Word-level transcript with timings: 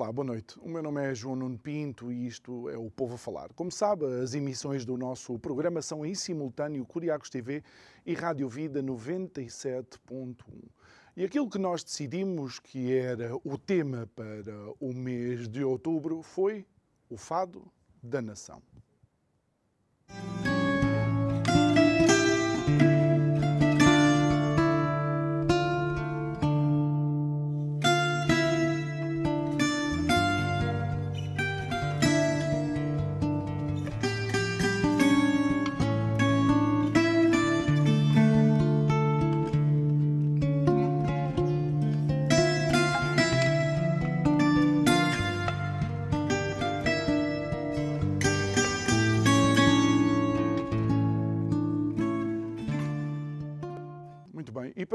Olá, 0.00 0.10
boa 0.10 0.24
noite. 0.24 0.58
O 0.60 0.66
meu 0.66 0.82
nome 0.82 1.02
é 1.02 1.14
João 1.14 1.36
Nuno 1.36 1.58
Pinto 1.58 2.10
e 2.10 2.26
isto 2.26 2.70
é 2.70 2.78
o 2.78 2.90
Povo 2.90 3.16
a 3.16 3.18
Falar. 3.18 3.52
Como 3.52 3.70
sabe, 3.70 4.06
as 4.22 4.32
emissões 4.32 4.82
do 4.86 4.96
nosso 4.96 5.38
programa 5.38 5.82
são 5.82 6.06
em 6.06 6.14
simultâneo 6.14 6.86
Curiacos 6.86 7.28
TV 7.28 7.62
e 8.06 8.14
Rádio 8.14 8.48
Vida 8.48 8.82
97.1. 8.82 10.34
E 11.14 11.22
aquilo 11.22 11.50
que 11.50 11.58
nós 11.58 11.84
decidimos 11.84 12.58
que 12.58 12.96
era 12.96 13.36
o 13.44 13.58
tema 13.58 14.08
para 14.16 14.72
o 14.80 14.94
mês 14.94 15.46
de 15.46 15.62
outubro 15.62 16.22
foi 16.22 16.64
o 17.10 17.18
fado 17.18 17.70
da 18.02 18.22
nação. 18.22 18.62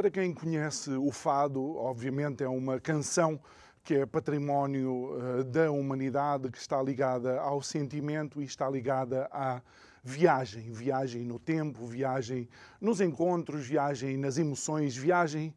Para 0.06 0.12
quem 0.12 0.36
conhece 0.36 0.92
o 0.92 1.12
fado, 1.12 1.78
obviamente 1.78 2.44
é 2.44 2.48
uma 2.48 2.80
canção 2.80 3.40
que 3.84 3.96
é 3.96 4.06
património 4.06 5.18
uh, 5.18 5.44
da 5.44 5.72
humanidade, 5.72 6.52
que 6.52 6.60
está 6.60 6.80
ligada 6.80 7.40
ao 7.40 7.60
sentimento 7.64 8.40
e 8.40 8.46
está 8.46 8.70
ligada 8.70 9.28
à 9.32 9.64
viagem, 10.04 10.72
viagem 10.72 11.24
no 11.24 11.40
tempo, 11.40 11.88
viagem 11.88 12.48
nos 12.80 13.02
encontros, 13.02 13.66
viagem 13.66 14.16
nas 14.16 14.38
emoções, 14.38 14.96
viagem 14.96 15.52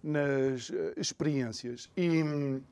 nas 0.00 0.70
uh, 0.70 0.92
experiências. 0.96 1.90
E 1.96 2.22
uh, 2.22 2.62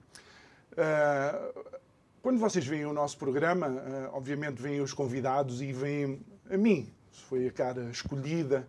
quando 2.22 2.38
vocês 2.38 2.64
veem 2.64 2.86
o 2.86 2.92
nosso 2.92 3.18
programa, 3.18 3.66
obviamente 4.12 4.62
vêm 4.62 4.80
os 4.80 4.94
convidados 4.94 5.60
e 5.60 5.72
vêm 5.72 6.20
a 6.48 6.56
mim, 6.56 6.88
foi 7.10 7.48
a 7.48 7.52
cara 7.52 7.90
escolhida 7.90 8.64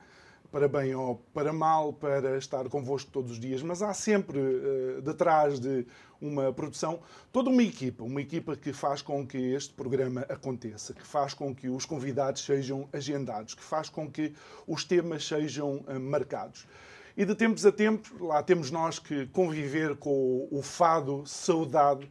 para 0.51 0.67
bem 0.67 0.95
ou 0.95 1.15
para 1.33 1.51
mal, 1.51 1.93
para 1.93 2.37
estar 2.37 2.67
convosco 2.69 3.11
todos 3.11 3.31
os 3.31 3.39
dias, 3.39 3.61
mas 3.61 3.81
há 3.81 3.93
sempre 3.93 4.39
uh, 4.39 5.01
detrás 5.01 5.59
de 5.59 5.85
uma 6.19 6.51
produção 6.51 6.99
toda 7.31 7.49
uma 7.49 7.63
equipa, 7.63 8.03
uma 8.03 8.21
equipa 8.21 8.55
que 8.55 8.73
faz 8.73 9.01
com 9.01 9.25
que 9.25 9.37
este 9.37 9.73
programa 9.73 10.21
aconteça, 10.29 10.93
que 10.93 11.05
faz 11.05 11.33
com 11.33 11.53
que 11.53 11.69
os 11.69 11.85
convidados 11.85 12.43
sejam 12.43 12.87
agendados, 12.91 13.53
que 13.53 13.63
faz 13.63 13.89
com 13.89 14.09
que 14.09 14.33
os 14.65 14.83
temas 14.83 15.27
sejam 15.27 15.85
uh, 15.87 15.99
marcados. 15.99 16.67
E 17.15 17.25
de 17.25 17.33
tempos 17.33 17.65
a 17.65 17.71
tempos, 17.71 18.11
lá 18.19 18.43
temos 18.43 18.69
nós 18.69 18.99
que 18.99 19.25
conviver 19.27 19.95
com 19.95 20.47
o 20.51 20.61
fado 20.61 21.23
saudade 21.25 22.07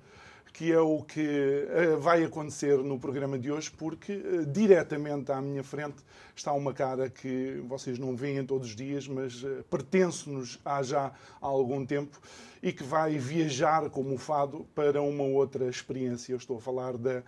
que 0.56 0.72
é 0.72 0.80
o 0.80 1.02
que 1.02 1.20
eh, 1.20 1.96
vai 2.00 2.24
acontecer 2.24 2.78
no 2.78 2.98
programa 2.98 3.38
de 3.38 3.52
hoje, 3.52 3.70
porque 3.70 4.12
eh, 4.12 4.44
diretamente 4.46 5.30
à 5.30 5.38
minha 5.38 5.62
frente 5.62 5.96
está 6.34 6.50
uma 6.54 6.72
cara 6.72 7.10
que 7.10 7.62
vocês 7.68 7.98
não 7.98 8.16
veem 8.16 8.42
todos 8.42 8.68
os 8.68 8.74
dias, 8.74 9.06
mas 9.06 9.44
eh, 9.44 9.62
pertence-nos 9.68 10.58
há 10.64 10.82
já 10.82 11.12
algum 11.42 11.84
tempo 11.84 12.18
e 12.62 12.72
que 12.72 12.82
vai 12.82 13.18
viajar 13.18 13.90
como 13.90 14.14
o 14.14 14.18
fado 14.18 14.66
para 14.74 15.02
uma 15.02 15.24
outra 15.24 15.68
experiência. 15.68 16.32
Eu 16.32 16.38
estou 16.38 16.56
a 16.56 16.60
falar 16.60 16.96
da 16.96 17.22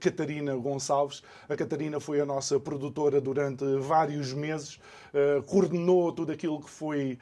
Catarina 0.00 0.54
Gonçalves. 0.56 1.22
A 1.48 1.56
Catarina 1.56 2.00
foi 2.00 2.20
a 2.20 2.26
nossa 2.26 2.58
produtora 2.58 3.20
durante 3.20 3.64
vários 3.78 4.34
meses, 4.34 4.78
coordenou 5.46 6.12
tudo 6.12 6.32
aquilo 6.32 6.60
que 6.60 6.68
foi 6.68 7.18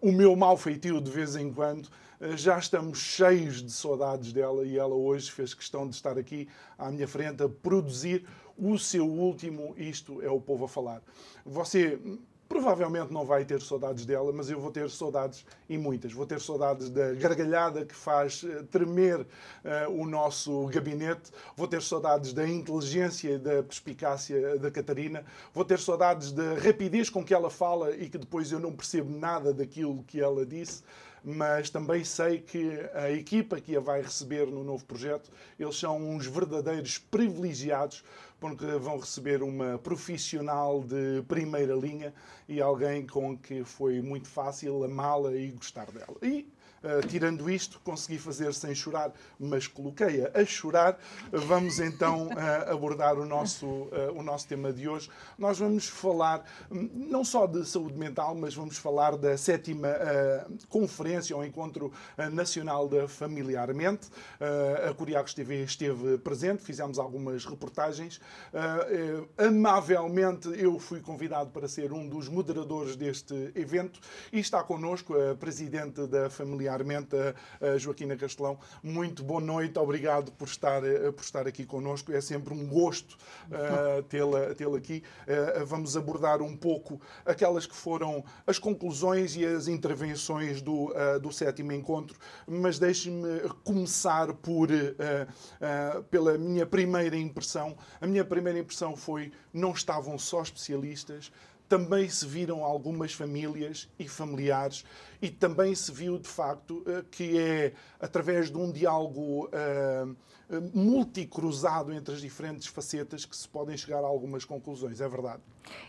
o 0.00 0.10
meu 0.10 0.34
mau 0.36 0.56
feitio 0.56 1.00
de 1.00 1.10
vez 1.10 1.36
em 1.36 1.52
quando. 1.52 1.88
Eh, 2.20 2.36
já 2.36 2.58
estamos 2.58 2.98
cheios 2.98 3.62
de 3.62 3.70
saudades 3.70 4.32
dela 4.32 4.64
e 4.64 4.78
ela 4.78 4.94
hoje 4.94 5.30
fez 5.30 5.52
questão 5.52 5.88
de 5.88 5.94
estar 5.94 6.18
aqui 6.18 6.48
à 6.78 6.90
minha 6.90 7.06
frente 7.06 7.42
a 7.42 7.48
produzir 7.48 8.26
o 8.56 8.78
seu 8.78 9.06
último 9.06 9.74
Isto 9.76 10.22
é 10.22 10.30
o 10.30 10.40
Povo 10.40 10.64
a 10.64 10.68
Falar. 10.68 11.02
Você 11.44 11.98
provavelmente 12.48 13.12
não 13.12 13.26
vai 13.26 13.44
ter 13.44 13.60
saudades 13.60 14.06
dela, 14.06 14.32
mas 14.32 14.48
eu 14.48 14.60
vou 14.60 14.70
ter 14.70 14.88
saudades 14.88 15.44
e 15.68 15.76
muitas. 15.76 16.12
Vou 16.12 16.24
ter 16.24 16.40
saudades 16.40 16.88
da 16.88 17.12
gargalhada 17.12 17.84
que 17.84 17.94
faz 17.94 18.44
eh, 18.48 18.62
tremer 18.70 19.20
uh, 19.20 19.26
o 19.90 20.06
nosso 20.06 20.66
gabinete, 20.66 21.32
vou 21.56 21.66
ter 21.66 21.82
saudades 21.82 22.32
da 22.32 22.48
inteligência 22.48 23.30
e 23.32 23.38
da 23.38 23.62
perspicácia 23.62 24.58
da 24.58 24.70
Catarina, 24.70 25.24
vou 25.52 25.64
ter 25.64 25.78
saudades 25.78 26.32
da 26.32 26.54
rapidez 26.54 27.10
com 27.10 27.24
que 27.24 27.34
ela 27.34 27.50
fala 27.50 27.94
e 27.94 28.08
que 28.08 28.16
depois 28.16 28.52
eu 28.52 28.60
não 28.60 28.72
percebo 28.72 29.10
nada 29.10 29.52
daquilo 29.52 30.04
que 30.04 30.20
ela 30.20 30.46
disse 30.46 30.82
mas 31.28 31.68
também 31.68 32.04
sei 32.04 32.38
que 32.38 32.88
a 32.94 33.10
equipa 33.10 33.60
que 33.60 33.76
a 33.76 33.80
vai 33.80 34.00
receber 34.00 34.46
no 34.46 34.62
novo 34.62 34.84
projeto, 34.84 35.28
eles 35.58 35.76
são 35.76 35.98
uns 35.98 36.24
verdadeiros 36.24 36.98
privilegiados 36.98 38.04
porque 38.38 38.64
vão 38.64 39.00
receber 39.00 39.42
uma 39.42 39.76
profissional 39.76 40.84
de 40.84 41.24
primeira 41.26 41.74
linha 41.74 42.14
e 42.48 42.60
alguém 42.60 43.04
com 43.04 43.36
que 43.36 43.64
foi 43.64 44.00
muito 44.00 44.28
fácil 44.28 44.84
amá-la 44.84 45.34
e 45.34 45.50
gostar 45.50 45.90
dela. 45.90 46.16
E 46.22 46.46
Uh, 46.84 47.04
tirando 47.06 47.48
isto, 47.50 47.80
consegui 47.82 48.18
fazer 48.18 48.52
sem 48.52 48.74
chorar, 48.74 49.10
mas 49.40 49.66
coloquei-a 49.66 50.30
a 50.38 50.44
chorar. 50.44 50.98
Vamos 51.32 51.80
então 51.80 52.28
uh, 52.28 52.72
abordar 52.72 53.18
o 53.18 53.24
nosso, 53.24 53.66
uh, 53.66 54.12
o 54.14 54.22
nosso 54.22 54.46
tema 54.46 54.72
de 54.72 54.88
hoje. 54.88 55.10
Nós 55.38 55.58
vamos 55.58 55.88
falar 55.88 56.44
hum, 56.70 56.88
não 56.94 57.24
só 57.24 57.46
de 57.46 57.64
saúde 57.64 57.98
mental, 57.98 58.34
mas 58.34 58.54
vamos 58.54 58.76
falar 58.76 59.16
da 59.16 59.36
sétima 59.36 59.88
conferência 60.68 61.34
ou 61.34 61.44
encontro 61.44 61.92
nacional 62.32 62.88
da 62.88 63.08
Familiarmente. 63.08 64.08
a 64.88 64.92
Curiacos 64.94 65.34
TV 65.34 65.62
esteve 65.62 66.18
presente, 66.18 66.62
fizemos 66.62 66.98
algumas 66.98 67.44
reportagens. 67.44 68.20
amavelmente 69.36 70.48
eu 70.56 70.78
fui 70.78 71.00
convidado 71.00 71.50
para 71.50 71.68
ser 71.68 71.92
um 71.92 72.08
dos 72.08 72.28
moderadores 72.28 72.96
deste 72.96 73.50
evento 73.54 74.00
e 74.32 74.38
está 74.38 74.62
connosco 74.62 75.14
a 75.14 75.34
presidente 75.34 76.06
da 76.06 76.28
Familiar 76.28 76.65
particularmente 76.66 77.16
a, 77.16 77.66
a 77.66 77.78
Joaquina 77.78 78.16
Castelão. 78.16 78.58
Muito 78.82 79.22
boa 79.22 79.40
noite, 79.40 79.78
obrigado 79.78 80.32
por 80.32 80.48
estar, 80.48 80.84
eh, 80.84 81.10
por 81.12 81.22
estar 81.22 81.46
aqui 81.46 81.64
connosco. 81.64 82.12
É 82.12 82.20
sempre 82.20 82.52
um 82.52 82.66
gosto 82.66 83.16
uh, 83.46 84.02
tê-la 84.08 84.54
tê 84.54 84.64
aqui. 84.64 85.02
Uh, 85.22 85.64
vamos 85.64 85.96
abordar 85.96 86.42
um 86.42 86.56
pouco 86.56 87.00
aquelas 87.24 87.66
que 87.66 87.74
foram 87.74 88.24
as 88.46 88.58
conclusões 88.58 89.36
e 89.36 89.44
as 89.44 89.68
intervenções 89.68 90.60
do, 90.60 90.90
uh, 90.90 91.20
do 91.20 91.32
sétimo 91.32 91.72
encontro, 91.72 92.18
mas 92.46 92.78
deixe-me 92.78 93.40
começar 93.64 94.32
por, 94.34 94.68
pela 96.10 96.36
minha 96.36 96.66
primeira 96.66 97.16
impressão. 97.16 97.76
A 98.00 98.06
minha 98.06 98.24
primeira 98.24 98.58
impressão 98.58 98.96
foi 98.96 99.32
não 99.52 99.72
estavam 99.72 100.18
só 100.18 100.42
especialistas, 100.42 101.30
também 101.68 102.08
se 102.08 102.26
viram 102.26 102.64
algumas 102.64 103.12
famílias 103.12 103.88
e 103.98 104.08
familiares 104.08 104.84
e 105.20 105.30
também 105.30 105.74
se 105.74 105.90
viu 105.90 106.18
de 106.18 106.28
facto 106.28 106.84
eh, 106.86 107.04
que 107.10 107.38
é 107.38 107.72
através 108.00 108.50
de 108.50 108.56
um 108.56 108.70
diálogo 108.70 109.46
uh, 109.46 110.16
multicruzado 110.74 111.92
entre 111.92 112.14
as 112.14 112.20
diferentes 112.20 112.66
facetas 112.68 113.24
que 113.24 113.36
se 113.36 113.48
podem 113.48 113.76
chegar 113.76 114.04
a 114.04 114.06
algumas 114.06 114.44
conclusões, 114.44 115.00
é 115.00 115.08
verdade? 115.08 115.42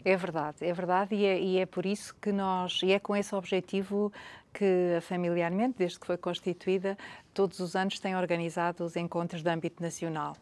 É 0.04 0.16
verdade, 0.16 0.58
é 0.62 0.74
verdade 0.74 1.16
e 1.16 1.26
é, 1.26 1.40
e 1.40 1.58
é 1.58 1.66
por 1.66 1.86
isso 1.86 2.16
que 2.20 2.32
nós, 2.32 2.80
e 2.82 2.92
é 2.92 3.00
com 3.00 3.16
esse 3.16 3.36
objetivo 3.36 4.12
que 4.52 4.98
familiarmente, 5.02 5.76
desde 5.78 6.00
que 6.00 6.08
foi 6.08 6.18
constituída, 6.18 6.98
todos 7.34 7.60
os 7.60 7.76
anos 7.76 8.00
tem 8.00 8.16
organizado 8.16 8.84
os 8.84 8.96
encontros 8.96 9.44
de 9.44 9.50
âmbito 9.52 9.84
nacional, 9.84 10.36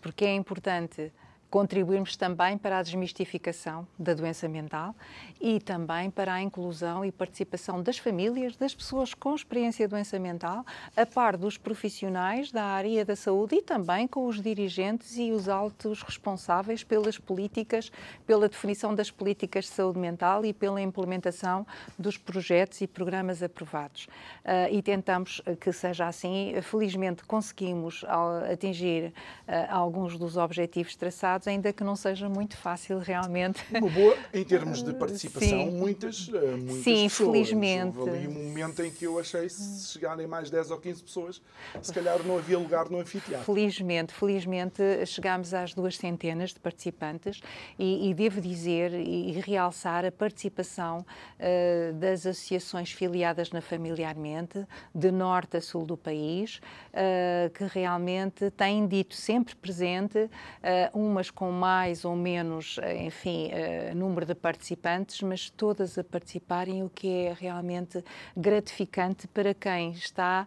porque 0.00 0.24
é 0.24 0.34
importante 0.34 1.12
contribuirmos 1.50 2.16
também 2.16 2.58
para 2.58 2.78
a 2.78 2.82
desmistificação 2.82 3.86
da 3.98 4.14
doença 4.14 4.48
mental 4.48 4.94
e 5.40 5.60
também 5.60 6.10
para 6.10 6.34
a 6.34 6.42
inclusão 6.42 7.04
e 7.04 7.12
participação 7.12 7.82
das 7.82 7.98
famílias, 7.98 8.56
das 8.56 8.74
pessoas 8.74 9.14
com 9.14 9.34
experiência 9.34 9.86
de 9.86 9.90
doença 9.90 10.18
mental, 10.18 10.64
a 10.96 11.06
par 11.06 11.36
dos 11.36 11.56
profissionais 11.56 12.50
da 12.50 12.64
área 12.64 13.04
da 13.04 13.14
saúde 13.14 13.56
e 13.56 13.62
também 13.62 14.06
com 14.06 14.26
os 14.26 14.40
dirigentes 14.40 15.16
e 15.16 15.32
os 15.32 15.48
altos 15.48 16.02
responsáveis 16.02 16.82
pelas 16.82 17.18
políticas, 17.18 17.90
pela 18.26 18.48
definição 18.48 18.94
das 18.94 19.10
políticas 19.10 19.66
de 19.66 19.70
saúde 19.70 19.98
mental 19.98 20.44
e 20.44 20.52
pela 20.52 20.80
implementação 20.80 21.66
dos 21.98 22.16
projetos 22.16 22.80
e 22.80 22.86
programas 22.86 23.42
aprovados. 23.42 24.06
Uh, 24.44 24.72
e 24.72 24.82
tentamos 24.82 25.40
que 25.60 25.72
seja 25.72 26.06
assim. 26.06 26.54
Felizmente 26.62 27.24
conseguimos 27.24 28.04
atingir 28.50 29.12
uh, 29.46 29.52
alguns 29.70 30.18
dos 30.18 30.36
objetivos 30.36 30.96
traçados, 30.96 31.35
ainda 31.46 31.72
que 31.72 31.84
não 31.84 31.96
seja 31.96 32.28
muito 32.28 32.56
fácil 32.56 32.98
realmente. 32.98 33.62
Uma 33.70 33.90
boa 33.90 34.16
em 34.32 34.44
termos 34.44 34.82
de 34.82 34.92
participação, 34.98 35.70
Sim. 35.70 35.70
muitas, 35.70 36.28
uh, 36.28 36.56
muitas 36.56 36.84
Sim, 36.84 37.08
pessoas. 37.08 37.32
felizmente. 37.32 37.98
Houve 37.98 38.10
ali 38.10 38.28
um 38.28 38.44
momento 38.48 38.82
em 38.82 38.90
que 38.90 39.04
eu 39.04 39.18
achei 39.18 39.48
se 39.48 39.92
chegarem 39.92 40.26
mais 40.26 40.50
10 40.50 40.70
ou 40.70 40.78
15 40.78 41.02
pessoas, 41.02 41.42
se 41.82 41.92
calhar 41.92 42.22
não 42.22 42.38
havia 42.38 42.58
lugar 42.58 42.88
no 42.88 43.00
anfiteatro. 43.00 43.44
Felizmente, 43.44 44.12
felizmente 44.12 44.82
chegámos 45.06 45.52
às 45.52 45.74
duas 45.74 45.96
centenas 45.96 46.50
de 46.54 46.60
participantes 46.60 47.40
e, 47.78 48.08
e 48.10 48.14
devo 48.14 48.40
dizer 48.40 48.92
e, 48.92 49.30
e 49.30 49.40
realçar 49.40 50.04
a 50.04 50.12
participação 50.12 50.98
uh, 50.98 51.92
das 51.94 52.26
associações 52.26 52.92
filiadas 52.92 53.50
na 53.50 53.60
Familiarmente, 53.60 54.66
de 54.94 55.10
norte 55.10 55.56
a 55.56 55.60
sul 55.60 55.84
do 55.84 55.96
país, 55.96 56.60
uh, 56.92 57.50
que 57.50 57.64
realmente 57.64 58.50
têm 58.50 58.86
dito 58.86 59.14
sempre 59.14 59.54
presente, 59.56 60.18
uh, 60.18 60.98
umas 61.26 61.30
com 61.30 61.50
mais 61.50 62.04
ou 62.04 62.14
menos, 62.14 62.78
enfim, 63.04 63.50
número 63.94 64.26
de 64.26 64.34
participantes, 64.34 65.22
mas 65.22 65.50
todas 65.50 65.98
a 65.98 66.04
participarem, 66.04 66.82
o 66.82 66.90
que 66.90 67.08
é 67.08 67.36
realmente 67.38 68.04
gratificante 68.36 69.26
para 69.28 69.54
quem 69.54 69.92
está, 69.92 70.46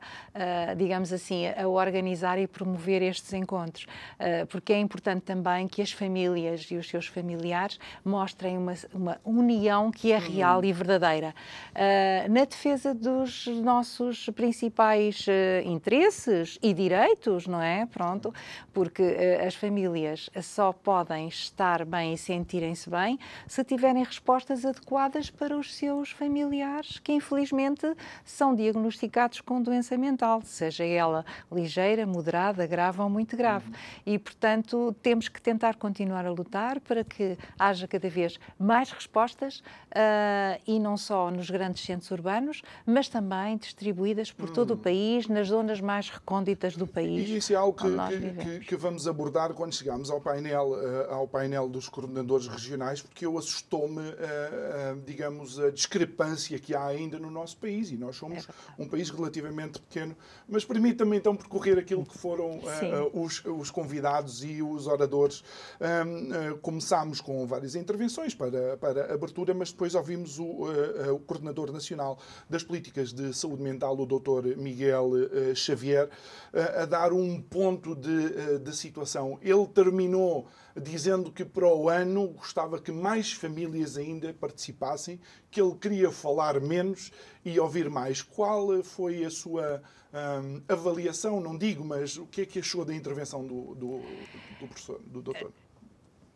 digamos 0.78 1.12
assim, 1.12 1.48
a 1.48 1.68
organizar 1.68 2.40
e 2.40 2.48
promover 2.48 3.02
estes 3.02 3.34
encontros, 3.34 3.86
porque 4.50 4.74
é 4.74 4.80
importante 4.80 5.24
também 5.24 5.68
que 5.68 5.82
as 5.82 5.92
famílias 5.92 6.62
e 6.72 6.76
os 6.76 6.88
seus 6.88 7.08
familiares 7.08 7.80
mostrem 8.04 8.58
uma, 8.58 8.74
uma 8.94 9.18
união 9.24 9.92
que 9.92 10.12
é 10.12 10.18
real 10.18 10.64
e 10.64 10.72
verdadeira. 10.74 11.34
na 12.30 12.46
defesa 12.46 12.94
dos 12.94 13.48
nossos 13.48 14.30
principais 14.30 15.26
interesses 15.66 16.58
e 16.62 16.74
direitos, 16.74 17.48
não 17.48 17.62
é? 17.62 17.86
Pronto, 17.86 18.34
porque 18.74 19.04
as 19.46 19.56
famílias 19.56 20.30
só 20.42 20.69
podem 20.74 21.28
estar 21.28 21.86
bem 21.86 22.14
e 22.14 22.18
sentirem-se 22.18 22.90
bem 22.90 23.20
se 23.48 23.64
tiverem 23.64 24.04
respostas 24.04 24.66
adequadas 24.66 25.30
para 25.30 25.58
os 25.58 25.76
seus 25.76 26.12
familiares 26.12 27.00
que 27.00 27.12
infelizmente 27.14 27.86
são 28.24 28.54
diagnosticados 28.56 29.42
com 29.42 29.62
doença 29.62 29.98
mental, 29.98 30.42
seja 30.44 30.84
ela 30.84 31.26
ligeira, 31.52 32.06
moderada, 32.06 32.66
grave 32.66 33.02
ou 33.02 33.10
muito 33.10 33.36
grave. 33.36 33.72
E, 34.06 34.18
portanto, 34.18 34.96
temos 35.02 35.28
que 35.28 35.42
tentar 35.42 35.76
continuar 35.76 36.26
a 36.26 36.32
lutar 36.32 36.80
para 36.80 37.04
que 37.04 37.38
haja 37.58 37.88
cada 37.88 38.10
vez 38.10 38.40
mais 38.58 38.92
respostas 38.92 39.60
uh, 39.60 40.62
e 40.68 40.80
não 40.80 40.98
só 40.98 41.32
nos 41.32 41.50
grandes 41.50 41.84
centros 41.84 42.12
urbanos, 42.12 42.62
mas 42.86 43.08
também 43.10 43.58
distribuídas 43.58 44.32
por 44.32 44.50
todo 44.50 44.72
o 44.72 44.74
hum. 44.76 44.78
país, 44.78 45.28
nas 45.28 45.48
zonas 45.48 45.82
mais 45.82 46.10
recônditas 46.10 46.76
do 46.76 46.88
país. 46.88 47.30
E 47.30 47.38
isso 47.38 47.54
é 47.54 47.56
algo 47.56 47.78
que, 47.78 48.60
que, 48.60 48.66
que 48.66 48.76
vamos 48.76 49.08
abordar 49.08 49.54
quando 49.54 49.74
chegamos 49.74 50.10
ao 50.10 50.20
painel, 50.20 50.59
uh, 50.64 51.14
ao 51.14 51.28
painel 51.28 51.68
dos 51.70 51.88
coordenadores 51.88 52.48
regionais, 52.48 53.02
porque 53.02 53.26
eu 53.26 53.38
assustou-me, 53.38 54.02
uh, 54.02 54.04
uh, 54.04 55.02
digamos, 55.06 55.60
a 55.60 55.70
discrepância 55.70 56.60
que 56.60 56.76
há 56.76 56.86
ainda 56.86 57.20
no 57.20 57.30
nosso 57.30 57.58
país, 57.58 57.92
e 57.92 57.98
nós 57.98 58.16
somos 58.16 58.48
é 58.48 58.82
um 58.82 58.88
país 58.88 59.10
relativamente 59.10 59.80
pequeno. 59.80 60.16
Mas 60.48 60.66
permita-me 60.66 61.18
então 61.18 61.36
percorrer 61.36 61.78
aquilo 61.78 62.06
que 62.06 62.18
foram 62.18 62.60
os, 63.14 63.44
os, 63.46 63.72
convidados 63.72 64.44
e 64.44 64.62
os 64.62 64.88
oradores. 64.88 65.44
Começámos 66.62 67.22
com 67.22 67.46
várias 67.46 67.76
intervenções 67.76 68.34
para, 68.34 68.78
para 68.78 69.14
abertura, 69.14 69.54
mas 69.54 69.72
depois 69.72 69.96
ouvimos 69.96 70.40
o, 70.40 70.66
o 71.14 71.20
coordenador 71.20 71.72
nacional 71.72 72.18
das 72.50 72.64
políticas 72.64 73.14
de 73.14 73.34
saúde 73.34 73.62
mental, 73.62 73.98
o 73.98 74.06
Dr. 74.06 74.58
Miguel 74.58 75.12
Xavier, 75.56 76.10
a 76.78 76.86
dar 76.86 77.14
um 77.14 77.42
ponto 77.42 77.96
de, 77.96 78.60
de 78.60 78.76
situação. 78.76 79.38
Ele 79.42 79.68
terminou 79.68 80.48
dizendo 80.76 81.32
que 81.32 81.44
para 81.44 81.68
o 81.68 81.90
ano 81.90 82.28
gostava 82.30 82.80
que 82.80 82.92
mais 82.92 83.32
famílias 83.32 83.98
ainda 83.98 84.34
participassem, 84.34 85.20
que 85.50 85.62
ele 85.62 85.76
queria 85.76 86.12
falar 86.12 86.60
menos 86.60 87.12
e 87.44 87.60
ouvir 87.60 87.90
mais. 87.90 88.22
Qual 88.22 88.84
foi 88.84 89.24
a 89.24 89.30
sua 89.30 89.82
um, 90.14 90.62
avaliação? 90.68 91.40
Não 91.40 91.58
digo, 91.58 91.84
mas 91.84 92.18
o 92.18 92.26
que 92.26 92.42
é 92.42 92.46
que 92.46 92.60
achou 92.60 92.86
da 92.86 92.94
intervenção 92.94 93.46
do, 93.46 93.76
do, 93.76 94.00
do 94.60 94.68
professor, 94.68 95.00
do 95.06 95.22
doutor? 95.22 95.52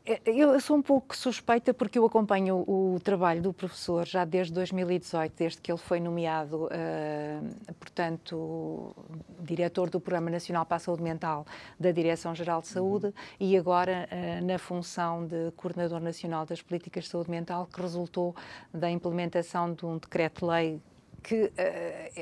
É, 0.06 0.20
eu 0.26 0.60
sou 0.60 0.76
um 0.76 0.82
pouco 0.82 1.16
suspeita 1.16 1.74
porque 1.74 1.98
eu 1.98 2.06
acompanho 2.06 2.58
o, 2.68 3.00
trabalho 3.02 3.42
do 3.42 3.54
professor 3.54 4.06
já 4.06 4.26
desde 4.26 4.52
2018, 4.52 5.34
desde 5.34 5.62
que 5.62 5.72
ele 5.72 5.78
foi 5.80 6.02
nomeado, 6.02 6.66
uh, 6.66 7.74
portanto, 7.76 8.94
diretor 9.40 9.90
do 9.90 10.02
Programa 10.02 10.30
Nacional 10.30 10.66
para 10.66 10.76
a 10.76 10.80
Saúde 10.80 11.02
Mental 11.02 11.46
da 11.80 11.90
Direção-Geral 11.92 12.62
de 12.62 12.68
Saúde 12.68 13.06
uhum. 13.06 13.14
e 13.40 13.58
agora 13.58 14.10
uh, 14.12 14.46
na 14.46 14.58
função 14.58 15.26
de 15.26 15.52
Coordenador 15.56 16.02
Nacional 16.02 16.46
das 16.46 16.62
Políticas 16.62 17.06
de 17.06 17.10
Saúde 17.10 17.32
Mental, 17.32 17.66
que 17.66 17.82
resultou 17.82 18.36
da 18.74 18.92
implementação 18.92 19.74
de 19.74 19.86
um 19.86 19.98
decreto-lei 19.98 20.82
que 21.24 21.46
uh, 21.46 21.52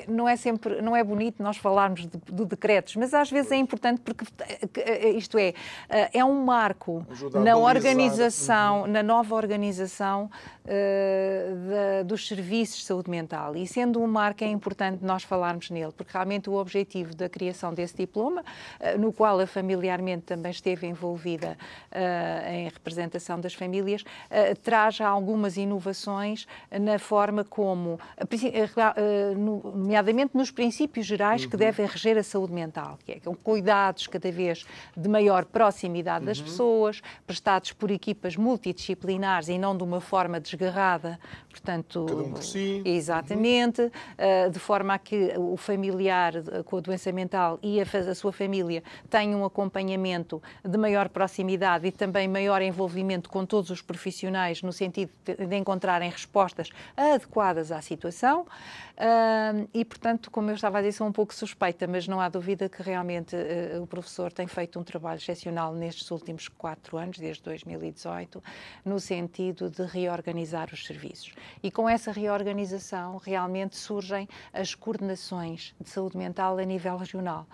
não 0.08 0.30
é 0.30 0.36
sempre 0.36 0.82
não 0.82 0.96
é 0.96 1.04
bonito 1.04 1.42
nós 1.42 1.58
falarmos 1.58 2.02
de, 2.02 2.18
de, 2.32 2.46
decretos, 2.46 2.96
mas 2.96 3.14
às 3.14 3.30
vezes 3.30 3.52
é 3.52 3.58
importante 3.58 4.00
porque 4.02 4.24
uh, 4.24 5.18
isto 5.18 5.38
é 5.38 5.50
uh, 5.50 6.10
é 6.14 6.24
um 6.24 6.44
marco 6.46 7.06
na 7.34 7.58
organização, 7.58 8.82
uhum. 8.82 8.88
na 8.88 9.02
nova 9.02 9.36
organização 9.36 10.30
da, 10.64 12.04
dos 12.04 12.28
serviços 12.28 12.82
de 12.82 12.86
saúde 12.86 13.10
mental. 13.10 13.56
E 13.56 13.66
sendo 13.66 14.00
um 14.00 14.06
marco 14.06 14.44
é 14.44 14.48
importante 14.48 15.04
nós 15.04 15.24
falarmos 15.24 15.72
nele 15.72 15.92
porque 15.92 16.14
realmente 16.14 16.50
o 16.52 16.54
objetivo 16.54 17.16
da 17.16 17.28
criação 17.28 17.74
desse 17.74 17.96
diploma, 17.96 18.44
no 19.00 19.12
qual 19.12 19.40
a 19.40 19.48
familiarmente 19.48 20.24
também 20.24 20.52
esteve 20.52 20.86
envolvida 20.86 21.58
em 22.48 22.66
representação 22.66 23.40
das 23.40 23.56
famílias, 23.56 24.04
traz 24.62 25.02
algumas 25.02 25.58
inovações 25.58 26.46
na 26.80 27.00
forma 27.00 27.44
como 27.44 27.94
uh, 27.96 28.28
nomeadamente 29.38 30.36
nos 30.36 30.52
princípios 30.52 31.06
gerais 31.06 31.44
uhum. 31.44 31.50
que 31.50 31.58
devem 31.58 31.86
reger 31.86 32.18
a 32.18 32.24
saúde 32.24 32.54
mental, 32.54 32.98
que 33.06 33.14
é 33.14 33.20
com 33.20 33.36
cuidados 33.36 34.08
cada 34.08 34.32
vez 34.32 34.66
de 34.96 35.10
maior 35.10 35.46
proximidade 35.46 36.26
das 36.26 36.40
uhum. 36.40 36.46
pessoas, 36.46 37.02
prestados 37.26 37.72
por 37.72 37.92
equipas 37.92 38.36
multidisciplinares 38.36 39.50
e 39.50 39.58
não 39.58 39.76
de 39.76 39.84
uma 39.84 40.02
forma 40.02 40.40
desgarrada, 40.40 41.20
portanto, 41.50 42.06
cada 42.08 42.22
um 42.22 42.32
por 42.32 42.44
si. 42.44 42.82
Exatamente, 42.86 43.82
uhum. 43.82 43.90
uh, 44.48 44.50
de 44.50 44.60
forma 44.60 44.94
a 44.94 45.00
que 45.00 45.34
o 45.38 45.58
familiar 45.58 46.34
com 46.66 46.78
a 46.78 46.80
doença 46.80 47.12
mental 47.12 47.60
e 47.62 47.80
a, 47.80 47.84
a 47.84 48.16
sua 48.16 48.32
família 48.32 48.84
tenham 49.10 49.42
um 49.42 49.46
acompanhamento 49.46 50.42
de 50.64 50.78
maior 50.78 51.10
proximidade 51.10 51.88
e 51.88 51.92
também 51.92 52.28
maior 52.28 52.62
envolvimento 52.62 53.30
com 53.30 53.46
todos 53.46 53.70
os 53.70 53.82
profissionais 53.82 54.62
no 54.62 54.72
sentido 54.72 55.12
de, 55.26 55.36
de 55.36 55.56
encontrarem 55.56 56.10
respostas 56.10 56.70
adequadas 56.96 57.72
à 57.72 57.82
situação. 57.82 58.46
Uh, 58.92 59.68
e, 59.74 59.84
portanto, 59.84 60.30
como 60.30 60.52
eu 60.52 60.56
estava 60.56 60.78
a 60.78 60.82
dizer, 60.82 60.94
sou 60.94 61.08
um 61.08 61.12
pouco 61.12 61.34
suspeita, 61.34 61.88
mas 61.88 62.08
não 62.08 62.22
há 62.22 62.30
dúvida 62.30 62.70
que 62.70 62.84
realmente 62.84 63.36
uh, 63.36 63.82
o 63.82 63.88
professor 63.88 64.32
tem 64.32 64.48
feito 64.48 64.80
um 64.80 64.84
trabalho 64.84 65.18
excepcional 65.18 65.74
nestes 65.74 66.10
últimos 66.12 66.48
quatro 66.48 66.98
anos, 66.98 67.18
desde 67.18 67.42
2018, 67.44 68.44
no 68.86 69.00
sentido 69.00 69.70
de 69.70 69.84
reorganizar 69.84 70.70
os 70.72 70.86
serviços. 70.86 71.34
E 71.64 71.72
com 71.72 71.90
essa 71.90 72.12
reorganização, 72.12 73.18
realmente 73.18 73.76
surgem 73.76 74.28
as 74.54 74.76
coordenações 74.76 75.74
de 75.80 75.90
saúde 75.90 76.18
mental 76.18 76.58
a 76.58 76.64
nível 76.64 76.98
regional. 76.98 77.48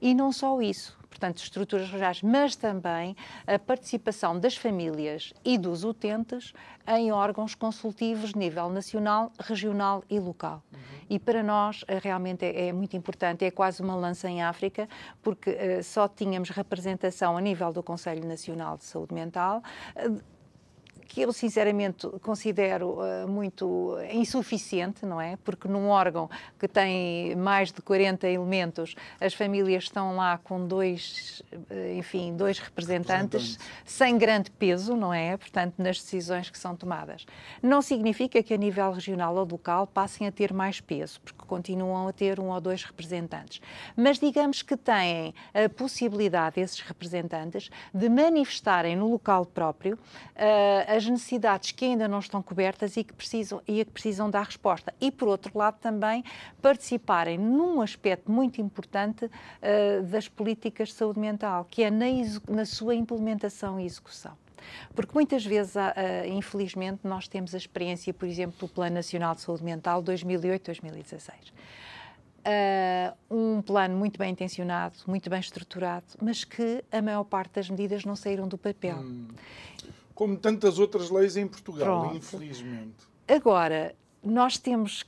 E 0.00 0.14
não 0.14 0.32
só 0.32 0.60
isso, 0.60 0.96
portanto, 1.08 1.38
estruturas 1.38 1.86
regionais, 1.90 2.22
mas 2.22 2.56
também 2.56 3.16
a 3.46 3.58
participação 3.58 4.38
das 4.38 4.56
famílias 4.56 5.32
e 5.44 5.56
dos 5.56 5.84
utentes 5.84 6.52
em 6.86 7.12
órgãos 7.12 7.54
consultivos 7.54 8.32
de 8.32 8.38
nível 8.38 8.68
nacional, 8.68 9.32
regional 9.38 10.04
e 10.10 10.18
local. 10.18 10.62
Uhum. 10.72 10.78
E 11.08 11.18
para 11.18 11.42
nós 11.42 11.84
eh, 11.86 11.98
realmente 12.02 12.44
é, 12.44 12.68
é, 12.68 12.72
muito 12.72 12.96
importante, 12.96 13.44
é 13.44 13.50
quase 13.50 13.82
uma 13.82 13.94
lança 13.94 14.28
em 14.28 14.42
África, 14.42 14.88
porque 15.22 15.50
uh, 15.50 15.82
só 15.82 16.08
tínhamos 16.08 16.50
representação 16.50 17.36
a 17.36 17.40
nível 17.40 17.72
do 17.72 17.82
Conselho 17.82 18.26
Nacional 18.26 18.76
de 18.76 18.84
Saúde 18.84 19.14
Mental. 19.14 19.62
Uh, 19.96 20.33
que 21.06 21.22
eu 21.22 21.32
sinceramente 21.32 22.08
considero 22.22 22.98
uh, 22.98 23.28
muito 23.28 23.96
insuficiente, 24.10 25.04
não 25.06 25.20
é? 25.20 25.36
Porque 25.44 25.68
num 25.68 25.88
órgão 25.88 26.28
que 26.58 26.66
tem 26.66 27.34
mais 27.36 27.72
de 27.72 27.80
40 27.82 28.28
elementos, 28.28 28.94
as 29.20 29.34
famílias 29.34 29.84
estão 29.84 30.16
lá 30.16 30.38
com 30.38 30.66
dois, 30.66 31.42
enfim, 31.96 32.34
dois 32.36 32.58
representantes, 32.58 33.58
sem 33.84 34.16
grande 34.18 34.50
peso, 34.50 34.96
não 34.96 35.12
é? 35.12 35.36
Portanto, 35.36 35.74
nas 35.78 35.98
decisões 35.98 36.50
que 36.50 36.58
são 36.58 36.76
tomadas. 36.76 37.26
Não 37.62 37.82
significa 37.82 38.42
que 38.42 38.54
a 38.54 38.56
nível 38.56 38.92
regional 38.92 39.36
ou 39.36 39.44
local 39.44 39.86
passem 39.86 40.26
a 40.26 40.32
ter 40.32 40.52
mais 40.52 40.80
peso, 40.80 41.20
porque 41.20 41.44
continuam 41.46 42.08
a 42.08 42.12
ter 42.12 42.40
um 42.40 42.50
ou 42.50 42.60
dois 42.60 42.82
representantes. 42.82 43.60
Mas 43.96 44.18
digamos 44.18 44.62
que 44.62 44.76
têm 44.76 45.34
a 45.52 45.68
possibilidade, 45.68 46.60
esses 46.60 46.80
representantes, 46.80 47.70
de 47.92 48.08
manifestarem 48.08 48.96
no 48.96 49.08
local 49.08 49.44
próprio 49.46 49.94
uh, 49.94 50.93
as 50.94 51.06
necessidades 51.06 51.72
que 51.72 51.84
ainda 51.84 52.06
não 52.06 52.18
estão 52.18 52.42
cobertas 52.42 52.96
e 52.96 53.04
que 53.04 53.12
precisam, 53.12 53.60
e 53.66 53.84
que 53.84 53.90
precisam 53.90 54.30
dar 54.30 54.44
resposta. 54.44 54.94
E, 55.00 55.10
por 55.10 55.28
outro 55.28 55.56
lado, 55.56 55.78
também 55.80 56.24
participarem 56.60 57.38
num 57.38 57.80
aspecto 57.80 58.30
muito 58.30 58.60
importante 58.60 59.26
uh, 59.26 60.02
das 60.04 60.28
políticas 60.28 60.88
de 60.88 60.94
saúde 60.94 61.18
mental, 61.18 61.66
que 61.70 61.82
é 61.82 61.90
na, 61.90 62.06
na 62.48 62.64
sua 62.64 62.94
implementação 62.94 63.80
e 63.80 63.84
execução. 63.84 64.32
Porque 64.94 65.12
muitas 65.12 65.44
vezes, 65.44 65.74
infelizmente, 66.26 67.00
nós 67.04 67.28
temos 67.28 67.54
a 67.54 67.58
experiência, 67.58 68.14
por 68.14 68.26
exemplo, 68.26 68.56
do 68.58 68.66
Plano 68.66 68.94
Nacional 68.94 69.34
de 69.34 69.42
Saúde 69.42 69.62
Mental 69.62 70.02
2008-2016 70.02 71.52
uh, 72.44 73.34
um 73.34 73.62
plano 73.62 73.96
muito 73.96 74.18
bem 74.18 74.30
intencionado, 74.30 74.94
muito 75.06 75.28
bem 75.28 75.40
estruturado, 75.40 76.06
mas 76.20 76.44
que 76.44 76.84
a 76.92 77.00
maior 77.02 77.24
parte 77.24 77.54
das 77.54 77.70
medidas 77.70 78.04
não 78.04 78.14
saíram 78.14 78.46
do 78.46 78.58
papel. 78.58 78.98
Hum. 78.98 79.28
Como 80.14 80.36
tantas 80.36 80.78
outras 80.78 81.10
leis 81.10 81.36
em 81.36 81.46
Portugal, 81.46 82.02
Pronto. 82.02 82.16
infelizmente. 82.16 82.94
Agora, 83.26 83.94
nós 84.22 84.58
temos 84.58 85.04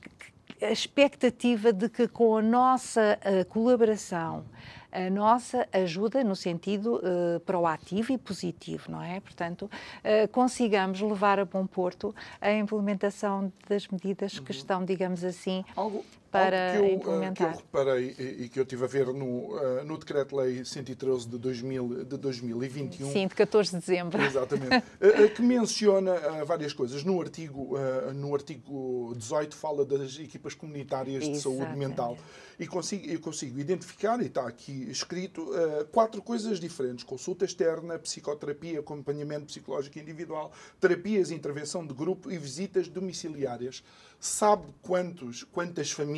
a 0.61 0.71
expectativa 0.71 1.71
de 1.71 1.87
que 1.89 2.07
com 2.07 2.37
a 2.37 2.41
nossa 2.41 3.19
uh, 3.21 3.45
colaboração, 3.45 4.43
a 4.91 5.09
nossa 5.09 5.67
ajuda 5.71 6.23
no 6.23 6.35
sentido 6.35 6.95
uh, 6.95 7.39
proativo 7.41 8.11
e 8.13 8.17
positivo, 8.17 8.91
não 8.91 9.03
é? 9.03 9.19
Portanto, 9.19 9.63
uh, 9.63 10.27
consigamos 10.31 10.99
levar 11.01 11.39
a 11.39 11.45
bom 11.45 11.67
porto 11.67 12.15
a 12.41 12.51
implementação 12.51 13.51
das 13.69 13.87
medidas 13.87 14.37
uhum. 14.37 14.43
que 14.43 14.51
estão, 14.51 14.83
digamos 14.83 15.23
assim, 15.23 15.63
Algo, 15.75 16.03
para 16.37 16.71
que 16.71 16.77
eu, 16.77 16.85
implementar. 16.85 17.35
que 17.35 17.43
eu 17.43 17.57
reparei 17.57 18.15
e 18.17 18.49
que 18.49 18.59
eu 18.59 18.65
tive 18.65 18.83
a 18.83 18.87
ver 18.87 19.07
no, 19.07 19.55
uh, 19.55 19.83
no 19.85 19.97
Decreto-Lei 19.97 20.63
113 20.63 21.27
de, 21.27 21.37
2000, 21.37 22.05
de 22.05 22.17
2021. 22.17 23.11
Sim, 23.11 23.27
de 23.27 23.35
14 23.35 23.71
de 23.71 23.79
dezembro. 23.79 24.21
Exatamente. 24.21 24.75
uh, 24.77 25.29
que 25.35 25.41
menciona 25.41 26.13
várias 26.45 26.73
coisas. 26.73 27.03
No 27.03 27.21
artigo, 27.21 27.77
no 28.15 28.33
artigo 28.33 29.13
18 29.15 29.55
fala 29.55 29.85
das 29.85 30.17
equipas 30.19 30.53
comunitárias 30.53 31.23
de 31.23 31.31
Exatamente. 31.31 31.63
saúde 31.63 31.77
mental. 31.77 32.17
E 32.59 32.65
consigo, 32.65 33.07
eu 33.07 33.19
consigo 33.19 33.59
identificar, 33.59 34.19
e 34.19 34.25
está 34.25 34.47
aqui 34.47 34.89
escrito, 34.89 35.47
quatro 35.91 36.21
coisas 36.23 36.59
diferentes. 36.59 37.03
Consulta 37.03 37.45
externa, 37.45 37.99
psicoterapia, 37.99 38.79
acompanhamento 38.79 39.45
psicológico 39.45 39.99
individual, 39.99 40.51
terapias, 40.79 41.29
intervenção 41.29 41.85
de 41.85 41.93
grupo 41.93 42.31
e 42.31 42.37
visitas 42.37 42.87
domiciliárias 42.87 43.83
sabe 44.19 44.65
quantos, 44.81 45.43
quantas 45.43 45.91
famílias 45.91 46.17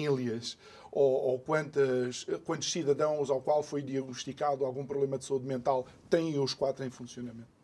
ou, 0.92 1.12
ou 1.32 1.40
quantas, 1.40 2.26
quantos 2.46 2.72
cidadãos 2.72 3.30
ao 3.30 3.42
qual 3.42 3.62
foi 3.62 3.82
diagnosticado 3.82 4.66
algum 4.66 4.86
problema 4.86 5.18
de 5.18 5.26
saúde 5.26 5.46
mental 5.46 5.86
têm 6.10 6.40
os 6.40 6.54
quatro 6.54 6.86
em 6.86 6.90
funcionamento? 6.90 7.60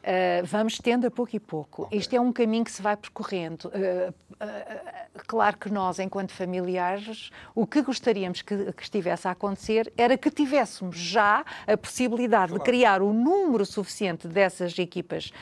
Uh, 0.00 0.46
vamos 0.46 0.78
tendo 0.78 1.06
a 1.06 1.10
pouco 1.10 1.36
e 1.36 1.40
pouco. 1.40 1.82
Okay. 1.82 1.98
Este 1.98 2.16
é 2.16 2.20
um 2.20 2.32
caminho 2.32 2.64
que 2.64 2.72
se 2.72 2.80
vai 2.80 2.96
percorrendo. 2.96 3.68
Uh, 3.68 4.10
uh, 4.10 5.22
claro 5.26 5.58
que 5.58 5.70
nós, 5.70 5.98
enquanto 5.98 6.32
familiares, 6.32 7.30
o 7.54 7.66
que 7.66 7.82
gostaríamos 7.82 8.40
que, 8.40 8.72
que, 8.72 8.82
estivesse 8.82 9.28
a 9.28 9.32
acontecer 9.32 9.92
era 9.98 10.16
que 10.16 10.30
tivéssemos 10.30 10.96
já 10.96 11.44
a 11.66 11.76
possibilidade 11.76 12.52
claro. 12.52 12.64
de 12.64 12.70
criar 12.70 13.02
o 13.02 13.12
número 13.12 13.66
suficiente 13.66 14.26
dessas 14.26 14.78
equipas 14.78 15.32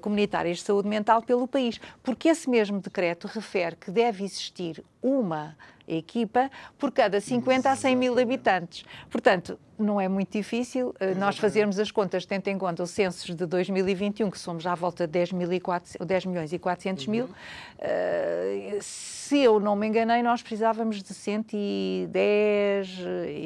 comunitárias 0.00 0.58
de 0.58 0.64
saúde 0.64 0.88
mental 0.88 1.22
pelo 1.22 1.48
país, 1.48 1.80
porque 2.02 2.28
esse 2.28 2.48
mesmo 2.48 2.80
decreto 2.80 3.26
refere 3.26 3.76
que 3.76 3.90
deve 3.90 4.24
existir 4.24 4.84
uma 5.04 5.54
equipa 5.86 6.50
por 6.78 6.90
cada 6.90 7.20
50 7.20 7.70
a 7.70 7.76
100 7.76 7.94
mil 7.94 8.18
habitantes. 8.18 8.86
Portanto, 9.10 9.58
não 9.78 10.00
é 10.00 10.08
muito 10.08 10.32
difícil 10.32 10.88
uh, 10.88 11.18
nós 11.18 11.36
fazermos 11.36 11.78
as 11.78 11.90
contas, 11.90 12.24
tendo 12.24 12.48
em 12.48 12.56
conta 12.56 12.82
os 12.82 12.90
censos 12.90 13.36
de 13.36 13.44
2021, 13.44 14.30
que 14.30 14.38
somos 14.38 14.66
à 14.66 14.74
volta 14.74 15.06
de 15.06 15.12
10, 15.12 15.32
mil 15.32 15.52
e 15.52 15.60
400, 15.60 16.06
10 16.06 16.24
milhões 16.24 16.54
e 16.54 16.58
400 16.58 17.06
mil. 17.06 17.26
Uh, 17.26 18.78
se 18.80 19.38
eu 19.38 19.60
não 19.60 19.76
me 19.76 19.86
enganei, 19.86 20.22
nós 20.22 20.40
precisávamos 20.40 21.02
de 21.02 21.12
110 21.12 22.88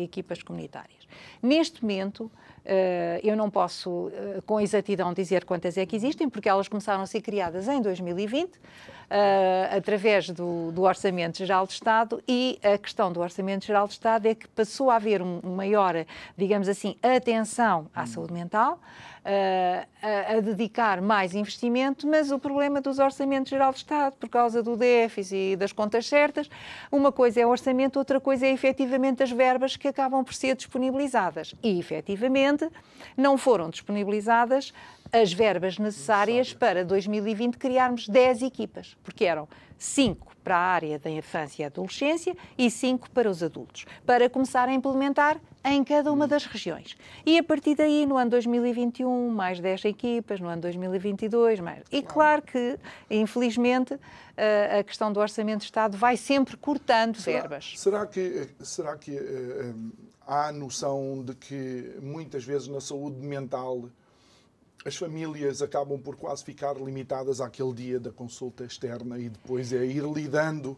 equipas 0.01 0.41
comunitárias. 0.41 1.09
Neste 1.43 1.83
momento, 1.83 2.31
eu 3.23 3.35
não 3.35 3.49
posso, 3.49 4.11
com 4.45 4.61
exatidão, 4.61 5.15
dizer 5.15 5.45
quantas 5.45 5.79
é 5.79 5.87
que 5.87 5.97
existem, 5.97 6.29
porque 6.29 6.49
elas 6.49 6.69
começaram 6.69 7.03
a 7.03 7.07
ser 7.07 7.23
criadas 7.23 7.67
em 7.67 7.81
2020 7.81 8.61
uh, 9.11 9.77
através 9.77 10.31
do, 10.31 10.71
do, 10.73 10.83
Orçamento 10.83 11.39
Geral 11.39 11.67
de 11.67 11.73
Estado 11.73 12.23
e 12.27 12.59
a 12.63 12.77
questão 12.79 13.13
do 13.13 13.21
Orçamento 13.21 13.65
Geral 13.65 13.87
de 13.87 13.95
Estado 13.95 14.27
é 14.27 14.35
que 14.35 14.49
passou 14.49 14.91
a 14.91 14.97
haver 14.97 15.23
um, 15.23 15.41
um 15.43 15.55
maior, 15.55 15.95
digamos 16.37 16.69
assim, 16.69 16.97
atenção 17.03 17.89
à 17.95 18.03
hum. 18.03 18.07
saúde 18.07 18.33
mental, 18.33 18.75
uh, 18.75 19.87
a, 20.03 20.37
a, 20.37 20.41
dedicar 20.41 21.01
mais 21.01 21.35
investimento, 21.35 22.07
mas 22.07 22.31
o 22.31 22.39
problema 22.39 22.81
dos 22.81 22.99
Orçamentos 22.99 23.51
Geral 23.51 23.73
de 23.73 23.79
Estado, 23.79 24.15
por 24.15 24.29
causa 24.29 24.63
do 24.63 24.77
déficit 24.77 25.53
e 25.53 25.57
das 25.57 25.73
contas 25.73 26.07
certas, 26.07 26.49
uma 26.91 27.11
coisa 27.13 27.41
é 27.41 27.47
o 27.47 27.51
orçamento, 27.51 27.99
outra 27.99 28.21
coisa 28.21 28.47
é 28.47 28.53
efetivamente 28.53 29.23
as 29.23 29.31
verbas 29.31 29.77
que 29.77 29.89
acabam 29.89 30.25
por 30.25 30.35
ser 30.35 30.57
disponibilizadas. 30.57 31.55
E 31.63 31.79
efetivamente 31.79 32.69
não 33.17 33.37
foram 33.37 33.71
disponibilizadas 33.71 34.73
as 35.13 35.33
verbas 35.33 35.79
necessárias 35.79 36.53
para 36.53 36.85
2020 36.85 37.57
criarmos 37.57 38.09
10 38.09 38.43
equipas, 38.43 38.97
porque 39.03 39.25
eram 39.25 39.49
5 39.79 40.37
para 40.43 40.57
a 40.57 40.61
área 40.61 40.99
da 40.99 41.11
infância 41.11 41.63
e 41.63 41.67
adolescência 41.67 42.37
e 42.57 42.71
5 42.71 43.11
para 43.11 43.31
os 43.31 43.43
adultos, 43.43 43.85
para 44.05 44.29
começar 44.29 44.69
a 44.69 44.73
implementar 44.73 45.41
em 45.65 45.85
cada 45.85 46.13
uma 46.13 46.27
das 46.27 46.47
regiões. 46.47 46.97
E 47.27 47.39
a 47.39 47.43
partir 47.43 47.75
daí, 47.75 48.07
no 48.07 48.17
ano 48.17 48.31
2021, 48.31 49.29
mais 49.31 49.61
10 49.61 49.85
equipas, 49.85 50.41
no 50.41 50.49
ano 50.49 50.63
2022, 50.63 51.61
mais. 51.61 51.83
E 51.93 52.03
claro 52.03 52.43
que, 52.43 52.79
infelizmente, 53.11 53.99
a 54.79 54.83
questão 54.83 55.13
do 55.13 55.21
Orçamento 55.21 55.61
de 55.61 55.67
Estado 55.67 55.97
vai 55.97 56.17
sempre 56.17 56.57
cortando 56.57 57.17
será, 57.17 57.41
verbas. 57.41 57.75
Será 57.77 58.07
que, 58.07 58.49
será 58.61 58.97
que 58.97 59.13
uh, 59.13 59.93
há 60.27 60.49
a 60.49 60.53
noção 60.53 61.23
de 61.25 61.35
que 61.35 61.97
muitas 62.01 62.45
vezes 62.45 62.69
na 62.69 62.81
saúde 62.81 63.19
mental 63.21 63.89
as 64.85 64.97
famílias 64.97 65.61
acabam 65.61 65.99
por 65.99 66.17
quase 66.17 66.45
ficar 66.45 66.77
limitadas 66.77 67.41
àquele 67.41 67.73
dia 67.73 68.01
da 68.01 68.11
consulta 68.11 68.65
externa 68.65 69.19
e 69.19 69.29
depois 69.29 69.73
é 69.73 69.85
ir 69.85 70.05
lidando 70.05 70.77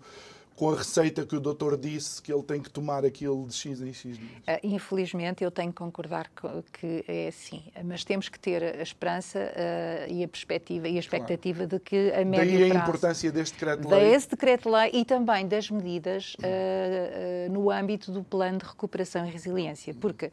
com 0.61 0.73
a 0.73 0.77
receita 0.77 1.25
que 1.25 1.35
o 1.35 1.41
doutor 1.41 1.75
disse 1.79 2.21
que 2.21 2.31
ele 2.31 2.43
tem 2.43 2.61
que 2.61 2.69
tomar 2.69 3.03
aquilo 3.03 3.47
de 3.49 3.55
X 3.55 3.81
em 3.81 3.95
X? 3.95 4.19
Uh, 4.19 4.21
infelizmente, 4.63 5.43
eu 5.43 5.51
tenho 5.51 5.71
que 5.71 5.79
concordar 5.79 6.31
que 6.71 7.03
é 7.09 7.29
assim, 7.29 7.63
mas 7.83 8.05
temos 8.05 8.29
que 8.29 8.39
ter 8.39 8.63
a 8.63 8.83
esperança 8.83 9.39
uh, 9.39 10.13
e 10.13 10.23
a 10.23 10.29
perspectiva 10.29 10.87
e 10.87 10.99
a 10.99 11.01
expectativa 11.01 11.67
claro. 11.67 11.71
de 11.71 11.81
que 11.81 12.13
a 12.13 12.23
médio 12.27 12.59
Daí 12.59 12.65
a 12.65 12.75
prazo, 12.75 12.89
importância 12.91 13.33
deste 13.33 13.55
decreto-lei. 13.55 14.11
Desse 14.11 14.29
decreto-lei 14.29 14.91
e 14.93 15.05
também 15.07 15.49
das 15.49 15.71
medidas 15.71 16.35
uh, 16.35 17.51
no 17.51 17.71
âmbito 17.71 18.13
do 18.13 18.23
plano 18.23 18.59
de 18.59 18.67
recuperação 18.67 19.27
e 19.27 19.31
resiliência, 19.31 19.95
porque 19.95 20.31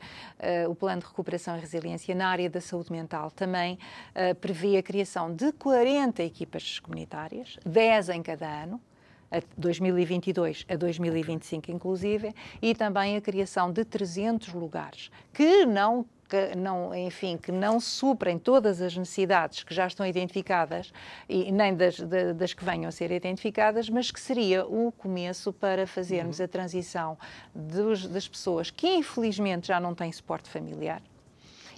o 0.70 0.76
plano 0.76 1.02
de 1.02 1.08
recuperação 1.08 1.56
e 1.56 1.62
resiliência 1.62 2.14
na 2.14 2.28
área 2.28 2.50
da 2.50 2.60
saúde 2.60 2.92
mental 2.92 3.32
também 3.32 3.80
prevê 4.42 4.78
a 4.78 4.84
criação 4.84 5.34
de 5.34 5.54
40 5.54 6.22
equipas 6.22 6.80
comunitárias, 6.80 7.58
10 7.66 8.10
em 8.10 8.22
cada 8.22 8.46
ano, 8.64 8.82
a 9.32 9.42
2022 9.58 10.66
a 10.70 10.76
2025 10.76 11.72
inclusive, 11.72 12.34
e 12.62 12.74
também 12.74 13.16
a 13.16 13.22
criação 13.22 13.72
de 13.72 13.84
300 13.84 14.54
lugares 14.54 15.12
que 15.34 15.66
não 15.66 16.06
que 16.28 16.56
não, 16.56 16.94
enfim, 16.94 17.38
que 17.38 17.52
não 17.52 17.80
suprem 17.80 18.38
todas 18.38 18.82
as 18.82 18.96
necessidades 18.96 19.64
que 19.64 19.74
já 19.74 19.88
estão 19.88 20.06
identificadas 20.06 20.92
e 21.28 21.52
nem 21.52 21.74
das, 21.74 21.98
das 22.36 22.54
que 22.54 22.66
venham 22.66 22.90
a 22.90 22.92
ser 22.92 23.12
identificadas, 23.12 23.90
mas 23.90 24.12
que 24.12 24.20
seria 24.20 24.66
o 24.66 24.92
começo 24.92 25.54
para 25.54 25.88
fazermos 25.88 26.40
uhum. 26.40 26.46
a 26.46 26.48
transição 26.48 27.18
dos, 27.56 28.06
das 28.08 28.28
pessoas 28.28 28.70
que 28.70 28.88
infelizmente 28.88 29.68
já 29.68 29.80
não 29.80 29.96
têm 29.96 30.12
suporte 30.12 30.50
familiar, 30.50 31.02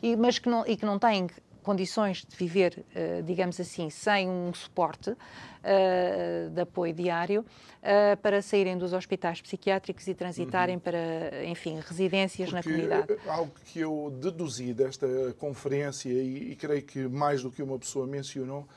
e, 0.01 0.15
mas 0.15 0.39
que 0.39 0.49
não, 0.49 0.65
e 0.65 0.75
que 0.75 0.85
não 0.85 0.97
têm 0.97 1.27
condições 1.69 2.25
de 2.27 2.35
viver, 2.35 2.83
eh, 2.95 3.21
digamos 3.21 3.59
assim, 3.59 3.91
sem 3.91 4.27
um 4.27 4.51
suporte 4.51 5.11
uh, 5.11 6.49
de 6.49 6.61
apoio 6.61 6.91
diário, 6.91 7.41
uh, 7.41 8.17
para 8.23 8.41
saírem 8.41 8.75
dos 8.75 8.91
hospitais 8.91 9.39
psiquiátricos 9.39 10.07
e 10.07 10.15
transitarem 10.15 10.77
uhum. 10.77 10.81
para, 10.81 11.45
enfim, 11.45 11.79
residências 11.79 12.49
Porque 12.49 12.69
na 12.71 12.75
comunidade. 12.75 13.19
Algo 13.27 13.53
que 13.65 13.81
eu 13.81 14.11
deduzi 14.19 14.73
desta 14.73 15.07
conferência, 15.37 16.09
e, 16.09 16.53
e 16.53 16.55
creio 16.55 16.81
que 16.81 17.07
mais 17.07 17.43
do 17.43 17.51
que 17.51 17.61
uma 17.61 17.77
pessoa 17.77 18.07
mencionou, 18.07 18.67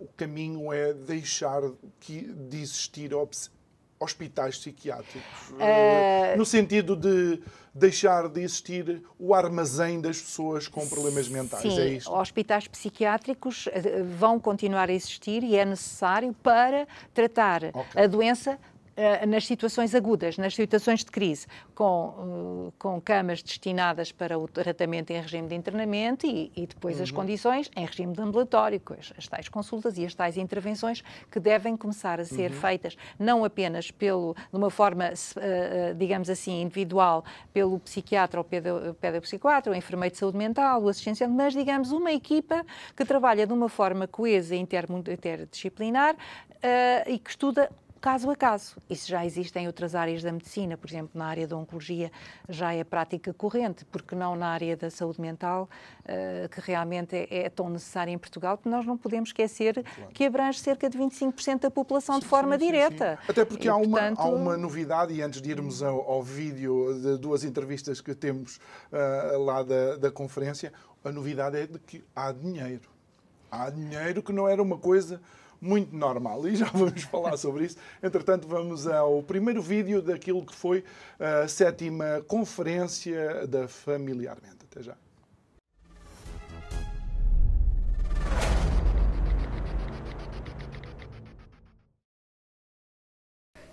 o 0.00 0.06
caminho 0.16 0.72
é 0.72 0.92
deixar 0.92 1.62
de 2.00 2.56
existir 2.56 3.10
hospitais 3.98 4.58
psiquiátricos, 4.58 5.50
uh... 5.50 6.36
no 6.36 6.44
sentido 6.44 6.94
de 6.94 7.40
deixar 7.74 8.28
de 8.28 8.42
existir 8.42 9.02
o 9.18 9.34
armazém 9.34 10.00
das 10.00 10.20
pessoas 10.20 10.68
com 10.68 10.86
problemas 10.86 11.28
mentais. 11.28 11.62
Sim, 11.62 11.78
é 11.80 11.86
isto? 11.88 12.12
hospitais 12.12 12.68
psiquiátricos 12.68 13.68
eh, 13.72 14.02
vão 14.18 14.38
continuar 14.38 14.90
a 14.90 14.92
existir 14.92 15.42
e 15.42 15.56
é 15.56 15.64
necessário 15.64 16.34
para 16.42 16.86
tratar 17.14 17.64
okay. 17.64 18.02
a 18.02 18.06
doença 18.06 18.58
nas 19.26 19.46
situações 19.46 19.94
agudas, 19.94 20.36
nas 20.36 20.54
situações 20.54 21.00
de 21.00 21.10
crise, 21.10 21.46
com, 21.74 22.08
uh, 22.08 22.72
com 22.78 23.00
camas 23.00 23.42
destinadas 23.42 24.12
para 24.12 24.38
o 24.38 24.46
tratamento 24.46 25.10
em 25.10 25.20
regime 25.20 25.48
de 25.48 25.54
internamento 25.54 26.26
e, 26.26 26.52
e 26.54 26.66
depois 26.66 26.96
uhum. 26.96 27.02
as 27.02 27.10
condições 27.10 27.70
em 27.74 27.86
regime 27.86 28.12
de 28.12 28.20
ambulatório, 28.20 28.78
com 28.80 28.94
as, 28.94 29.12
as, 29.16 29.26
tais 29.26 29.48
consultas 29.48 29.96
e 29.96 30.04
as 30.04 30.14
tais 30.14 30.36
intervenções 30.36 31.02
que 31.30 31.40
devem 31.40 31.76
começar 31.76 32.20
a 32.20 32.24
ser 32.24 32.50
uhum. 32.50 32.60
feitas, 32.60 32.96
não 33.18 33.44
apenas 33.44 33.90
pelo, 33.90 34.34
de 34.34 34.56
uma 34.56 34.70
forma, 34.70 35.08
uh, 35.08 35.94
digamos 35.94 36.28
assim, 36.28 36.60
individual, 36.60 37.24
pelo 37.52 37.78
psiquiatra 37.80 38.40
ou 38.40 38.46
pedopsiquiatra, 38.94 39.72
o 39.72 39.74
enfermeiro 39.74 40.12
de 40.12 40.18
saúde 40.18 40.36
mental, 40.36 40.82
o 40.82 40.88
assistente, 40.88 41.26
mas, 41.26 41.54
digamos, 41.54 41.92
uma 41.92 42.12
equipa 42.12 42.64
que 42.94 43.04
trabalha 43.04 43.46
de 43.46 43.52
uma 43.52 43.68
forma 43.68 44.06
coesa 44.06 44.54
e 44.54 44.58
interdisciplinar 44.58 46.14
uh, 46.62 47.10
e 47.10 47.18
que 47.18 47.30
estuda 47.30 47.70
caso 48.02 48.28
a 48.28 48.36
caso. 48.36 48.74
Isso 48.90 49.08
já 49.08 49.24
existe 49.24 49.56
em 49.60 49.68
outras 49.68 49.94
áreas 49.94 50.24
da 50.24 50.32
medicina, 50.32 50.76
por 50.76 50.90
exemplo, 50.90 51.12
na 51.14 51.26
área 51.26 51.46
da 51.46 51.56
oncologia 51.56 52.10
já 52.48 52.74
é 52.74 52.82
prática 52.82 53.32
corrente, 53.32 53.84
porque 53.84 54.16
não 54.16 54.34
na 54.34 54.48
área 54.48 54.76
da 54.76 54.90
saúde 54.90 55.20
mental, 55.20 55.70
uh, 56.00 56.48
que 56.48 56.60
realmente 56.60 57.14
é, 57.14 57.44
é, 57.44 57.48
tão 57.48 57.70
necessária 57.70 58.10
em 58.10 58.18
Portugal, 58.18 58.58
porque 58.58 58.68
nós 58.68 58.84
não 58.84 58.98
podemos 58.98 59.28
esquecer 59.28 59.74
claro. 59.74 60.12
que 60.12 60.24
abrange 60.24 60.58
cerca 60.58 60.90
de 60.90 60.98
25% 60.98 61.60
da 61.60 61.70
população 61.70 62.16
sim, 62.16 62.22
de 62.22 62.26
forma 62.26 62.58
sim, 62.58 62.66
direta. 62.66 63.18
Sim, 63.22 63.30
Até 63.30 63.44
porque 63.44 63.68
e, 63.68 63.70
há, 63.70 63.76
uma, 63.76 64.00
portanto... 64.00 64.20
há 64.20 64.26
uma 64.26 64.56
novidade, 64.56 65.14
e 65.14 65.22
antes 65.22 65.40
de 65.40 65.48
irmos 65.48 65.80
ao, 65.80 66.00
ao 66.00 66.22
vídeo 66.22 66.98
de 67.00 67.18
duas 67.18 67.44
entrevistas 67.44 68.00
que 68.00 68.16
temos 68.16 68.56
uh, 68.90 69.38
lá 69.38 69.62
da, 69.62 69.96
da 69.96 70.10
conferência, 70.10 70.72
a 71.04 71.12
novidade 71.12 71.56
é 71.56 71.68
de 71.68 71.78
que 71.78 72.04
há 72.16 72.32
dinheiro. 72.32 72.90
Há 73.48 73.70
dinheiro 73.70 74.22
que 74.24 74.32
não 74.32 74.48
era 74.48 74.60
uma 74.60 74.78
coisa 74.78 75.20
muito 75.62 75.94
normal. 75.96 76.46
E 76.48 76.56
já 76.56 76.66
vamos 76.74 77.02
falar 77.04 77.36
sobre 77.36 77.66
isso. 77.66 77.76
Entretanto, 78.02 78.48
vamos 78.48 78.86
ao 78.86 79.22
primeiro 79.22 79.62
vídeo 79.62 80.02
daquilo 80.02 80.44
que 80.44 80.54
foi 80.54 80.84
a 81.18 81.46
sétima 81.46 82.20
conferência 82.26 83.46
da 83.46 83.68
Familiarmente. 83.68 84.66
Até 84.70 84.82
já. 84.82 84.96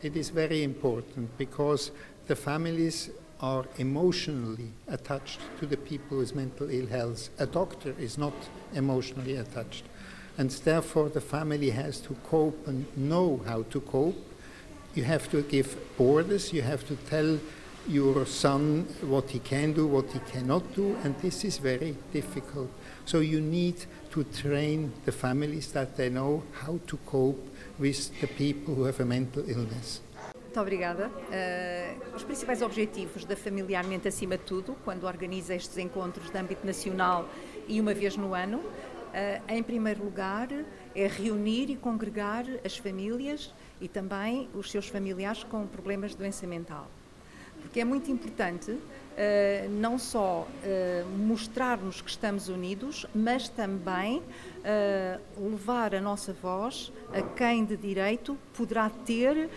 It 0.02 0.18
is 0.18 0.30
very 0.30 0.64
important 0.64 1.30
because 1.38 1.92
the 2.28 2.36
families 2.36 3.12
are 3.42 3.66
emotionally 3.78 4.72
attached 4.88 5.40
to 5.60 5.66
the 5.66 5.76
people 5.76 6.20
with 6.20 6.36
mental 6.36 6.70
ill 6.70 6.88
health. 6.88 7.30
A 7.38 7.46
doctor 7.46 7.94
is 8.00 8.18
not 8.18 8.34
emotionally 8.74 9.36
attached. 9.36 9.84
And 10.40 10.50
therefore 10.64 11.10
the 11.10 11.22
family 11.22 11.70
has 11.70 12.00
to 12.00 12.16
cope 12.24 12.66
and 12.66 12.86
know 12.96 13.42
how 13.46 13.64
to 13.64 13.82
cope. 13.82 14.16
You 14.96 15.04
have 15.04 15.30
to 15.32 15.42
give 15.44 15.78
orders, 16.00 16.54
you 16.54 16.62
have 16.62 16.88
to 16.88 16.96
tell 16.96 17.38
your 17.88 18.26
son 18.26 18.88
what 19.02 19.30
he 19.30 19.40
can 19.40 19.74
do, 19.74 19.86
what 19.86 20.10
he 20.12 20.20
cannot 20.32 20.64
do, 20.74 20.96
and 21.04 21.14
this 21.20 21.44
is 21.44 21.58
very 21.58 21.94
difficult. 22.14 22.70
So 23.06 23.20
you 23.20 23.42
need 23.42 23.76
to 24.12 24.24
train 24.24 24.94
the 25.06 25.12
families 25.12 25.74
that 25.74 25.98
they 25.98 26.10
know 26.10 26.44
how 26.64 26.80
to 26.88 26.98
cope 27.06 27.40
with 27.78 28.10
the 28.22 28.28
people 28.28 28.76
who 28.76 28.84
have 28.86 29.00
a 29.02 29.06
mental 29.06 29.44
illness. 29.48 30.02
Muito 30.50 30.62
obrigada. 30.62 31.12
Uh, 31.30 32.16
os 32.16 32.24
principais 32.24 32.62
objetivos 32.62 33.24
da 33.26 33.36
Familiarmente 33.36 34.08
Acima 34.08 34.36
de 34.38 34.46
Tudo, 34.46 34.76
quando 34.84 35.06
organiza 35.06 35.54
estes 35.54 35.78
encontros 35.78 36.32
de 36.32 36.38
âmbito 36.38 36.66
nacional 36.66 37.30
e 37.68 37.80
uma 37.80 37.94
vez 37.94 38.18
no 38.18 38.34
ano, 38.34 38.64
em 39.48 39.64
primeiro 39.64 40.04
lugar, 40.04 40.48
é 40.96 41.08
reunir 41.08 41.70
e 41.70 41.76
congregar 41.76 42.46
as 42.64 42.78
famílias 42.78 43.54
e 43.80 43.88
também 43.88 44.50
os 44.54 44.70
seus 44.70 44.88
familiares 44.88 45.44
com 45.44 45.66
problemas 45.68 46.12
de 46.12 46.18
doença 46.18 46.46
mental. 46.46 46.88
Porque 47.62 47.80
é 47.80 47.86
muito 47.86 48.10
importante 48.10 48.72
uh, 48.72 48.80
não 49.70 49.98
só 49.98 50.48
uh, 50.48 51.10
mostrarmos 51.18 52.02
que 52.02 52.10
estamos 52.10 52.48
unidos, 52.48 53.06
mas 53.14 53.50
também 53.50 54.22
levar 55.38 55.96
a 55.96 56.02
nossa 56.02 56.34
voz 56.34 56.92
a 57.14 57.22
quem 57.22 57.64
de 57.64 57.78
direito 57.78 58.38
poderá 58.54 58.90
ter 58.90 59.50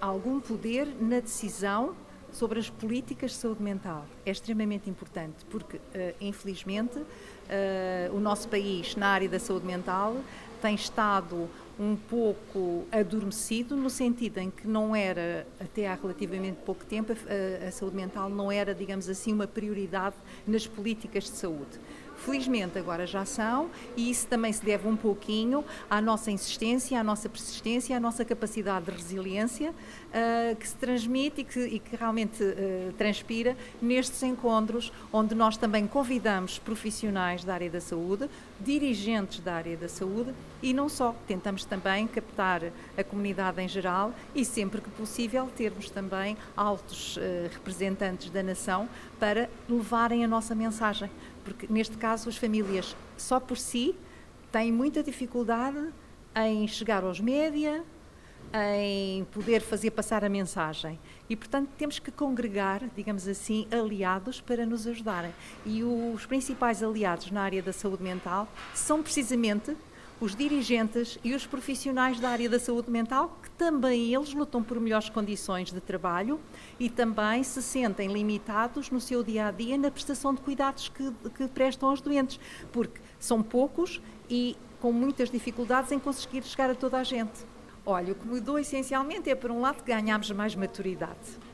algum 0.00 0.40
poder 0.40 0.88
na 0.98 1.20
decisão 1.20 1.94
sobre 2.32 2.58
as 2.58 2.70
políticas 2.70 3.32
de 3.32 3.36
saúde 3.36 3.62
mental. 3.62 4.06
É 4.24 4.30
extremamente 4.30 4.88
importante, 4.88 5.44
porque, 5.50 5.80
infelizmente, 6.20 6.98
uh, 6.98 8.14
o 8.14 8.20
nosso 8.20 8.48
país 8.48 8.96
na 8.96 9.08
área 9.08 9.28
da 9.28 9.38
saúde 9.38 9.66
mental 9.66 10.16
tem 10.60 10.74
estado 10.74 11.48
um 11.78 11.96
pouco 11.96 12.84
adormecido, 12.92 13.74
no 13.74 13.88
sentido 13.88 14.38
em 14.38 14.50
que 14.50 14.66
não 14.66 14.94
era, 14.94 15.46
até 15.58 15.88
há 15.88 15.94
relativamente 15.94 16.58
pouco 16.66 16.84
tempo, 16.84 17.12
a, 17.12 17.68
a 17.68 17.72
saúde 17.72 17.96
mental 17.96 18.28
não 18.28 18.52
era, 18.52 18.74
digamos 18.74 19.08
assim, 19.08 19.32
uma 19.32 19.46
prioridade 19.46 20.14
nas 20.46 20.66
políticas 20.66 21.24
de 21.24 21.30
saúde. 21.30 21.80
Felizmente 22.24 22.78
agora 22.78 23.06
já 23.06 23.24
são, 23.24 23.70
e 23.96 24.10
isso 24.10 24.26
também 24.26 24.52
se 24.52 24.62
deve 24.62 24.86
um 24.86 24.94
pouquinho 24.94 25.64
à 25.88 26.02
nossa 26.02 26.30
insistência, 26.30 27.00
à 27.00 27.02
nossa 27.02 27.30
persistência, 27.30 27.96
à 27.96 28.00
nossa 28.00 28.26
capacidade 28.26 28.84
de 28.84 28.90
resiliência 28.90 29.70
uh, 29.70 30.54
que 30.56 30.68
se 30.68 30.76
transmite 30.76 31.40
e 31.40 31.44
que, 31.44 31.60
e 31.60 31.78
que 31.78 31.96
realmente 31.96 32.42
uh, 32.42 32.92
transpira 32.98 33.56
nestes 33.80 34.22
encontros, 34.22 34.92
onde 35.10 35.34
nós 35.34 35.56
também 35.56 35.86
convidamos 35.86 36.58
profissionais 36.58 37.42
da 37.42 37.54
área 37.54 37.70
da 37.70 37.80
saúde, 37.80 38.28
dirigentes 38.60 39.40
da 39.40 39.54
área 39.54 39.76
da 39.76 39.88
saúde 39.88 40.34
e 40.62 40.74
não 40.74 40.90
só. 40.90 41.14
Tentamos 41.26 41.64
também 41.64 42.06
captar 42.06 42.64
a 42.98 43.02
comunidade 43.02 43.62
em 43.62 43.68
geral 43.68 44.12
e, 44.34 44.44
sempre 44.44 44.82
que 44.82 44.90
possível, 44.90 45.48
termos 45.56 45.88
também 45.88 46.36
altos 46.54 47.16
uh, 47.16 47.20
representantes 47.50 48.28
da 48.28 48.42
nação 48.42 48.86
para 49.18 49.48
levarem 49.66 50.22
a 50.22 50.28
nossa 50.28 50.54
mensagem 50.54 51.10
porque 51.50 51.66
neste 51.68 51.96
caso 51.96 52.28
as 52.28 52.36
famílias 52.36 52.94
só 53.16 53.40
por 53.40 53.58
si 53.58 53.94
têm 54.52 54.70
muita 54.70 55.02
dificuldade 55.02 55.92
em 56.36 56.66
chegar 56.68 57.02
aos 57.02 57.18
média, 57.18 57.84
em 58.52 59.24
poder 59.24 59.60
fazer 59.60 59.90
passar 59.90 60.24
a 60.24 60.28
mensagem. 60.28 60.98
E, 61.28 61.34
portanto, 61.34 61.68
temos 61.76 61.98
que 61.98 62.10
congregar, 62.12 62.82
digamos 62.96 63.26
assim, 63.26 63.66
aliados 63.70 64.40
para 64.40 64.64
nos 64.64 64.86
ajudarem. 64.86 65.32
E 65.66 65.82
os 65.82 66.24
principais 66.26 66.82
aliados 66.82 67.30
na 67.32 67.42
área 67.42 67.62
da 67.62 67.72
saúde 67.72 68.02
mental 68.02 68.48
são 68.72 69.02
precisamente 69.02 69.76
os 70.20 70.36
dirigentes 70.36 71.18
e 71.24 71.34
os 71.34 71.46
profissionais 71.46 72.20
da 72.20 72.28
área 72.28 72.48
da 72.48 72.58
saúde 72.58 72.90
mental, 72.90 73.38
que 73.42 73.50
também 73.52 74.14
eles 74.14 74.34
lutam 74.34 74.62
por 74.62 74.78
melhores 74.78 75.08
condições 75.08 75.72
de 75.72 75.80
trabalho 75.80 76.38
e 76.78 76.90
também 76.90 77.42
se 77.42 77.62
sentem 77.62 78.12
limitados 78.12 78.90
no 78.90 79.00
seu 79.00 79.24
dia 79.24 79.46
a 79.46 79.50
dia 79.50 79.78
na 79.78 79.90
prestação 79.90 80.34
de 80.34 80.42
cuidados 80.42 80.90
que, 80.90 81.10
que 81.34 81.48
prestam 81.48 81.88
aos 81.88 82.02
doentes, 82.02 82.38
porque 82.70 83.00
são 83.18 83.42
poucos 83.42 84.00
e 84.28 84.56
com 84.78 84.92
muitas 84.92 85.30
dificuldades 85.30 85.90
em 85.90 85.98
conseguir 85.98 86.42
chegar 86.42 86.70
a 86.70 86.74
toda 86.74 86.98
a 86.98 87.04
gente. 87.04 87.46
Olha, 87.84 88.12
o 88.12 88.14
que 88.14 88.26
mudou 88.26 88.58
essencialmente 88.58 89.30
é, 89.30 89.34
por 89.34 89.50
um 89.50 89.60
lado, 89.60 89.82
ganhámos 89.82 90.30
mais 90.32 90.54
maturidade 90.54 91.49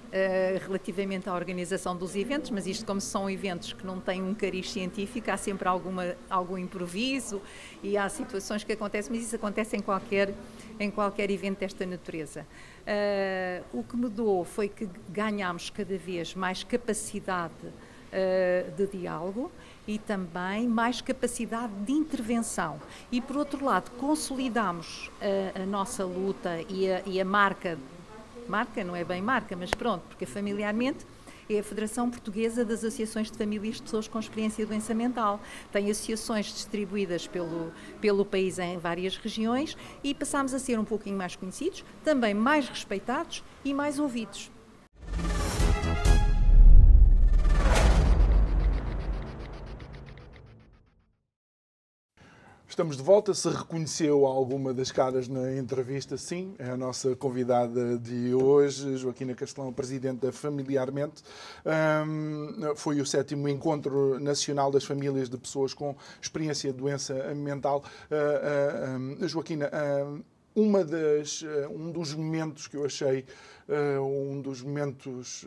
relativamente 0.64 1.28
à 1.28 1.34
organização 1.34 1.96
dos 1.96 2.14
eventos, 2.16 2.50
mas 2.50 2.66
isto 2.66 2.84
como 2.86 3.00
são 3.00 3.28
eventos 3.28 3.72
que 3.72 3.86
não 3.86 4.00
têm 4.00 4.22
um 4.22 4.34
cariz 4.34 4.70
científico, 4.70 5.30
há 5.30 5.36
sempre 5.36 5.68
alguma, 5.68 6.16
algum 6.30 6.56
improviso 6.56 7.42
e 7.82 7.96
há 7.96 8.08
situações 8.08 8.64
que 8.64 8.72
acontecem, 8.72 9.14
mas 9.14 9.26
isso 9.26 9.36
acontece 9.36 9.76
em 9.76 9.80
qualquer, 9.80 10.32
em 10.78 10.90
qualquer 10.90 11.30
evento 11.30 11.60
desta 11.60 11.84
natureza. 11.84 12.46
Uh, 12.86 13.78
o 13.80 13.82
que 13.82 13.96
mudou 13.96 14.44
foi 14.44 14.68
que 14.68 14.88
ganhámos 15.08 15.70
cada 15.70 15.98
vez 15.98 16.34
mais 16.34 16.62
capacidade 16.62 17.52
uh, 17.64 18.70
de 18.76 18.86
diálogo 18.86 19.50
e 19.88 19.98
também 19.98 20.68
mais 20.68 21.00
capacidade 21.00 21.72
de 21.84 21.92
intervenção. 21.92 22.80
E, 23.10 23.20
por 23.20 23.36
outro 23.36 23.64
lado, 23.64 23.90
consolidamos 23.98 25.10
a, 25.20 25.62
a 25.62 25.66
nossa 25.66 26.04
luta 26.04 26.60
e 26.68 26.90
a, 26.90 27.02
e 27.06 27.20
a 27.20 27.24
marca 27.24 27.76
marca, 28.50 28.82
não 28.84 28.96
é 28.96 29.04
bem 29.04 29.22
marca, 29.22 29.56
mas 29.56 29.70
pronto, 29.70 30.02
porque 30.08 30.26
familiarmente 30.26 31.06
é 31.48 31.60
a 31.60 31.62
Federação 31.62 32.10
Portuguesa 32.10 32.64
das 32.64 32.78
Associações 32.78 33.30
de 33.30 33.38
Famílias 33.38 33.76
de 33.76 33.82
Pessoas 33.82 34.08
com 34.08 34.18
Experiência 34.18 34.64
de 34.64 34.70
Doença 34.70 34.94
Mental. 34.94 35.40
Tem 35.70 35.90
associações 35.90 36.46
distribuídas 36.46 37.26
pelo, 37.26 37.72
pelo 38.00 38.24
país 38.24 38.58
em 38.58 38.78
várias 38.78 39.16
regiões 39.16 39.76
e 40.02 40.14
passamos 40.14 40.52
a 40.52 40.58
ser 40.58 40.78
um 40.78 40.84
pouquinho 40.84 41.16
mais 41.16 41.36
conhecidos, 41.36 41.84
também 42.02 42.34
mais 42.34 42.68
respeitados 42.68 43.44
e 43.64 43.72
mais 43.72 43.98
ouvidos. 43.98 44.50
Estamos 52.68 52.96
de 52.96 53.02
volta. 53.02 53.32
Se 53.32 53.48
reconheceu 53.48 54.26
alguma 54.26 54.74
das 54.74 54.90
caras 54.90 55.28
na 55.28 55.54
entrevista, 55.54 56.16
sim. 56.16 56.54
É 56.58 56.70
a 56.70 56.76
nossa 56.76 57.14
convidada 57.14 57.96
de 57.96 58.34
hoje, 58.34 58.96
Joaquina 58.96 59.34
Castelão, 59.34 59.72
presidente 59.72 60.18
da 60.18 60.32
Familiarmente. 60.32 61.22
Um, 61.64 62.74
foi 62.74 63.00
o 63.00 63.06
sétimo 63.06 63.48
Encontro 63.48 64.18
Nacional 64.18 64.70
das 64.72 64.84
Famílias 64.84 65.30
de 65.30 65.38
Pessoas 65.38 65.72
com 65.72 65.94
Experiência 66.20 66.72
de 66.72 66.78
Doença 66.78 67.14
Mental. 67.34 67.84
Uh, 68.10 69.22
uh, 69.22 69.28
Joaquina, 69.28 69.70
uh, 69.70 70.24
uma 70.54 70.84
das, 70.84 71.44
um 71.70 71.92
dos 71.92 72.14
momentos 72.14 72.66
que 72.66 72.76
eu 72.76 72.84
achei 72.84 73.24
um 74.00 74.40
dos 74.40 74.62
momentos 74.62 75.44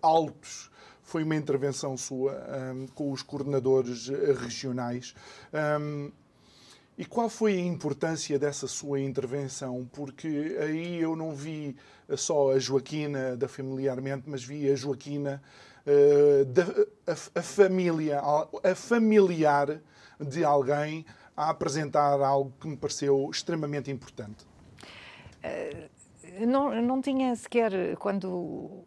altos 0.00 0.70
foi 1.02 1.24
uma 1.24 1.34
intervenção 1.34 1.96
sua 1.96 2.40
um, 2.72 2.86
com 2.86 3.10
os 3.10 3.20
coordenadores 3.20 4.08
regionais. 4.38 5.12
Um, 5.52 6.12
e 6.96 7.04
qual 7.04 7.28
foi 7.28 7.54
a 7.54 7.60
importância 7.60 8.38
dessa 8.38 8.68
sua 8.68 9.00
intervenção? 9.00 9.88
Porque 9.92 10.56
aí 10.60 11.00
eu 11.00 11.16
não 11.16 11.34
vi 11.34 11.76
só 12.16 12.52
a 12.52 12.58
Joaquina 12.58 13.36
da 13.36 13.48
Familiarmente, 13.48 14.24
mas 14.26 14.44
vi 14.44 14.70
a 14.70 14.76
Joaquina 14.76 15.42
uh, 15.86 16.44
da 16.44 16.62
a, 17.06 17.40
a, 17.40 17.42
família, 17.42 18.20
a 18.20 18.74
familiar 18.76 19.80
de 20.20 20.44
alguém 20.44 21.04
a 21.36 21.50
apresentar 21.50 22.20
algo 22.20 22.52
que 22.60 22.68
me 22.68 22.76
pareceu 22.76 23.28
extremamente 23.28 23.90
importante. 23.90 24.46
Uh, 25.42 26.46
não, 26.46 26.80
não 26.80 27.00
tinha 27.00 27.34
sequer, 27.34 27.96
quando 27.96 28.84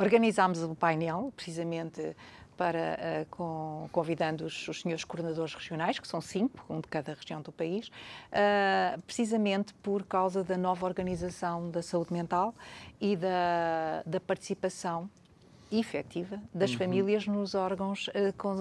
organizámos 0.00 0.62
o 0.62 0.74
painel, 0.74 1.32
precisamente 1.36 2.16
para, 2.62 2.78
uh, 2.78 3.26
com, 3.28 3.88
convidando 3.90 4.44
os, 4.44 4.68
os, 4.68 4.82
senhores 4.82 5.02
coordenadores 5.02 5.52
regionais, 5.52 5.98
que 5.98 6.06
são 6.06 6.20
cinco, 6.20 6.64
um 6.70 6.80
de 6.80 6.86
cada 6.86 7.12
região 7.12 7.42
do 7.42 7.50
país, 7.50 7.88
uh, 7.88 9.02
precisamente 9.02 9.74
por 9.74 10.04
causa 10.04 10.44
da 10.44 10.56
nova 10.56 10.86
organização 10.86 11.68
da 11.72 11.82
saúde 11.82 12.12
mental 12.12 12.54
e 13.00 13.16
da, 13.16 14.04
da 14.06 14.20
participação 14.20 15.10
efetiva 15.72 16.40
das 16.54 16.70
uhum. 16.70 16.78
famílias 16.78 17.26
nos 17.26 17.56
órgãos 17.56 18.08
con, 18.36 18.58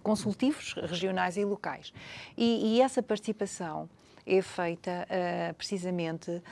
consultivos 0.00 0.74
regionais 0.74 1.36
e 1.36 1.44
locais. 1.44 1.92
E, 2.36 2.76
e, 2.76 2.80
essa 2.80 3.02
participação 3.02 3.88
é 4.26 4.42
feita 4.42 5.08
precisamente 5.56 6.42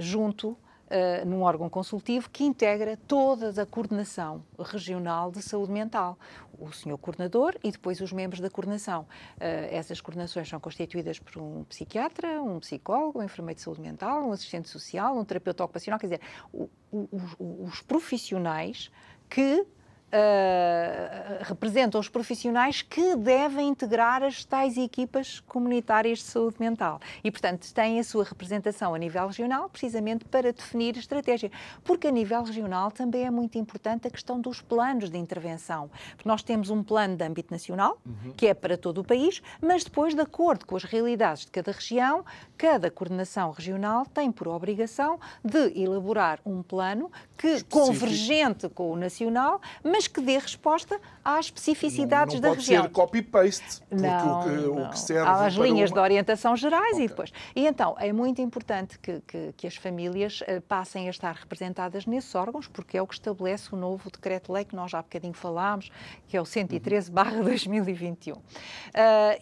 junto 0.00 0.56
uh, 0.90 1.26
num 1.26 1.42
órgão 1.42 1.68
consultivo 1.68 2.28
que 2.30 2.44
integra 2.44 2.96
toda 2.96 3.62
a 3.62 3.66
coordenação 3.66 4.42
regional 4.58 5.30
de 5.30 5.42
saúde 5.42 5.72
mental. 5.72 6.18
O 6.58 6.72
senhor 6.72 6.98
coordenador 6.98 7.54
e 7.64 7.70
depois 7.70 8.00
os 8.00 8.12
membros 8.12 8.40
da 8.40 8.50
coordenação. 8.50 9.02
Uh, 9.02 9.68
essas 9.70 10.00
coordenações 10.00 10.48
são 10.48 10.60
constituídas 10.60 11.18
por 11.18 11.40
um 11.40 11.64
psiquiatra, 11.64 12.42
um 12.42 12.60
psicólogo, 12.60 13.20
um 13.20 13.22
enfermeiro 13.22 13.56
de 13.56 13.62
saúde 13.62 13.80
mental, 13.80 14.28
um 14.28 14.32
assistente 14.32 14.68
social, 14.68 15.16
um 15.16 15.24
terapeuta 15.24 15.64
ocupacional, 15.64 15.98
quer 15.98 16.06
dizer, 16.06 16.20
o, 16.52 16.68
o, 16.92 17.64
os 17.64 17.80
profissionais 17.80 18.90
que 19.28 19.64
uh, 20.12 21.44
representam 21.44 22.00
os 22.00 22.08
profissionais 22.08 22.82
que 22.82 23.16
devem 23.16 23.68
integrar 23.68 24.22
as 24.22 24.44
tais 24.44 24.76
equipas 24.76 25.40
comunitárias 25.40 26.18
de 26.18 26.24
saúde 26.24 26.56
mental. 26.60 27.00
E, 27.22 27.30
portanto, 27.30 27.72
têm 27.72 27.98
a 27.98 28.04
sua 28.04 28.24
representação 28.24 28.94
a 28.94 28.98
nível 28.98 29.26
regional, 29.26 29.68
precisamente 29.68 30.24
para 30.24 30.52
definir 30.52 30.96
estratégia. 30.96 31.50
Porque 31.84 32.08
a 32.08 32.10
nível 32.10 32.42
regional 32.42 32.90
também 32.90 33.24
é 33.24 33.30
muito 33.30 33.58
importante 33.58 34.08
a 34.08 34.10
questão 34.10 34.40
dos 34.40 34.60
planos 34.60 35.10
de 35.10 35.18
intervenção. 35.18 35.90
Porque 36.16 36.28
nós 36.28 36.42
temos 36.42 36.70
um 36.70 36.82
plano 36.82 37.16
de 37.16 37.24
âmbito 37.24 37.52
nacional, 37.52 37.98
uhum. 38.04 38.32
que 38.36 38.46
é 38.46 38.54
para 38.54 38.76
todo 38.76 38.98
o 38.98 39.04
país, 39.04 39.42
mas 39.60 39.84
depois, 39.84 40.14
de 40.14 40.20
acordo 40.20 40.66
com 40.66 40.76
as 40.76 40.84
realidades 40.84 41.44
de 41.44 41.50
cada 41.50 41.72
região, 41.72 42.24
cada 42.56 42.90
coordenação 42.90 43.50
regional 43.50 44.04
tem 44.06 44.30
por 44.30 44.48
obrigação 44.48 45.18
de 45.44 45.80
elaborar 45.80 46.40
um 46.44 46.62
plano 46.62 47.10
que 47.36 47.46
Específico. 47.46 47.78
convergente 47.78 48.68
com 48.68 48.92
o 48.92 48.96
nacional, 48.96 49.60
mas 49.82 49.99
que 50.06 50.20
dê 50.20 50.38
resposta 50.38 51.00
às 51.24 51.46
especificidades 51.46 52.34
não, 52.34 52.42
não 52.42 52.50
da 52.50 52.56
região. 52.56 52.84
Não 52.84 52.90
pode 52.90 52.94
ser 52.94 53.22
copy-paste, 53.22 53.82
porque 53.88 54.06
não, 54.06 54.40
o, 54.40 54.42
que, 54.42 54.50
não. 54.50 54.84
o 54.84 54.90
que 54.90 54.98
serve 54.98 55.28
Há 55.28 55.46
as 55.46 55.54
linhas 55.54 55.90
uma... 55.90 55.94
de 55.94 56.00
orientação 56.00 56.56
gerais 56.56 56.92
okay. 56.92 57.04
e 57.04 57.08
depois. 57.08 57.32
E 57.54 57.66
então, 57.66 57.96
é 57.98 58.12
muito 58.12 58.40
importante 58.40 58.98
que, 58.98 59.20
que, 59.26 59.52
que 59.56 59.66
as 59.66 59.76
famílias 59.76 60.40
uh, 60.42 60.60
passem 60.62 61.08
a 61.08 61.10
estar 61.10 61.34
representadas 61.34 62.06
nesses 62.06 62.34
órgãos, 62.34 62.66
porque 62.66 62.96
é 62.96 63.02
o 63.02 63.06
que 63.06 63.14
estabelece 63.14 63.74
o 63.74 63.76
novo 63.76 64.10
decreto-lei 64.10 64.64
que 64.64 64.74
nós 64.74 64.90
já 64.90 64.98
há 64.98 65.02
bocadinho 65.02 65.34
falámos, 65.34 65.90
que 66.28 66.36
é 66.36 66.40
o 66.40 66.44
113 66.44 67.10
2021. 67.10 68.34
Uh, 68.34 68.42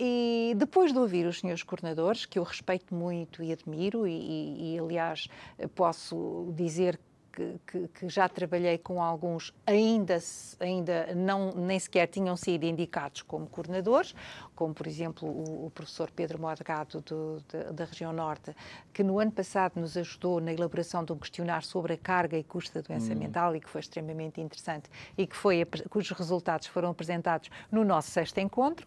e 0.01 0.55
depois 0.57 0.93
de 0.93 0.99
ouvir 0.99 1.27
os 1.27 1.41
senhores 1.41 1.63
coordenadores, 1.63 2.27
que 2.27 2.39
eu 2.39 2.43
respeito 2.43 2.95
muito 2.95 3.43
e 3.43 3.53
admiro, 3.53 4.07
e, 4.07 4.13
e, 4.13 4.75
e 4.75 4.79
aliás 4.79 5.29
posso 5.75 6.53
dizer 6.55 6.99
que, 7.39 7.61
que, 7.67 7.89
que, 7.89 8.09
já 8.09 8.29
trabalhei 8.29 8.79
com 8.79 9.01
alguns 9.01 9.55
ainda, 9.65 10.19
ainda 10.59 11.15
não, 11.15 11.53
nem 11.53 11.79
sequer 11.79 12.09
tinham 12.09 12.37
sido 12.37 12.65
indicados 12.65 13.23
como 13.23 13.47
coordenadores, 13.47 14.13
como 14.57 14.75
por 14.75 14.89
exemplo 14.89 15.29
o, 15.29 15.67
o 15.67 15.71
professor 15.71 16.11
Pedro 16.11 16.41
Morgado 16.41 17.01
do, 17.03 17.41
da, 17.49 17.71
da, 17.71 17.85
região 17.85 18.13
Norte, 18.13 18.55
que 18.93 19.05
no 19.05 19.21
ano 19.21 19.31
passado 19.31 19.81
nos 19.81 19.97
ajudou 19.97 20.41
na 20.41 20.53
elaboração 20.53 21.05
de 21.05 21.13
um 21.13 21.17
questionário 21.17 21.65
sobre 21.65 21.93
a 21.93 21.97
carga 21.97 22.37
e 22.37 22.43
custo 22.43 22.75
da 22.75 22.81
doença 22.81 23.13
hum. 23.13 23.19
mental 23.19 23.55
e 23.55 23.61
que 23.61 23.69
foi 23.69 23.81
extremamente 23.81 24.41
interessante 24.41 24.91
e 25.17 25.25
que 25.25 25.37
foi, 25.37 25.65
cujos 25.89 26.19
resultados 26.19 26.67
foram 26.67 26.91
apresentados 26.91 27.51
no 27.71 27.85
nosso 27.85 28.11
sexto 28.11 28.39
encontro. 28.39 28.87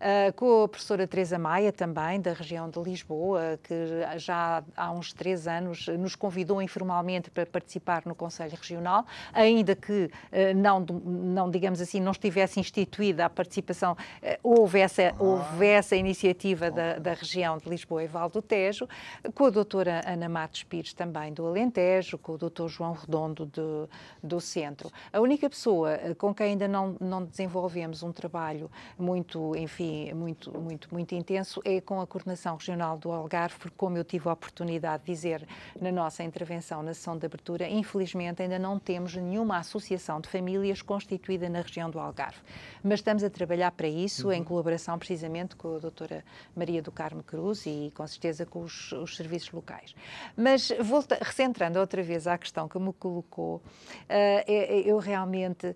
Uh, 0.00 0.32
com 0.32 0.62
a 0.62 0.68
professora 0.68 1.06
Teresa 1.06 1.38
Maia, 1.38 1.70
também, 1.70 2.18
da 2.22 2.32
região 2.32 2.70
de 2.70 2.80
Lisboa, 2.80 3.60
que 3.62 3.74
já 4.16 4.64
há 4.74 4.90
uns 4.92 5.12
três 5.12 5.46
anos 5.46 5.88
nos 5.88 6.16
convidou 6.16 6.62
informalmente 6.62 7.30
para 7.30 7.44
participar 7.44 8.04
no 8.06 8.14
Conselho 8.14 8.56
Regional, 8.56 9.04
ainda 9.30 9.76
que 9.76 10.04
uh, 10.06 10.56
não, 10.56 10.80
não, 10.80 11.50
digamos 11.50 11.82
assim, 11.82 12.00
não 12.00 12.12
estivesse 12.12 12.58
instituída 12.58 13.26
a 13.26 13.28
participação, 13.28 13.92
uh, 13.92 14.26
houve, 14.42 14.80
essa, 14.80 15.14
houve 15.18 15.66
essa 15.66 15.94
iniciativa 15.94 16.70
da, 16.70 16.98
da, 16.98 17.12
região 17.12 17.58
de 17.58 17.68
Lisboa 17.68 18.02
e 18.02 18.06
Val 18.06 18.30
do 18.30 18.40
Tejo, 18.40 18.88
com 19.34 19.44
a 19.44 19.50
doutora 19.50 20.00
Ana 20.06 20.30
Matos 20.30 20.62
Pires, 20.62 20.94
também 20.94 21.30
do 21.34 21.46
Alentejo, 21.46 22.16
com 22.16 22.32
o 22.32 22.38
doutor 22.38 22.70
João 22.70 22.94
Redondo 22.94 23.44
do, 23.44 23.86
do 24.22 24.40
Centro. 24.40 24.90
A 25.12 25.20
única 25.20 25.50
pessoa 25.50 25.98
com 26.16 26.34
quem 26.34 26.52
ainda 26.52 26.66
não, 26.66 26.96
não 26.98 27.22
desenvolvemos 27.22 28.02
um 28.02 28.12
trabalho 28.12 28.70
muito, 28.98 29.54
enfim, 29.56 29.89
muito, 30.14 30.58
muito, 30.58 30.92
muito 30.92 31.14
intenso 31.14 31.60
é 31.64 31.80
com 31.80 32.00
a 32.00 32.06
coordenação 32.06 32.56
regional 32.56 32.96
do 32.98 33.10
Algarve, 33.10 33.56
porque 33.58 33.76
como 33.76 33.96
eu 33.96 34.04
tive 34.04 34.28
a 34.28 34.32
oportunidade 34.32 35.04
de 35.04 35.12
dizer 35.12 35.46
na 35.80 35.90
nossa 35.92 36.22
intervenção 36.22 36.82
na 36.82 36.94
sessão 36.94 37.16
de 37.16 37.26
abertura, 37.26 37.68
infelizmente 37.68 38.42
ainda 38.42 38.58
não 38.58 38.78
temos 38.78 39.14
nenhuma 39.14 39.58
associação 39.58 40.20
de 40.20 40.28
famílias 40.28 40.82
constituída 40.82 41.48
na 41.48 41.60
região 41.60 41.90
do 41.90 41.98
Algarve. 41.98 42.38
Mas 42.82 43.00
estamos 43.00 43.22
a 43.22 43.30
trabalhar 43.30 43.70
para 43.72 43.88
isso 43.88 44.28
uhum. 44.28 44.32
em 44.32 44.44
colaboração 44.44 44.98
precisamente 44.98 45.56
com 45.56 45.76
a 45.76 45.78
doutora 45.78 46.24
Maria 46.54 46.82
do 46.82 46.92
Carmo 46.92 47.22
Cruz 47.22 47.64
e 47.66 47.92
com 47.94 48.06
certeza 48.06 48.46
com 48.46 48.60
os, 48.62 48.92
os 48.92 49.16
serviços 49.16 49.52
locais. 49.52 49.94
Mas 50.36 50.72
volta, 50.80 51.18
recentrando 51.20 51.78
outra 51.78 52.02
vez 52.02 52.26
à 52.26 52.36
questão 52.38 52.68
que 52.68 52.78
me 52.78 52.92
colocou, 52.92 53.56
uh, 53.56 54.50
eu 54.84 54.98
realmente 54.98 55.74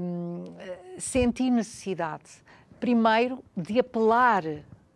um, 0.00 0.44
senti 0.98 1.50
necessidade 1.50 2.42
primeiro 2.82 3.44
de 3.56 3.78
apelar 3.78 4.42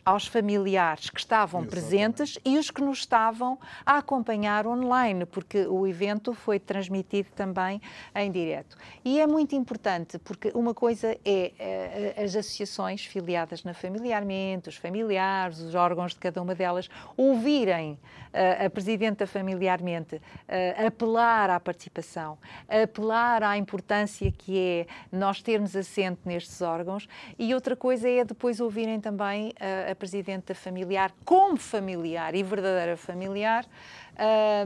aos 0.06 0.28
familiares 0.28 1.10
que 1.10 1.18
estavam 1.18 1.62
Exatamente. 1.62 1.70
presentes 1.70 2.38
e 2.44 2.56
os 2.56 2.70
que 2.70 2.80
nos 2.80 2.98
estavam 2.98 3.58
a 3.84 3.98
acompanhar 3.98 4.64
online, 4.64 5.26
porque 5.26 5.66
o 5.66 5.84
evento 5.84 6.32
foi 6.32 6.60
transmitido 6.60 7.28
também 7.34 7.82
em 8.14 8.30
direto. 8.30 8.76
E 9.04 9.20
é 9.20 9.26
muito 9.26 9.56
importante, 9.56 10.16
porque 10.20 10.52
uma 10.54 10.72
coisa 10.72 11.18
é, 11.24 11.52
é 11.58 12.22
as 12.22 12.36
associações 12.36 13.04
filiadas 13.04 13.64
na 13.64 13.74
Familiarmente, 13.74 14.68
os 14.68 14.76
familiares, 14.76 15.58
os 15.58 15.74
órgãos 15.74 16.12
de 16.12 16.20
cada 16.20 16.40
uma 16.40 16.54
delas, 16.54 16.88
ouvirem 17.16 17.92
uh, 17.92 18.66
a 18.66 18.70
Presidente 18.70 19.18
da 19.18 19.26
Familiarmente 19.26 20.16
uh, 20.16 20.86
apelar 20.86 21.50
à 21.50 21.58
participação, 21.58 22.38
apelar 22.68 23.42
à 23.42 23.58
importância 23.58 24.30
que 24.30 24.56
é 24.56 24.86
nós 25.10 25.42
termos 25.42 25.74
assento 25.74 26.20
nestes 26.24 26.62
órgãos, 26.62 27.08
e 27.36 27.52
outra 27.52 27.74
coisa 27.74 28.08
é 28.08 28.24
depois 28.24 28.60
ouvirem 28.60 29.00
também 29.00 29.52
a 29.90 29.95
presidente 29.96 30.46
da 30.46 30.54
familiar, 30.54 31.12
como 31.24 31.56
familiar 31.56 32.34
e 32.34 32.42
verdadeira 32.42 32.96
familiar, 32.96 33.66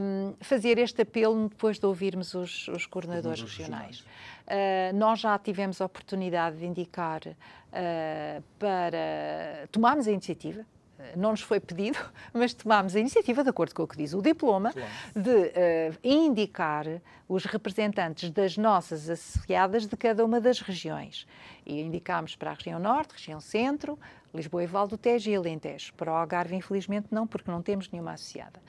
um, 0.01 0.33
fazer 0.39 0.77
este 0.77 1.01
apelo 1.01 1.49
depois 1.49 1.79
de 1.79 1.85
ouvirmos 1.85 2.33
os, 2.33 2.67
os 2.67 2.85
coordenadores 2.85 3.41
regionais. 3.41 3.99
Uh, 3.99 4.95
nós 4.95 5.19
já 5.19 5.37
tivemos 5.39 5.81
a 5.81 5.85
oportunidade 5.85 6.57
de 6.57 6.65
indicar 6.65 7.21
uh, 7.25 8.43
para 8.59 9.67
tomarmos 9.71 10.07
a 10.07 10.11
iniciativa, 10.11 10.65
não 11.15 11.31
nos 11.31 11.41
foi 11.41 11.59
pedido, 11.59 11.97
mas 12.33 12.53
tomámos 12.53 12.95
a 12.95 12.99
iniciativa, 12.99 13.43
de 13.43 13.49
acordo 13.49 13.73
com 13.73 13.83
o 13.83 13.87
que 13.87 13.97
diz 13.97 14.13
o 14.13 14.21
diploma, 14.21 14.71
claro. 14.71 14.89
de 15.15 15.29
uh, 15.29 15.97
indicar 16.03 16.85
os 17.27 17.45
representantes 17.45 18.29
das 18.29 18.57
nossas 18.57 19.09
associadas 19.09 19.87
de 19.87 19.95
cada 19.95 20.23
uma 20.23 20.39
das 20.39 20.59
regiões. 20.59 21.25
E 21.65 21.81
indicámos 21.81 22.35
para 22.35 22.51
a 22.51 22.53
região 22.53 22.79
Norte, 22.79 23.13
região 23.13 23.39
Centro, 23.39 23.97
Lisboa 24.33 24.63
e 24.63 24.67
Val 24.67 24.87
do 24.87 24.97
Tejo 24.97 25.29
e 25.29 25.35
Alentejo. 25.35 25.93
Para 25.93 26.11
o 26.11 26.15
Algarve, 26.15 26.55
infelizmente, 26.55 27.07
não, 27.11 27.27
porque 27.27 27.49
não 27.49 27.61
temos 27.61 27.89
nenhuma 27.89 28.13
associada. 28.13 28.59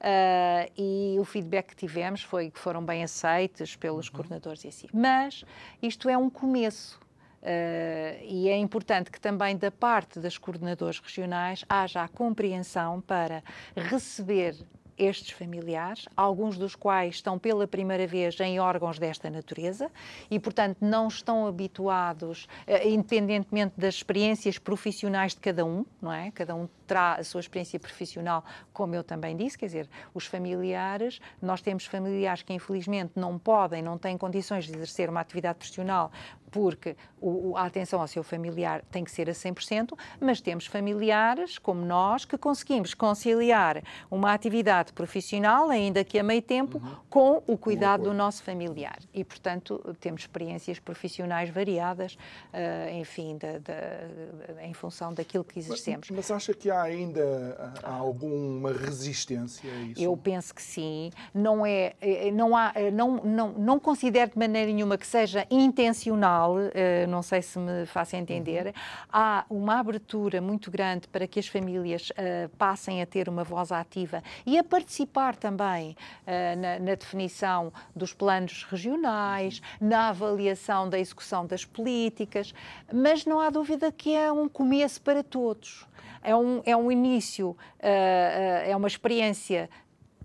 Uh, 0.00 0.72
e 0.76 1.16
o 1.18 1.24
feedback 1.24 1.68
que 1.68 1.76
tivemos 1.76 2.22
foi 2.22 2.50
que 2.50 2.58
foram 2.58 2.84
bem 2.84 3.02
aceitos 3.04 3.76
pelos 3.76 4.08
uhum. 4.08 4.14
coordenadores 4.14 4.64
e 4.64 4.68
assim. 4.68 4.88
Mas 4.92 5.44
isto 5.80 6.08
é 6.08 6.16
um 6.16 6.28
começo. 6.28 7.00
Uh, 7.42 8.22
e 8.22 8.48
é 8.48 8.56
importante 8.56 9.10
que 9.10 9.20
também 9.20 9.56
da 9.56 9.70
parte 9.70 10.20
das 10.20 10.38
coordenadores 10.38 11.00
regionais 11.00 11.64
haja 11.68 12.02
a 12.02 12.08
compreensão 12.08 13.00
para 13.00 13.42
receber 13.76 14.56
estes 15.04 15.30
familiares, 15.30 16.08
alguns 16.16 16.58
dos 16.58 16.74
quais 16.74 17.16
estão 17.16 17.38
pela 17.38 17.66
primeira 17.66 18.06
vez 18.06 18.38
em 18.40 18.58
órgãos 18.60 18.98
desta 18.98 19.28
natureza 19.30 19.90
e, 20.30 20.38
portanto, 20.38 20.78
não 20.80 21.08
estão 21.08 21.46
habituados, 21.46 22.48
uh, 22.66 22.86
independentemente 22.86 23.74
das 23.76 23.94
experiências 23.96 24.58
profissionais 24.58 25.34
de 25.34 25.40
cada 25.40 25.64
um, 25.64 25.84
não 26.00 26.12
é? 26.12 26.30
Cada 26.30 26.54
um 26.54 26.68
terá 26.86 27.14
a 27.14 27.24
sua 27.24 27.40
experiência 27.40 27.80
profissional, 27.80 28.44
como 28.72 28.94
eu 28.94 29.02
também 29.02 29.36
disse, 29.36 29.56
quer 29.56 29.66
dizer, 29.66 29.88
os 30.12 30.26
familiares, 30.26 31.20
nós 31.40 31.60
temos 31.60 31.86
familiares 31.86 32.42
que 32.42 32.52
infelizmente 32.52 33.12
não 33.16 33.38
podem, 33.38 33.82
não 33.82 33.96
têm 33.96 34.18
condições 34.18 34.66
de 34.66 34.72
exercer 34.72 35.08
uma 35.08 35.20
atividade 35.20 35.58
profissional 35.58 36.12
porque 36.52 36.94
o, 37.18 37.56
a 37.56 37.64
atenção 37.64 38.00
ao 38.00 38.06
seu 38.06 38.22
familiar 38.22 38.84
tem 38.90 39.02
que 39.02 39.10
ser 39.10 39.28
a 39.28 39.32
100%, 39.32 39.96
mas 40.20 40.40
temos 40.40 40.66
familiares, 40.66 41.58
como 41.58 41.84
nós, 41.84 42.24
que 42.24 42.36
conseguimos 42.36 42.92
conciliar 42.94 43.82
uma 44.10 44.32
atividade 44.34 44.92
profissional, 44.92 45.70
ainda 45.70 46.04
que 46.04 46.18
a 46.18 46.22
meio 46.22 46.42
tempo, 46.42 46.78
uhum. 46.78 46.94
com 47.08 47.42
o 47.46 47.56
cuidado 47.56 48.04
do 48.04 48.12
nosso 48.12 48.42
familiar. 48.42 48.98
E, 49.14 49.24
portanto, 49.24 49.96
temos 49.98 50.22
experiências 50.22 50.78
profissionais 50.78 51.48
variadas, 51.48 52.14
uh, 52.52 52.94
enfim, 53.00 53.38
de, 53.38 53.58
de, 53.60 54.62
em 54.62 54.74
função 54.74 55.14
daquilo 55.14 55.44
que 55.44 55.58
exercemos. 55.58 56.10
Mas, 56.10 56.28
mas, 56.28 56.30
acha 56.30 56.52
que 56.52 56.70
há 56.70 56.82
ainda 56.82 57.72
há 57.82 57.94
alguma 57.94 58.72
resistência 58.72 59.70
a 59.72 59.80
isso? 59.84 60.02
Eu 60.02 60.14
penso 60.16 60.54
que 60.54 60.62
sim. 60.62 61.10
Não 61.32 61.64
é, 61.64 61.94
eh, 62.00 62.30
não 62.30 62.54
há, 62.54 62.72
eh, 62.74 62.90
não, 62.90 63.16
não, 63.24 63.52
não 63.52 63.80
considero 63.80 64.32
de 64.32 64.38
maneira 64.38 64.70
nenhuma 64.70 64.98
que 64.98 65.06
seja 65.06 65.46
intencional 65.50 66.41
uh, 66.50 67.08
não 67.08 67.22
sei 67.22 67.42
se 67.42 67.58
me 67.58 67.86
faço 67.86 68.16
entender, 68.16 68.66
uhum. 68.66 68.72
há 69.12 69.44
uma 69.48 69.78
abertura 69.78 70.40
muito 70.40 70.70
grande 70.70 71.08
para 71.08 71.26
que 71.26 71.38
as 71.38 71.46
famílias 71.46 72.10
uh, 72.10 72.48
passem 72.56 73.02
a 73.02 73.06
ter 73.06 73.28
uma 73.28 73.44
voz 73.44 73.72
ativa 73.72 74.22
e 74.44 74.58
a 74.58 74.64
participar 74.64 75.36
também 75.36 75.96
uh, 76.26 76.60
na, 76.60 76.78
na, 76.78 76.94
definição 76.94 77.72
dos 77.94 78.12
planos 78.12 78.64
regionais, 78.70 79.60
uhum. 79.80 79.88
na 79.88 80.08
avaliação 80.08 80.88
da 80.88 80.98
execução 80.98 81.46
das 81.46 81.64
políticas, 81.64 82.54
mas 82.92 83.24
não 83.24 83.40
há 83.40 83.50
dúvida 83.50 83.90
que 83.90 84.14
é 84.14 84.30
um 84.32 84.48
começo 84.48 85.00
para 85.02 85.22
todos. 85.22 85.86
É 86.24 86.36
um, 86.36 86.62
é 86.64 86.76
um 86.76 86.90
início, 86.92 87.56
é 87.80 88.76
uma 88.76 88.86
experiência 88.86 89.68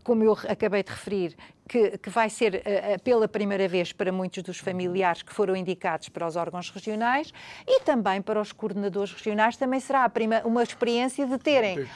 como 0.07 0.23
eu 0.23 0.31
acabei 0.47 0.81
de 0.83 0.89
referir, 0.89 1.35
que, 1.67 1.97
que 1.97 2.09
vai 2.09 2.29
ser 2.29 2.63
uh, 2.63 3.03
pela 3.03 3.27
primeira 3.27 3.67
vez 3.67 3.91
para 3.91 4.09
muitos 4.09 4.41
dos 4.41 4.57
familiares 4.57 5.21
que 5.21 5.33
foram 5.33 5.53
indicados 5.53 6.07
para 6.07 6.25
os 6.25 6.37
órgãos 6.37 6.69
regionais 6.69 7.33
e 7.67 7.81
também 7.81 8.21
para 8.21 8.39
os 8.39 8.53
coordenadores 8.53 9.11
regionais, 9.11 9.57
também 9.57 9.81
será 9.81 10.07
prima, 10.07 10.41
uma 10.45 10.63
experiência 10.63 11.27
de 11.27 11.37
terem 11.37 11.81
uh, 11.81 11.87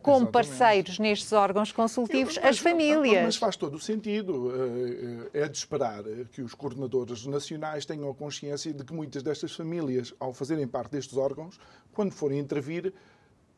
como 0.00 0.18
Exatamente. 0.18 0.30
parceiros 0.30 0.98
nestes 1.00 1.32
órgãos 1.32 1.72
consultivos 1.72 2.36
Eu, 2.36 2.42
mas, 2.44 2.54
as 2.54 2.58
famílias. 2.60 3.24
Mas 3.24 3.36
faz 3.36 3.56
todo 3.56 3.74
o 3.74 3.80
sentido. 3.80 4.50
Uh, 4.50 5.28
é 5.34 5.48
de 5.48 5.58
esperar 5.58 6.04
que 6.30 6.40
os 6.40 6.54
coordenadores 6.54 7.26
nacionais 7.26 7.84
tenham 7.84 8.14
consciência 8.14 8.72
de 8.72 8.84
que 8.84 8.94
muitas 8.94 9.20
destas 9.20 9.52
famílias, 9.52 10.14
ao 10.20 10.32
fazerem 10.32 10.68
parte 10.68 10.92
destes 10.92 11.16
órgãos, 11.16 11.58
quando 11.92 12.12
forem 12.12 12.38
intervir, 12.38 12.94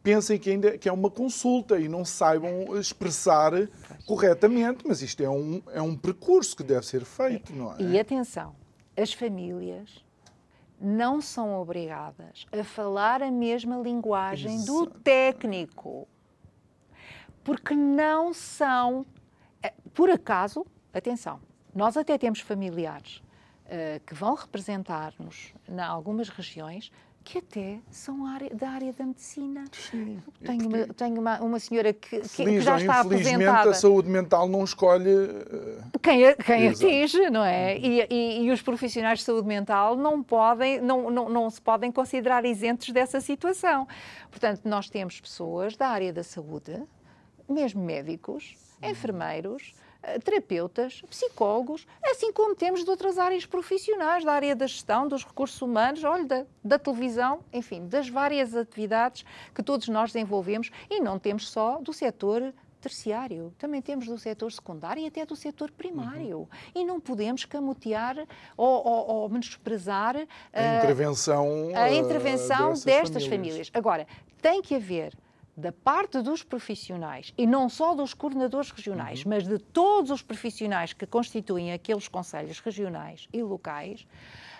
pensem 0.02 0.38
que 0.38 0.50
ainda 0.50 0.78
que 0.78 0.88
é 0.88 0.92
uma 0.92 1.10
consulta 1.10 1.78
e 1.78 1.88
não 1.88 2.04
saibam 2.04 2.78
expressar 2.78 3.52
corretamente, 4.06 4.86
mas 4.86 5.02
isto 5.02 5.22
é 5.22 5.28
um, 5.28 5.62
é 5.72 5.82
um 5.82 5.96
percurso 5.96 6.56
que 6.56 6.62
deve 6.62 6.86
ser 6.86 7.04
feito, 7.04 7.54
não 7.54 7.74
é? 7.74 7.82
E 7.82 7.98
atenção, 7.98 8.54
as 8.96 9.12
famílias 9.12 10.04
não 10.80 11.20
são 11.20 11.60
obrigadas 11.60 12.46
a 12.50 12.64
falar 12.64 13.22
a 13.22 13.30
mesma 13.30 13.76
linguagem 13.76 14.54
Exato. 14.54 14.86
do 14.86 15.00
técnico. 15.00 16.08
Porque 17.44 17.74
não 17.74 18.32
são. 18.32 19.04
Eh, 19.62 19.74
por 19.92 20.08
acaso, 20.08 20.64
atenção, 20.92 21.40
nós 21.74 21.96
até 21.96 22.16
temos 22.16 22.40
familiares 22.40 23.18
uh, 23.66 24.00
que 24.06 24.14
vão 24.14 24.34
representar-nos 24.34 25.54
em 25.68 25.80
algumas 25.80 26.28
regiões 26.28 26.90
que 27.22 27.38
até 27.38 27.78
são 27.90 28.26
área, 28.26 28.50
da 28.50 28.70
área 28.70 28.92
da 28.92 29.04
medicina. 29.04 29.64
Sim. 29.72 30.22
Tenho, 30.44 30.68
uma, 30.68 30.86
tenho 30.94 31.20
uma, 31.20 31.40
uma 31.40 31.58
senhora 31.58 31.92
que, 31.92 32.20
que, 32.20 32.44
que 32.44 32.60
já 32.60 32.78
está 32.78 33.00
aposentada. 33.00 33.70
a 33.70 33.74
saúde 33.74 34.08
mental 34.08 34.48
não 34.48 34.64
escolhe 34.64 35.14
uh... 35.14 35.98
quem, 36.02 36.34
quem 36.36 36.68
atinge, 36.68 37.30
não 37.30 37.44
é? 37.44 37.74
Uhum. 37.74 37.80
E, 37.84 38.06
e, 38.10 38.44
e, 38.44 38.50
os 38.50 38.62
profissionais 38.62 39.20
de 39.20 39.24
saúde 39.24 39.46
mental 39.46 39.96
não 39.96 40.22
podem, 40.22 40.80
não, 40.80 41.10
não, 41.10 41.28
não 41.28 41.50
se 41.50 41.60
podem 41.60 41.92
considerar 41.92 42.44
isentos 42.44 42.90
dessa 42.90 43.20
situação. 43.20 43.86
Portanto, 44.30 44.62
nós 44.64 44.88
temos 44.88 45.20
pessoas 45.20 45.76
da 45.76 45.88
área 45.88 46.12
da 46.12 46.24
saúde, 46.24 46.82
mesmo 47.48 47.84
médicos, 47.84 48.56
enfermeiros, 48.82 49.74
eh, 49.76 49.89
terapeutas, 50.24 51.02
psicólogos, 51.08 51.86
assim 52.04 52.32
como 52.32 52.54
temos 52.54 52.84
de 52.84 52.90
outras 52.90 53.18
áreas 53.18 53.44
profissionais, 53.46 54.24
da 54.24 54.32
área 54.32 54.56
da 54.56 54.66
gestão, 54.66 55.06
dos 55.06 55.24
recursos 55.24 55.60
humanos, 55.60 56.02
olha, 56.04 56.24
da, 56.24 56.46
da, 56.64 56.78
televisão, 56.78 57.40
enfim, 57.52 57.86
das 57.86 58.08
várias 58.08 58.54
atividades 58.54 59.24
que 59.54 59.62
todos 59.62 59.88
nós 59.88 60.12
desenvolvemos 60.12 60.70
e 60.88 61.00
não 61.00 61.18
temos 61.18 61.48
só 61.48 61.80
do 61.80 61.92
setor 61.92 62.52
terciário, 62.80 63.52
também 63.58 63.82
temos 63.82 64.06
do 64.06 64.18
setor 64.18 64.50
secundário 64.50 65.02
e 65.02 65.06
até 65.06 65.26
do 65.26 65.36
setor 65.36 65.70
primário. 65.70 66.38
Uhum. 66.38 66.48
E 66.74 66.84
não 66.84 66.98
podemos 66.98 67.44
camutear 67.44 68.16
ou, 68.56 68.86
ou, 68.86 69.08
ou 69.08 69.28
menosprezar 69.28 70.16
a, 70.16 70.60
a 70.60 70.78
intervenção, 70.78 71.70
a 71.74 71.92
intervenção 71.92 72.72
destas 72.72 73.24
famílias. 73.24 73.28
famílias. 73.28 73.70
Agora, 73.74 74.06
tem 74.40 74.62
que 74.62 74.74
haver 74.74 75.12
da 75.60 75.70
parte 75.70 76.20
dos 76.22 76.42
profissionais, 76.42 77.32
e 77.38 77.46
não 77.46 77.68
só 77.68 77.94
dos 77.94 78.14
coordenadores 78.14 78.70
regionais, 78.70 79.22
uhum. 79.22 79.30
mas 79.30 79.46
de 79.46 79.58
todos 79.58 80.10
os 80.10 80.22
profissionais 80.22 80.92
que 80.92 81.06
constituem 81.06 81.72
aqueles 81.72 82.08
conselhos 82.08 82.58
regionais 82.58 83.28
e 83.32 83.42
locais, 83.42 84.06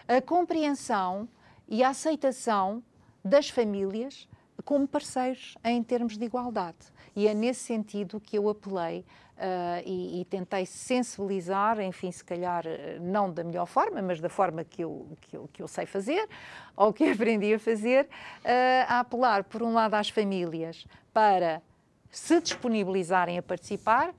a 0.07 0.21
compreensão 0.21 1.29
e 1.67 1.83
a 1.83 1.89
aceitação 1.89 2.83
das 3.25 3.49
famílias 3.49 4.29
como 4.63 4.87
parceiros 4.87 5.57
em 5.65 5.83
termos 5.83 6.17
de 6.17 6.25
igualdade. 6.25 6.79
E 7.15 7.27
é 7.27 7.35
nesse 7.35 7.61
sentido 7.61 8.21
que 8.21 8.39
eu 8.39 8.49
apelei 8.49 9.01
uh, 9.41 9.83
e, 9.85 10.21
e, 10.21 10.25
tentei 10.27 10.67
sensibilizar, 10.67 11.81
enfim, 11.81 12.11
se 12.13 12.23
calhar 12.23 12.65
eh, 12.67 12.99
não 13.01 13.33
da 13.33 13.43
melhor 13.43 13.67
forma, 13.67 14.01
mas 14.01 14.21
da 14.21 14.29
forma 14.29 14.63
que 14.63 14.85
eu, 14.85 15.07
que 15.21 15.37
eu, 15.37 15.51
que 15.53 15.63
eu 15.63 15.69
sei 15.69 15.87
fazer, 15.87 16.29
ou 16.77 16.93
que 16.93 17.11
aprendi 17.11 17.55
a 17.55 17.59
fazer, 17.59 18.05
uh, 18.05 18.87
a 18.87 19.01
apelar, 19.01 19.45
por 19.45 19.63
um 19.63 19.73
lado, 19.73 19.95
às 19.95 20.09
famílias 20.09 20.87
para 21.13 21.63
se 22.11 22.41
disponibilizarem 22.41 23.39
a 23.39 23.43
participar 23.43 24.15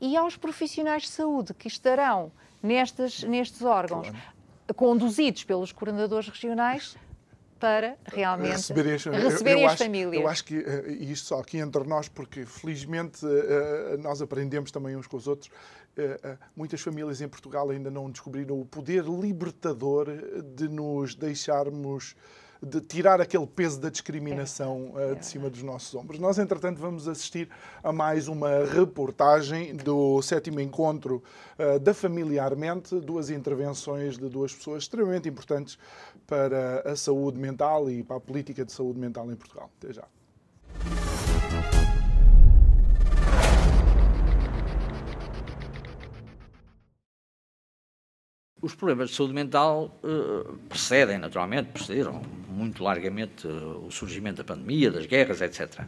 e 0.00 0.16
aos 0.16 0.36
profissionais 0.36 1.02
de 1.02 1.08
saúde 1.08 1.52
que 1.52 1.68
estarão 1.68 2.32
nestes, 2.62 3.22
nestes 3.22 3.62
órgãos, 3.62 4.08
claro. 4.08 4.74
conduzidos 4.74 5.44
pelos 5.44 5.72
coordenadores 5.72 6.28
regionais 6.28 6.96
para 7.60 7.96
realmente 8.06 8.52
receberem 8.52 8.92
receber 8.92 9.52
eu, 9.52 9.58
eu 9.58 9.66
as 9.66 9.72
acho, 9.72 9.84
famílias. 9.84 10.22
Eu 10.22 10.28
acho 10.28 10.44
que 10.44 10.58
uh, 10.58 10.90
isto 10.90 11.26
só 11.26 11.40
aqui 11.40 11.58
entre 11.58 11.84
nós, 11.84 12.08
porque 12.08 12.46
felizmente 12.46 13.24
uh, 13.24 13.98
nós 13.98 14.22
aprendemos 14.22 14.72
também 14.72 14.96
uns 14.96 15.06
com 15.06 15.16
os 15.16 15.28
outros. 15.28 15.50
Muitas 16.56 16.80
famílias 16.80 17.20
em 17.20 17.28
Portugal 17.28 17.68
ainda 17.68 17.90
não 17.90 18.10
descobriram 18.10 18.58
o 18.58 18.64
poder 18.64 19.04
libertador 19.04 20.06
de 20.54 20.66
nos 20.66 21.14
deixarmos 21.14 22.14
de 22.62 22.80
tirar 22.80 23.20
aquele 23.20 23.46
peso 23.46 23.80
da 23.80 23.88
discriminação 23.88 24.92
é. 24.96 25.14
de 25.14 25.24
cima 25.24 25.48
dos 25.48 25.62
nossos 25.62 25.94
ombros. 25.94 26.18
Nós, 26.18 26.38
entretanto, 26.38 26.78
vamos 26.78 27.08
assistir 27.08 27.48
a 27.82 27.92
mais 27.92 28.28
uma 28.28 28.64
reportagem 28.64 29.74
do 29.74 30.20
sétimo 30.22 30.60
encontro 30.60 31.22
da 31.82 31.92
Familiarmente, 31.92 32.98
duas 33.00 33.28
intervenções 33.28 34.16
de 34.16 34.28
duas 34.28 34.54
pessoas 34.54 34.84
extremamente 34.84 35.28
importantes 35.28 35.78
para 36.26 36.80
a 36.90 36.96
saúde 36.96 37.38
mental 37.38 37.90
e 37.90 38.02
para 38.02 38.16
a 38.16 38.20
política 38.20 38.64
de 38.64 38.72
saúde 38.72 38.98
mental 38.98 39.30
em 39.30 39.36
Portugal. 39.36 39.70
Até 39.78 39.92
já. 39.92 40.04
Os 48.62 48.74
problemas 48.74 49.10
de 49.10 49.16
saúde 49.16 49.32
mental 49.32 49.98
uh, 50.04 50.58
precedem, 50.68 51.16
naturalmente, 51.16 51.70
precederam 51.70 52.20
muito 52.46 52.84
largamente 52.84 53.46
uh, 53.46 53.86
o 53.86 53.90
surgimento 53.90 54.38
da 54.38 54.44
pandemia, 54.44 54.90
das 54.90 55.06
guerras, 55.06 55.40
etc. 55.40 55.82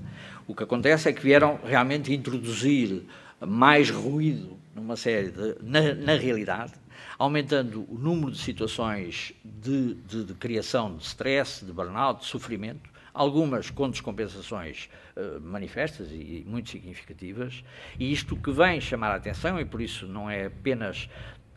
O 0.47 0.55
que 0.55 0.63
acontece 0.63 1.09
é 1.09 1.13
que 1.13 1.21
vieram 1.21 1.61
realmente 1.63 2.15
introduzir 2.15 3.03
mais 3.39 3.91
ruído 3.91 4.57
numa 4.75 4.97
série 4.97 5.31
de, 5.31 5.57
na, 5.61 5.95
na 5.95 6.15
realidade, 6.15 6.73
aumentando 7.19 7.87
o 7.91 7.99
número 7.99 8.33
de 8.33 8.39
situações 8.39 9.35
de, 9.45 9.95
de, 9.95 10.25
de 10.25 10.35
criação 10.35 10.97
de 10.97 11.05
stress, 11.05 11.63
de 11.63 11.73
burnout, 11.73 12.21
de 12.21 12.27
sofrimento, 12.27 12.91
algumas 13.13 13.69
com 13.69 13.91
descompensações 13.91 14.89
uh, 15.15 15.39
manifestas 15.41 16.09
e 16.11 16.43
muito 16.47 16.71
significativas, 16.71 17.63
e 17.99 18.11
isto 18.11 18.35
que 18.35 18.51
vem 18.51 18.81
chamar 18.81 19.11
a 19.11 19.17
atenção, 19.17 19.61
e 19.61 19.65
por 19.67 19.83
isso 19.83 20.07
não 20.07 20.31
é 20.31 20.47
apenas 20.47 21.11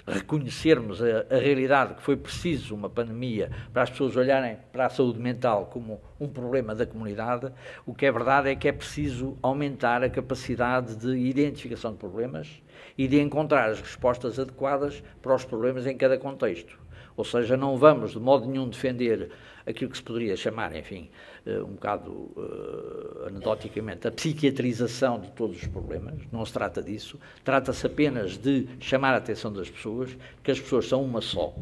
reconhecermos 0.08 1.02
a, 1.02 1.26
a, 1.30 1.39
realidade 1.39 1.96
que 1.96 2.02
foi 2.02 2.15
preciso 2.15 2.76
uma 2.76 2.89
pandemia 2.89 3.50
para 3.74 3.84
as 3.84 3.89
pessoas 3.89 4.15
olharem 4.15 4.58
para 4.72 4.86
a 4.86 4.89
saúde 4.89 5.20
mental 5.20 5.65
como 5.65 6.00
um 6.20 6.28
problema 6.28 6.76
da 6.76 6.86
comunidade, 6.86 7.52
o 7.86 7.94
que 7.94 8.06
é 8.06 8.12
verdade 8.12 8.50
é 8.50 8.56
que 8.56 8.68
é 8.68 8.72
preciso 8.72 9.38
aumentar 9.41 10.04
a 10.04 10.10
capacidade 10.10 10.96
de 10.96 11.18
identificação 11.18 11.91
de 11.91 11.98
problemas 11.98 12.62
e 12.98 13.08
de 13.08 13.20
encontrar 13.20 13.70
as 13.70 13.82
respostas 13.82 14.39
adequadas 14.39 15.04
para 15.22 15.34
os 15.34 15.44
problemas 15.44 15.88
em 15.88 15.98
cada 15.98 16.18
contexto. 16.18 16.80
Ou 17.18 17.24
seja, 17.24 17.58
não 17.58 17.78
vamos 17.78 18.12
de 18.12 18.20
modo 18.20 18.46
nenhum 18.46 18.70
defender 18.70 19.32
aquilo 19.65 19.89
que 19.89 19.98
se 19.98 20.04
poderia 20.04 20.36
chamar, 20.36 20.76
enfim, 20.76 21.10
um 21.45 21.73
bocado 21.73 22.12
uh, 22.12 23.27
anedoticamente, 23.27 24.08
a 24.08 24.12
psiquiatrização 24.12 25.19
de 25.19 25.31
todos 25.31 25.58
os 25.58 25.67
problemas. 25.67 26.15
Não 26.31 26.43
se 26.45 26.51
trata 26.51 26.81
disso. 26.81 27.19
Trata-se 27.43 27.86
apenas 27.86 28.38
de 28.38 28.67
chamar 28.79 29.13
a 29.13 29.17
atenção 29.17 29.53
das 29.53 29.69
pessoas, 29.69 30.17
que 30.43 30.51
as 30.51 30.60
pessoas 30.60 30.88
são 30.88 31.03
uma 31.03 31.21
só, 31.21 31.53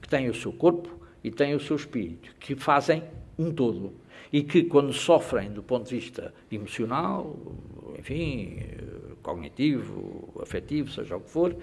que 0.00 0.08
têm 0.08 0.28
o 0.28 0.34
seu 0.34 0.52
corpo 0.52 0.90
e 1.24 1.30
têm 1.30 1.54
o 1.54 1.60
seu 1.60 1.76
espírito, 1.76 2.34
que 2.38 2.54
fazem 2.54 3.02
um 3.38 3.50
todo. 3.50 3.94
E 4.32 4.42
que, 4.42 4.62
quando 4.62 4.92
sofrem 4.92 5.50
do 5.50 5.62
ponto 5.62 5.88
de 5.88 5.96
vista 5.96 6.32
emocional, 6.52 7.36
enfim, 7.98 8.60
cognitivo, 9.22 10.40
afetivo, 10.40 10.88
seja 10.90 11.16
o 11.16 11.20
que 11.20 11.30
for, 11.30 11.56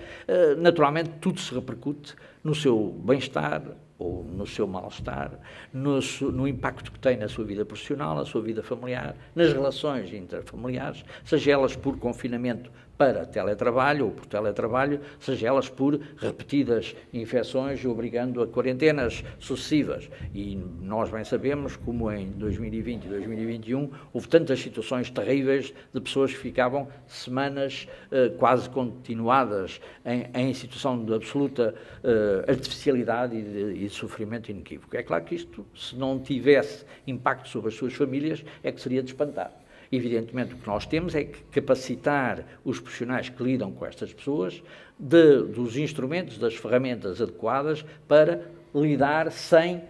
naturalmente 0.57 1.11
tudo 1.21 1.39
se 1.39 1.53
repercute 1.55 2.13
no 2.43 2.53
seu 2.53 2.89
bem-estar, 3.05 3.63
ou 3.99 4.23
no 4.23 4.45
seu 4.45 4.67
mal-estar, 4.67 5.31
no, 5.73 5.99
no, 6.31 6.47
impacto 6.47 6.91
que 6.91 6.99
tem 6.99 7.17
na 7.17 7.27
sua 7.27 7.43
vida 7.43 7.65
profissional, 7.65 8.15
na 8.15 8.25
sua 8.25 8.41
vida 8.41 8.61
familiar, 8.61 9.15
nas 9.35 9.51
relações 9.51 10.13
interfamiliares, 10.13 11.03
seja 11.25 11.51
elas 11.51 11.75
por 11.75 11.97
confinamento 11.97 12.71
para 12.97 13.25
teletrabalho 13.25 14.05
ou 14.05 14.11
por 14.11 14.25
teletrabalho, 14.25 14.99
seja 15.19 15.47
elas 15.47 15.69
por 15.69 15.99
repetidas 16.17 16.95
infecções 17.13 17.85
obrigando 17.85 18.41
a 18.41 18.47
quarentenas 18.47 19.23
sucessivas. 19.39 20.09
E 20.33 20.55
nós 20.81 21.09
bem 21.09 21.23
sabemos 21.23 21.75
como 21.75 22.11
em 22.11 22.31
2020 22.31 23.05
e 23.05 23.07
2021 23.07 23.91
houve 24.11 24.27
tantas 24.27 24.59
situações 24.59 25.09
terríveis 25.09 25.73
de 25.93 26.01
pessoas 26.01 26.31
que 26.31 26.39
ficavam 26.39 26.87
semanas 27.05 27.87
eh, 28.11 28.29
quase 28.37 28.69
continuadas 28.69 29.79
em, 30.05 30.27
em, 30.33 30.53
situação 30.53 31.03
de 31.03 31.13
absoluta 31.13 31.75
eh, 32.03 32.45
artificialidade 32.47 33.35
e 33.35 33.41
de, 33.43 33.83
e 33.83 33.87
de 33.87 33.89
sofrimento 33.89 34.49
inequívoco. 34.49 34.95
É 34.95 35.03
claro 35.03 35.23
que 35.23 35.35
isto, 35.35 35.65
se 35.75 35.95
não 35.95 36.19
tivesse 36.19 36.85
impacto 37.05 37.47
sobre 37.47 37.69
as 37.69 37.75
suas 37.75 37.93
famílias, 37.93 38.43
é 38.63 38.71
que 38.71 38.81
seria 38.81 39.03
de 39.03 39.11
espantar. 39.11 39.66
Evidentemente, 39.91 40.53
o 40.53 40.57
que 40.57 40.67
nós 40.67 40.85
temos 40.85 41.15
é 41.15 41.23
que 41.23 41.41
capacitar 41.51 42.45
os 42.63 42.79
profissionais 42.79 43.29
que 43.29 43.41
lidam 43.41 43.71
com 43.71 43.85
estas 43.85 44.13
pessoas 44.13 44.61
de, 44.99 45.43
dos 45.43 45.77
instrumentos, 45.77 46.37
das 46.37 46.55
ferramentas 46.55 47.21
adequadas 47.21 47.85
para 48.07 48.49
lidar 48.73 49.31
sem 49.31 49.81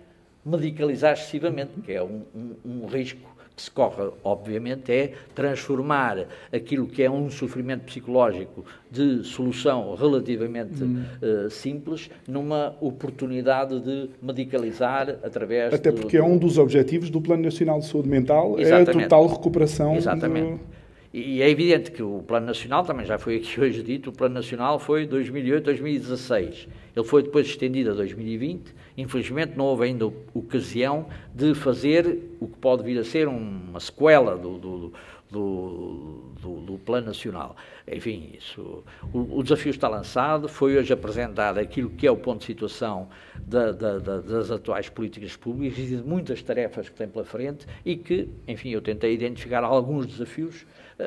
medicalizar 0.46 1.14
excessivamente, 1.14 1.72
que 1.84 1.92
é 1.92 2.02
um, 2.02 2.24
um, 2.34 2.56
um 2.66 2.86
risco 2.86 3.37
que 3.58 3.64
se 3.64 3.72
corre, 3.72 4.12
obviamente, 4.24 4.92
é 4.92 5.14
transformar 5.34 6.28
aquilo 6.54 6.86
que 6.86 7.02
é 7.02 7.10
um 7.10 7.28
sofrimento 7.32 7.86
psicológico 7.86 8.64
de 8.90 9.24
solução 9.24 9.96
relativamente 9.96 10.84
hum. 10.84 11.04
uh, 11.22 11.50
simples 11.50 12.08
numa 12.28 12.76
oportunidade 12.80 13.80
de 13.80 14.12
medicalizar 14.22 15.10
através 15.24 15.74
Até 15.74 15.92
porque 15.92 16.18
é 16.18 16.24
um 16.24 16.38
dos 16.38 16.60
objetivos 16.60 17.10
do 17.10 17.20
Plano 17.20 17.42
Nacional 17.42 17.80
de 17.80 17.88
Saúde 17.88 18.08
Mental, 18.08 18.60
Exatamente. 18.60 18.90
é 18.90 18.92
a 18.92 19.04
total 19.04 19.28
recuperação. 19.28 19.96
Exatamente. 19.96 20.52
Do... 20.52 20.78
E 21.12 21.42
é 21.42 21.50
evidente 21.50 21.90
que 21.90 22.04
o 22.04 22.22
Plano 22.28 22.46
Nacional, 22.46 22.84
também 22.84 23.08
já 23.08 23.18
foi 23.18 23.38
aqui 23.38 23.58
hoje 23.60 23.82
dito, 23.82 24.12
o 24.12 24.14
Plano 24.14 24.36
Nacional 24.36 24.78
foi 24.78 25.08
2008-2016. 25.08 26.68
Ele 26.96 27.06
foi 27.06 27.24
depois 27.24 27.48
estendido 27.48 27.90
a 27.90 27.94
2020 27.96 28.76
Infelizmente 28.98 29.56
não 29.56 29.66
houve 29.66 29.86
ainda 29.86 30.08
ocasião 30.34 31.06
de 31.34 31.54
fazer 31.54 32.36
o 32.40 32.48
que 32.48 32.58
pode 32.58 32.84
vir 32.84 33.00
a 33.00 33.04
ser 33.04 33.28
uma 33.28 33.80
sequela 33.80 34.36
do, 34.36 34.58
do, 34.58 34.94
do, 35.30 36.32
do, 36.42 36.62
do 36.62 36.78
Plano 36.80 37.08
Nacional. 37.08 37.56
Enfim, 37.88 38.32
isso, 38.38 38.84
o, 39.14 39.38
o, 39.38 39.44
desafio 39.44 39.70
está 39.70 39.88
lançado, 39.88 40.50
foi 40.50 40.78
hoje 40.78 40.92
apresentado 40.92 41.60
aquilo 41.60 41.92
que 41.92 42.08
é 42.08 42.12
o 42.12 42.18
ponto 42.18 42.40
de 42.40 42.46
situação 42.46 43.08
da, 43.38 43.72
da, 43.72 44.00
da, 44.00 44.18
das 44.20 44.50
atuais 44.50 44.90
políticas 44.90 45.36
públicas 45.36 45.78
e 45.78 45.86
de 45.86 45.98
muitas 45.98 46.42
tarefas 46.42 46.90
que 46.90 46.96
tem 46.96 47.08
pela 47.08 47.24
frente 47.24 47.68
e 47.86 47.96
que, 47.96 48.28
enfim, 48.48 48.70
eu 48.70 48.82
tentei 48.82 49.14
identificar 49.14 49.64
alguns 49.64 50.08
desafios 50.08 50.66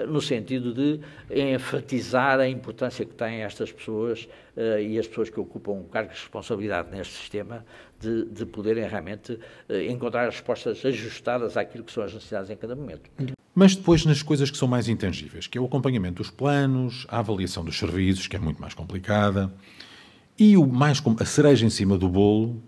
no 0.09 0.21
sentido 0.21 0.73
de 0.73 1.01
enfatizar 1.31 2.39
a 2.39 2.49
importância 2.49 3.05
que 3.05 3.15
têm 3.15 3.43
estas 3.43 3.73
pessoas 3.73 4.29
uh, 4.57 4.79
e 4.79 4.99
as 4.99 5.07
pessoas 5.07 5.31
que 5.31 5.41
ocupam 5.41 5.83
cargos 5.91 6.15
de 6.15 6.21
responsabilidade 6.23 6.91
neste 6.91 7.15
sistema 7.15 7.65
de, 7.99 8.25
de 8.27 8.47
poderem 8.47 8.87
realmente 8.89 9.33
uh, 9.33 9.75
encontrar 9.89 10.27
respostas 10.27 10.85
ajustadas 10.85 11.57
àquilo 11.57 11.85
que 11.85 11.93
são 11.93 12.05
as 12.05 12.15
necessidades 12.15 12.51
em 12.51 12.57
cada 12.57 12.77
momento. 12.77 13.11
Mas 13.53 13.75
depois 13.75 14.05
nas 14.05 14.23
coisas 14.23 14.51
que 14.51 14.57
são 14.57 14.69
mais 14.69 14.89
intangíveis, 14.89 15.47
que 15.47 15.59
é 15.59 15.61
o 15.61 15.65
acompanhamento 15.65 16.23
dos 16.23 16.31
planos, 16.31 17.05
a 17.09 17.19
avaliação 17.19 17.65
dos 17.65 17.77
serviços, 17.77 18.29
que 18.29 18.37
é 18.37 18.39
muito 18.39 18.61
mais 18.61 18.75
complicada, 18.75 19.53
e 20.39 20.57
o 20.57 20.67
mais 20.67 21.03
a 21.19 21.25
cereja 21.25 21.67
em 21.67 21.71
cima 21.71 21.99
do 21.99 22.09
bolo, 22.09 22.63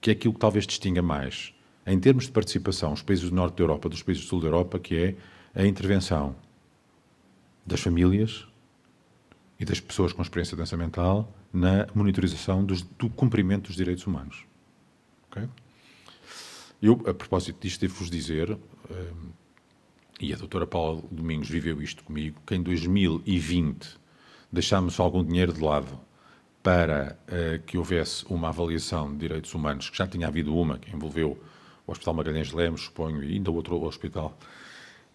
que 0.00 0.10
é 0.10 0.12
aquilo 0.14 0.32
que 0.32 0.40
talvez 0.40 0.66
distinga 0.66 1.02
mais, 1.02 1.52
em 1.86 2.00
termos 2.00 2.24
de 2.24 2.32
participação, 2.32 2.92
os 2.92 3.02
países 3.02 3.28
do 3.28 3.36
norte 3.36 3.56
da 3.56 3.62
Europa 3.62 3.88
dos 3.88 4.02
países 4.02 4.24
do 4.24 4.28
sul 4.28 4.40
da 4.40 4.48
Europa, 4.48 4.78
que 4.78 4.96
é 4.96 5.14
a 5.56 5.66
intervenção 5.66 6.36
das 7.64 7.80
famílias 7.80 8.46
e 9.58 9.64
das 9.64 9.80
pessoas 9.80 10.12
com 10.12 10.20
experiência 10.20 10.52
de 10.52 10.58
doença 10.58 10.76
mental 10.76 11.32
na 11.52 11.86
monitorização 11.94 12.64
dos, 12.64 12.82
do 12.82 13.08
cumprimento 13.08 13.68
dos 13.68 13.76
direitos 13.76 14.06
humanos. 14.06 14.44
Okay? 15.30 15.48
Eu, 16.80 17.02
a 17.06 17.14
propósito 17.14 17.58
disto, 17.60 17.80
devo-vos 17.80 18.10
dizer, 18.10 18.52
um, 18.52 19.30
e 20.20 20.32
a 20.32 20.36
doutora 20.36 20.66
Paula 20.66 21.02
Domingos 21.10 21.48
viveu 21.48 21.80
isto 21.80 22.04
comigo, 22.04 22.38
que 22.46 22.54
em 22.54 22.62
2020 22.62 23.98
deixámos 24.52 25.00
algum 25.00 25.24
dinheiro 25.24 25.54
de 25.54 25.60
lado 25.60 25.98
para 26.62 27.18
uh, 27.28 27.62
que 27.64 27.78
houvesse 27.78 28.26
uma 28.28 28.48
avaliação 28.48 29.10
de 29.12 29.18
direitos 29.18 29.54
humanos, 29.54 29.88
que 29.88 29.96
já 29.96 30.06
tinha 30.06 30.26
havido 30.26 30.54
uma, 30.54 30.78
que 30.78 30.94
envolveu 30.94 31.42
o 31.86 31.92
Hospital 31.92 32.14
Magalhães 32.14 32.52
Lemos, 32.52 32.82
suponho, 32.82 33.24
e 33.24 33.34
ainda 33.34 33.50
outro 33.50 33.82
hospital, 33.82 34.36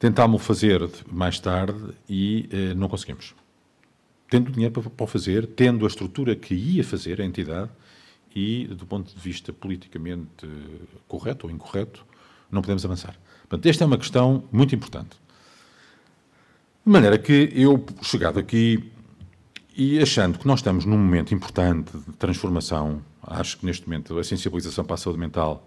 Tentámos 0.02 0.44
fazer 0.44 0.90
mais 1.12 1.40
tarde 1.40 1.94
e 2.10 2.50
eh, 2.52 2.74
não 2.74 2.90
conseguimos. 2.90 3.36
Tendo 4.28 4.52
dinheiro 4.52 4.74
para, 4.74 4.90
para 4.90 5.04
o 5.04 5.06
fazer, 5.06 5.46
tendo 5.46 5.86
a 5.86 5.88
estrutura 5.88 6.36
que 6.36 6.56
ia 6.56 6.84
fazer 6.84 7.22
a 7.22 7.24
entidade 7.24 7.70
e, 8.36 8.66
do 8.66 8.84
ponto 8.88 9.14
de 9.14 9.22
vista 9.22 9.54
politicamente 9.54 10.50
correto 11.08 11.46
ou 11.46 11.54
incorreto, 11.54 12.04
não 12.50 12.64
podemos 12.64 12.84
avançar. 12.84 13.16
Portanto, 13.42 13.64
esta 13.68 13.84
é 13.84 13.86
uma 13.86 13.98
questão 14.00 14.44
muito 14.52 14.74
importante. 14.74 15.22
De 16.84 16.92
maneira 16.92 17.20
que 17.20 17.52
eu, 17.54 17.86
chegado 18.02 18.40
aqui 18.40 18.92
e 19.78 20.00
achando 20.00 20.40
que 20.40 20.48
nós 20.48 20.62
estamos 20.62 20.84
num 20.84 20.98
momento 20.98 21.32
importante 21.32 21.96
de 21.96 22.14
transformação, 22.14 23.04
acho 23.22 23.60
que 23.60 23.68
neste 23.68 23.88
momento 23.88 24.18
a 24.18 24.24
sensibilização 24.24 24.84
para 24.84 24.96
a 24.96 24.98
saúde 24.98 25.20
mental 25.20 25.64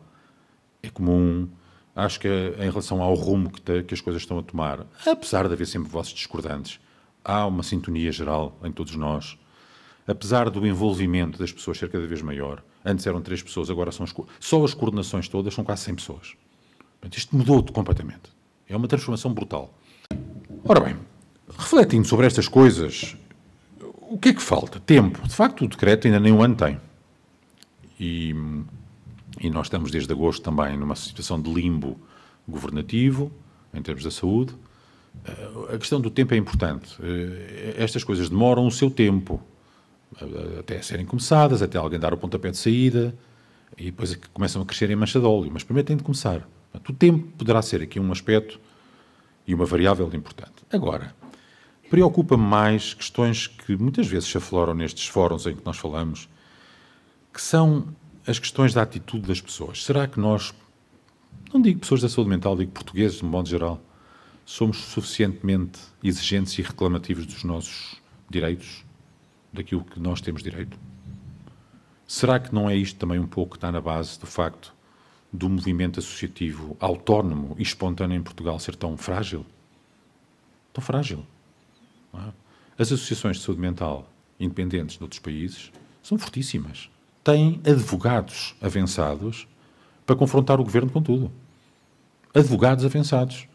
é 0.82 0.90
comum, 0.90 1.48
acho 1.94 2.18
que 2.18 2.28
em 2.28 2.70
relação 2.70 3.02
ao 3.02 3.14
rumo 3.14 3.50
que, 3.50 3.60
te, 3.60 3.82
que, 3.82 3.94
as 3.94 4.00
coisas 4.00 4.22
estão 4.22 4.38
a 4.38 4.42
tomar, 4.42 4.86
apesar 5.06 5.46
de 5.46 5.54
haver 5.54 5.66
sempre 5.66 5.88
vozes 5.88 6.12
discordantes, 6.12 6.80
há 7.24 7.46
uma 7.46 7.62
sintonia 7.62 8.10
geral 8.10 8.58
em 8.62 8.72
todos 8.72 8.94
nós. 8.96 9.38
Apesar 10.06 10.50
do 10.50 10.66
envolvimento 10.66 11.38
das 11.38 11.50
pessoas 11.50 11.78
ser 11.78 11.88
cada 11.88 12.06
vez 12.06 12.20
maior, 12.20 12.62
antes 12.84 13.06
eram 13.06 13.22
três 13.22 13.42
pessoas, 13.42 13.70
agora 13.70 13.90
são 13.90 14.04
as, 14.04 14.14
só 14.38 14.62
as 14.62 14.74
coordenações 14.74 15.28
todas 15.28 15.54
são 15.54 15.64
quase 15.64 15.82
100 15.82 15.94
pessoas. 15.94 16.36
Portanto, 17.00 17.18
isto 17.18 17.36
mudou 17.36 17.62
completamente. 17.64 18.32
É 18.68 18.76
uma 18.76 18.88
transformação 18.88 19.32
brutal. 19.32 19.72
Ora 20.64 20.80
bem, 20.80 20.96
refletindo 21.58 22.06
sobre 22.06 22.26
estas 22.26 22.48
coisas, 22.48 23.16
o 24.00 24.18
que 24.18 24.30
é 24.30 24.34
que 24.34 24.42
falta? 24.42 24.78
Tempo. 24.80 25.26
De 25.26 25.34
facto, 25.34 25.64
o 25.64 25.68
decreto 25.68 26.06
ainda 26.06 26.20
nem 26.20 26.32
um 26.32 26.42
ano 26.42 26.54
tem. 26.54 26.78
E 27.98 28.34
e 29.40 29.50
nós 29.50 29.66
estamos 29.66 29.90
desde 29.90 30.12
agosto 30.12 30.42
também 30.42 30.76
numa 30.76 30.94
situação 30.94 31.40
de 31.40 31.52
limbo 31.52 31.98
governativo, 32.46 33.32
em 33.72 33.82
termos 33.82 34.04
da 34.04 34.10
saúde. 34.10 34.54
Eh, 35.24 35.74
a 35.74 35.78
questão 35.78 36.00
do 36.00 36.10
tempo 36.10 36.34
é 36.34 36.36
importante. 36.36 36.96
Eh, 37.02 37.74
estas 37.78 38.04
coisas 38.04 38.28
demoram 38.28 38.66
o 38.66 38.70
seu 38.70 38.90
tempo, 38.90 39.40
eh, 40.20 40.60
até 40.60 40.80
serem 40.82 41.06
começadas, 41.06 41.62
até 41.62 41.78
alguém 41.78 41.98
dar 41.98 42.14
o 42.14 42.16
pontapé 42.16 42.50
de 42.50 42.58
saída, 42.58 43.14
e 43.76 43.86
depois 43.86 44.12
é 44.12 44.18
começam 44.32 44.62
a 44.62 44.64
crescer 44.64 44.90
em 44.90 44.96
mancha 44.96 45.18
de 45.18 45.26
óleo, 45.26 45.50
mas 45.52 45.64
primeiro 45.64 45.86
tem 45.86 45.96
de 45.96 46.02
começar. 46.02 46.48
O 46.88 46.92
tempo 46.92 47.26
poderá 47.38 47.62
ser 47.62 47.82
aqui 47.82 47.98
um 48.00 48.12
aspecto 48.12 48.60
e 49.46 49.54
uma 49.54 49.64
variável 49.64 50.10
importante. 50.12 50.64
Agora, 50.72 51.14
preocupa-me 51.90 52.42
mais 52.42 52.94
questões 52.94 53.46
que 53.46 53.76
muitas 53.76 54.06
vezes 54.06 54.28
se 54.28 54.36
afloram 54.36 54.74
nestes 54.74 55.06
fóruns 55.06 55.46
em 55.46 55.54
que 55.54 55.64
nós 55.64 55.76
falamos, 55.76 56.28
que 57.32 57.40
são 57.40 57.86
as 58.26 58.38
questões 58.38 58.72
da 58.72 58.82
atitude 58.82 59.26
das 59.26 59.40
pessoas. 59.40 59.84
Será 59.84 60.06
que 60.06 60.18
nós, 60.18 60.54
não 61.52 61.60
digo 61.60 61.80
pessoas 61.80 62.00
da 62.00 62.08
saúde 62.08 62.30
mental, 62.30 62.56
digo 62.56 62.72
portugueses, 62.72 63.18
de 63.18 63.24
modo 63.24 63.48
geral, 63.48 63.80
somos 64.46 64.78
suficientemente 64.78 65.80
exigentes 66.02 66.58
e 66.58 66.62
reclamativos 66.62 67.26
dos 67.26 67.44
nossos 67.44 67.96
direitos, 68.28 68.84
daquilo 69.52 69.84
que 69.84 70.00
nós 70.00 70.20
temos 70.20 70.42
direito? 70.42 70.78
Será 72.06 72.38
que 72.38 72.54
não 72.54 72.68
é 72.68 72.76
isto 72.76 72.98
também 72.98 73.18
um 73.18 73.26
pouco 73.26 73.52
que 73.52 73.56
está 73.56 73.70
na 73.70 73.80
base 73.80 74.18
do 74.18 74.26
facto 74.26 74.74
do 75.32 75.48
movimento 75.48 75.98
associativo 75.98 76.76
autónomo 76.78 77.56
e 77.58 77.62
espontâneo 77.62 78.16
em 78.16 78.22
Portugal 78.22 78.58
ser 78.58 78.76
tão 78.76 78.96
frágil? 78.96 79.44
Tão 80.72 80.82
frágil. 80.82 81.26
É? 82.14 82.32
As 82.78 82.92
associações 82.92 83.38
de 83.38 83.42
saúde 83.42 83.60
mental 83.60 84.10
independentes 84.38 84.96
de 84.96 85.02
outros 85.02 85.20
países 85.20 85.72
são 86.02 86.18
fortíssimas. 86.18 86.90
Têm 87.24 87.58
advogados 87.66 88.54
avançados 88.60 89.48
para 90.04 90.14
confrontar 90.14 90.60
o 90.60 90.64
governo 90.64 90.90
com 90.90 91.02
tudo. 91.02 91.32
Advogados 92.34 92.84
avançados. 92.84 93.48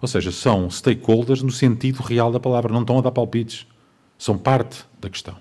Ou 0.00 0.06
seja, 0.06 0.30
são 0.30 0.68
stakeholders 0.68 1.42
no 1.42 1.50
sentido 1.50 2.02
real 2.02 2.30
da 2.30 2.38
palavra, 2.38 2.70
não 2.70 2.82
estão 2.82 2.98
a 2.98 3.00
dar 3.00 3.10
palpites. 3.10 3.66
São 4.18 4.36
parte 4.36 4.84
da 5.00 5.08
questão. 5.08 5.36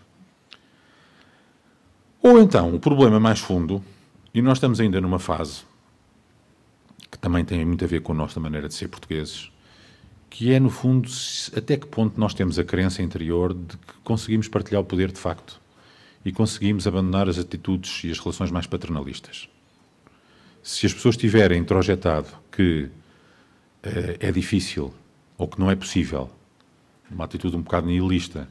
Ou 2.22 2.40
então, 2.40 2.74
o 2.74 2.80
problema 2.80 3.20
mais 3.20 3.40
fundo, 3.40 3.84
e 4.34 4.42
nós 4.42 4.58
estamos 4.58 4.80
ainda 4.80 5.02
numa 5.02 5.20
fase 5.20 5.64
que 7.12 7.20
também 7.20 7.44
tem 7.44 7.64
muito 7.66 7.84
a 7.84 7.88
ver 7.88 8.02
com 8.02 8.14
a 8.14 8.16
nossa 8.16 8.40
maneira 8.40 8.68
de 8.68 8.74
ser 8.74 8.88
portugueses, 8.88 9.52
que 10.30 10.52
é, 10.52 10.60
no 10.60 10.70
fundo, 10.70 11.08
até 11.56 11.78
que 11.78 11.86
ponto 11.86 12.20
nós 12.20 12.34
temos 12.34 12.58
a 12.58 12.64
crença 12.64 13.04
interior 13.04 13.54
de 13.54 13.78
que 13.78 13.94
conseguimos 14.04 14.48
partilhar 14.48 14.82
o 14.82 14.86
poder 14.86 15.12
de 15.12 15.20
facto 15.20 15.62
e 16.26 16.32
conseguimos 16.32 16.88
abandonar 16.88 17.28
as 17.28 17.38
atitudes 17.38 18.04
e 18.04 18.12
as 18.12 18.20
relações 18.20 18.52
mais 18.52 18.66
paternalistas. 18.66 19.50
Se 20.62 20.86
as 20.86 20.94
pessoas 20.94 21.18
tiverem 21.18 21.60
introjetado 21.60 22.30
que 22.52 22.84
uh, 22.84 24.18
é 24.20 24.32
difícil 24.32 24.94
ou 25.38 25.48
que 25.48 25.60
não 25.60 25.70
é 25.70 25.76
possível, 25.76 26.30
uma 27.12 27.26
atitude 27.26 27.56
um 27.56 27.62
bocado 27.62 27.88
nihilista, 27.88 28.48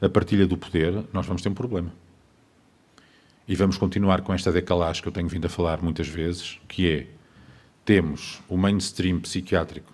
a 0.00 0.08
partilha 0.08 0.46
do 0.46 0.56
poder, 0.56 1.04
nós 1.12 1.26
vamos 1.26 1.42
ter 1.42 1.48
um 1.48 1.54
problema. 1.54 1.92
E 3.46 3.54
vamos 3.54 3.76
continuar 3.76 4.22
com 4.22 4.32
esta 4.32 4.52
decalagem 4.52 5.02
que 5.02 5.08
eu 5.08 5.12
tenho 5.12 5.28
vindo 5.28 5.46
a 5.46 5.48
falar 5.48 5.82
muitas 5.82 6.06
vezes, 6.06 6.60
que 6.68 6.88
é, 6.88 7.06
temos 7.84 8.40
o 8.48 8.56
mainstream 8.56 9.18
psiquiátrico 9.18 9.92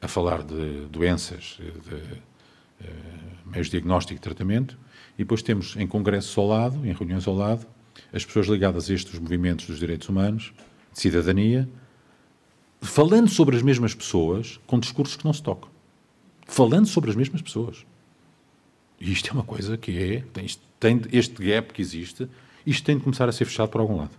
a 0.00 0.06
falar 0.06 0.42
de 0.42 0.86
doenças, 0.86 1.58
de 1.58 2.29
meios 3.44 3.66
de 3.66 3.72
diagnóstico 3.72 4.18
e 4.18 4.20
tratamento, 4.20 4.78
e 5.14 5.18
depois 5.18 5.42
temos 5.42 5.76
em 5.76 5.86
congressos 5.86 6.36
ao 6.38 6.46
lado, 6.46 6.86
em 6.86 6.92
reuniões 6.92 7.26
ao 7.26 7.34
lado, 7.34 7.66
as 8.12 8.24
pessoas 8.24 8.46
ligadas 8.46 8.90
a 8.90 8.94
estes 8.94 9.18
movimentos 9.18 9.66
dos 9.66 9.78
direitos 9.78 10.08
humanos, 10.08 10.52
de 10.92 11.00
cidadania, 11.00 11.68
falando 12.80 13.28
sobre 13.28 13.56
as 13.56 13.62
mesmas 13.62 13.94
pessoas 13.94 14.58
com 14.66 14.78
discursos 14.78 15.16
que 15.16 15.24
não 15.24 15.32
se 15.32 15.42
tocam. 15.42 15.68
Falando 16.46 16.86
sobre 16.86 17.10
as 17.10 17.16
mesmas 17.16 17.42
pessoas. 17.42 17.84
E 19.00 19.12
isto 19.12 19.30
é 19.30 19.32
uma 19.32 19.44
coisa 19.44 19.76
que 19.76 19.96
é. 19.96 20.24
Tem, 20.32 20.46
tem 20.78 21.02
este 21.12 21.42
gap 21.42 21.72
que 21.72 21.80
existe, 21.80 22.28
isto 22.66 22.84
tem 22.84 22.96
de 22.96 23.04
começar 23.04 23.28
a 23.28 23.32
ser 23.32 23.44
fechado 23.44 23.68
por 23.68 23.80
algum 23.80 23.96
lado. 23.96 24.10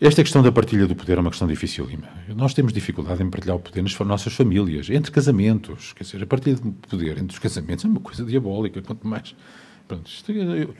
Esta 0.00 0.22
questão 0.22 0.42
da 0.42 0.50
partilha 0.50 0.86
do 0.88 0.96
poder 0.96 1.18
é 1.18 1.20
uma 1.20 1.30
questão 1.30 1.46
dificílima. 1.46 2.08
Nós 2.34 2.52
temos 2.52 2.72
dificuldade 2.72 3.22
em 3.22 3.30
partilhar 3.30 3.56
o 3.56 3.60
poder 3.60 3.80
nas 3.80 3.96
nossas 4.00 4.32
famílias, 4.32 4.90
entre 4.90 5.12
casamentos. 5.12 5.92
Quer 5.92 6.02
dizer, 6.02 6.22
a 6.22 6.26
partilha 6.26 6.56
do 6.56 6.72
poder 6.72 7.18
entre 7.18 7.32
os 7.32 7.38
casamentos 7.38 7.84
é 7.84 7.88
uma 7.88 8.00
coisa 8.00 8.24
diabólica, 8.24 8.82
quanto 8.82 9.06
mais. 9.06 9.36
Pronto, 9.86 10.08
isto, 10.08 10.32
é, 10.32 10.64
eu... 10.64 10.74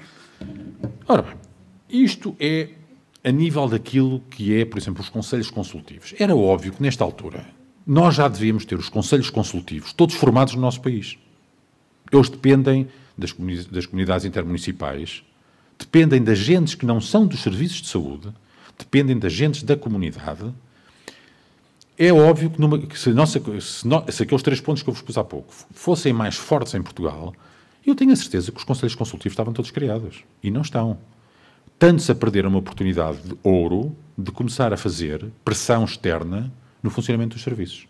Ora 1.06 1.22
bem, 1.22 1.34
isto 1.88 2.34
é 2.40 2.70
a 3.22 3.30
nível 3.30 3.68
daquilo 3.68 4.20
que 4.30 4.58
é, 4.58 4.64
por 4.64 4.78
exemplo, 4.78 5.00
os 5.00 5.08
conselhos 5.08 5.48
consultivos. 5.48 6.12
Era 6.18 6.34
óbvio 6.34 6.72
que, 6.72 6.82
nesta 6.82 7.04
altura, 7.04 7.46
nós 7.86 8.16
já 8.16 8.26
devíamos 8.26 8.64
ter 8.64 8.76
os 8.76 8.88
conselhos 8.88 9.30
consultivos 9.30 9.92
todos 9.92 10.16
formados 10.16 10.54
no 10.56 10.60
nosso 10.60 10.80
país. 10.80 11.16
Eles 12.10 12.28
dependem 12.28 12.88
das, 13.16 13.30
comunidades 13.30 14.26
intermunicipais, 14.26 15.22
dependem 15.78 16.22
de 16.22 16.32
agentes 16.32 16.74
que 16.74 16.84
não 16.84 17.00
são 17.00 17.26
dos 17.26 17.42
serviços 17.42 17.80
de 17.80 17.88
saúde 17.88 18.34
dependem 18.78 19.18
de 19.18 19.26
agentes 19.26 19.62
da 19.62 19.76
comunidade. 19.76 20.52
É 21.96 22.12
óbvio 22.12 22.50
que, 22.50 22.60
numa, 22.60 22.78
que 22.78 22.98
se, 22.98 23.10
nossa, 23.10 23.40
se, 23.60 23.86
no, 23.86 24.04
se, 24.10 24.22
aqueles 24.22 24.42
três 24.42 24.60
pontos 24.60 24.82
que 24.82 24.88
eu 24.88 24.94
vos 24.94 25.02
pus 25.02 25.16
há 25.16 25.22
pouco 25.22 25.54
fossem 25.72 26.12
mais 26.12 26.36
fortes 26.36 26.74
em 26.74 26.82
Portugal, 26.82 27.32
eu 27.86 27.94
tenho 27.94 28.12
a 28.12 28.16
certeza 28.16 28.50
que 28.50 28.58
os 28.58 28.64
conselhos 28.64 28.94
consultivos 28.94 29.32
estavam 29.32 29.52
todos 29.52 29.70
criados. 29.70 30.24
E 30.42 30.50
não 30.50 30.62
estão. 30.62 30.98
Tanto-se 31.78 32.10
a 32.10 32.14
perder 32.14 32.46
uma 32.46 32.58
oportunidade 32.58 33.18
de 33.18 33.36
ouro 33.42 33.94
de 34.16 34.30
começar 34.32 34.72
a 34.72 34.76
fazer 34.76 35.26
pressão 35.44 35.84
externa 35.84 36.52
no 36.82 36.90
funcionamento 36.90 37.34
dos 37.34 37.44
serviços. 37.44 37.86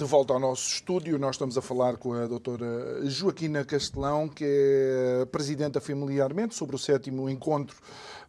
De 0.00 0.06
volta 0.06 0.32
ao 0.32 0.40
nosso 0.40 0.66
estúdio, 0.66 1.18
nós 1.18 1.34
estamos 1.34 1.58
a 1.58 1.60
falar 1.60 1.98
com 1.98 2.14
a 2.14 2.26
doutora 2.26 3.04
Joaquina 3.04 3.66
Castelão, 3.66 4.30
que 4.30 4.46
é 4.46 5.26
presidenta 5.26 5.78
familiarmente, 5.78 6.54
sobre 6.54 6.74
o 6.74 6.78
sétimo 6.78 7.28
encontro 7.28 7.76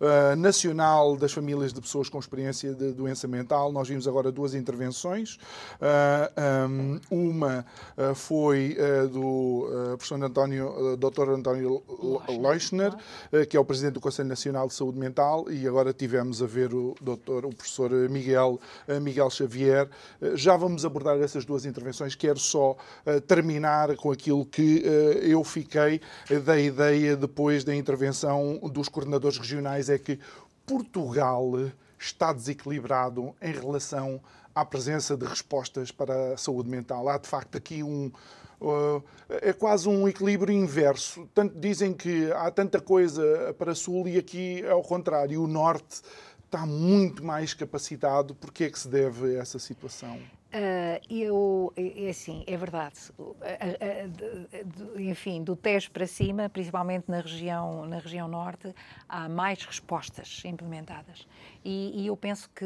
uh, 0.02 0.36
nacional 0.36 1.16
das 1.16 1.32
famílias 1.32 1.72
de 1.72 1.80
pessoas 1.80 2.10
com 2.10 2.20
experiência 2.20 2.74
de 2.74 2.92
doença 2.92 3.28
mental. 3.28 3.72
Nós 3.72 3.88
vimos 3.88 4.08
agora 4.08 4.32
duas 4.32 4.54
intervenções. 4.54 5.38
Uh, 5.80 6.70
um, 7.12 7.30
uma 7.30 7.66
uh, 7.98 8.16
foi 8.16 8.78
do 9.12 9.68
professor 9.98 10.24
António, 10.24 10.98
Dr. 10.98 11.30
António 11.30 11.84
Leuchner, 12.28 12.94
que 13.50 13.56
é 13.56 13.60
o 13.60 13.66
presidente 13.66 13.94
do 13.94 14.02
Conselho 14.02 14.30
Nacional 14.30 14.68
de 14.68 14.74
Saúde 14.74 14.98
Mental, 14.98 15.46
e 15.52 15.68
agora 15.68 15.94
tivemos 15.94 16.42
a 16.42 16.46
ver 16.46 16.74
o, 16.74 16.96
doutor, 17.02 17.46
o 17.46 17.50
professor 17.54 17.92
Miguel, 18.10 18.60
Miguel 19.02 19.30
Xavier. 19.30 19.88
já 20.34 20.56
vamos 20.58 20.86
abordar 20.86 21.20
essas 21.20 21.46
duas 21.46 21.66
intervenções. 21.66 22.16
Quero 22.16 22.40
só 22.40 22.76
terminar 23.28 23.96
com 23.96 24.12
aquilo 24.12 24.46
que 24.46 24.84
eu 25.22 25.44
fiquei 25.44 26.02
da 26.44 26.60
ideia 26.60 27.16
depois 27.16 27.64
da 27.64 27.76
intervenção 27.76 28.60
dos 28.72 28.90
coordenadores 28.90 29.38
regionais 29.38 29.90
é 29.92 29.98
que 29.98 30.20
Portugal 30.66 31.52
está 32.00 32.34
desequilibrado 32.34 33.36
em 33.42 33.52
relação 33.52 34.20
à 34.54 34.66
presença 34.66 35.16
de 35.16 35.26
respostas 35.26 35.92
para 35.92 36.34
a 36.34 36.38
saúde 36.38 36.70
mental. 36.70 37.08
Há 37.08 37.18
de 37.18 37.28
facto 37.28 37.58
aqui 37.58 37.84
um. 37.84 38.12
Uh, 38.60 39.04
é 39.42 39.54
quase 39.54 39.90
um 39.90 40.08
equilíbrio 40.08 40.54
inverso. 40.54 41.28
Tanto 41.34 41.60
dizem 41.60 41.94
que 41.94 42.32
há 42.34 42.52
tanta 42.52 42.80
coisa 42.80 43.56
para 43.58 43.74
Sul 43.74 44.08
e 44.08 44.20
aqui 44.20 44.62
é 44.64 44.74
o 44.74 44.84
contrário. 44.84 45.42
O 45.42 45.48
Norte 45.48 46.02
está 46.52 46.66
muito 46.66 47.24
mais 47.24 47.54
capacitado. 47.54 48.36
Por 48.36 48.52
que 48.52 48.66
é 48.66 48.70
que 48.70 48.78
se 48.78 48.90
deve 48.90 49.38
a 49.38 49.42
essa 49.42 49.58
situação? 49.58 50.20
Uh, 50.54 51.00
eu, 51.10 51.74
é, 51.78 52.08
é 52.08 52.10
assim, 52.10 52.44
é 52.46 52.58
verdade. 52.58 52.96
Enfim, 54.98 55.42
do 55.42 55.56
Tejo 55.56 55.90
para 55.92 56.06
cima, 56.06 56.50
principalmente 56.50 57.06
na 57.08 57.22
região, 57.22 57.86
na 57.86 58.00
região 58.00 58.28
norte, 58.28 58.76
há 59.08 59.30
mais 59.30 59.64
respostas 59.64 60.42
implementadas. 60.44 61.26
E, 61.64 62.04
e, 62.04 62.08
eu 62.08 62.18
penso 62.18 62.50
que 62.54 62.66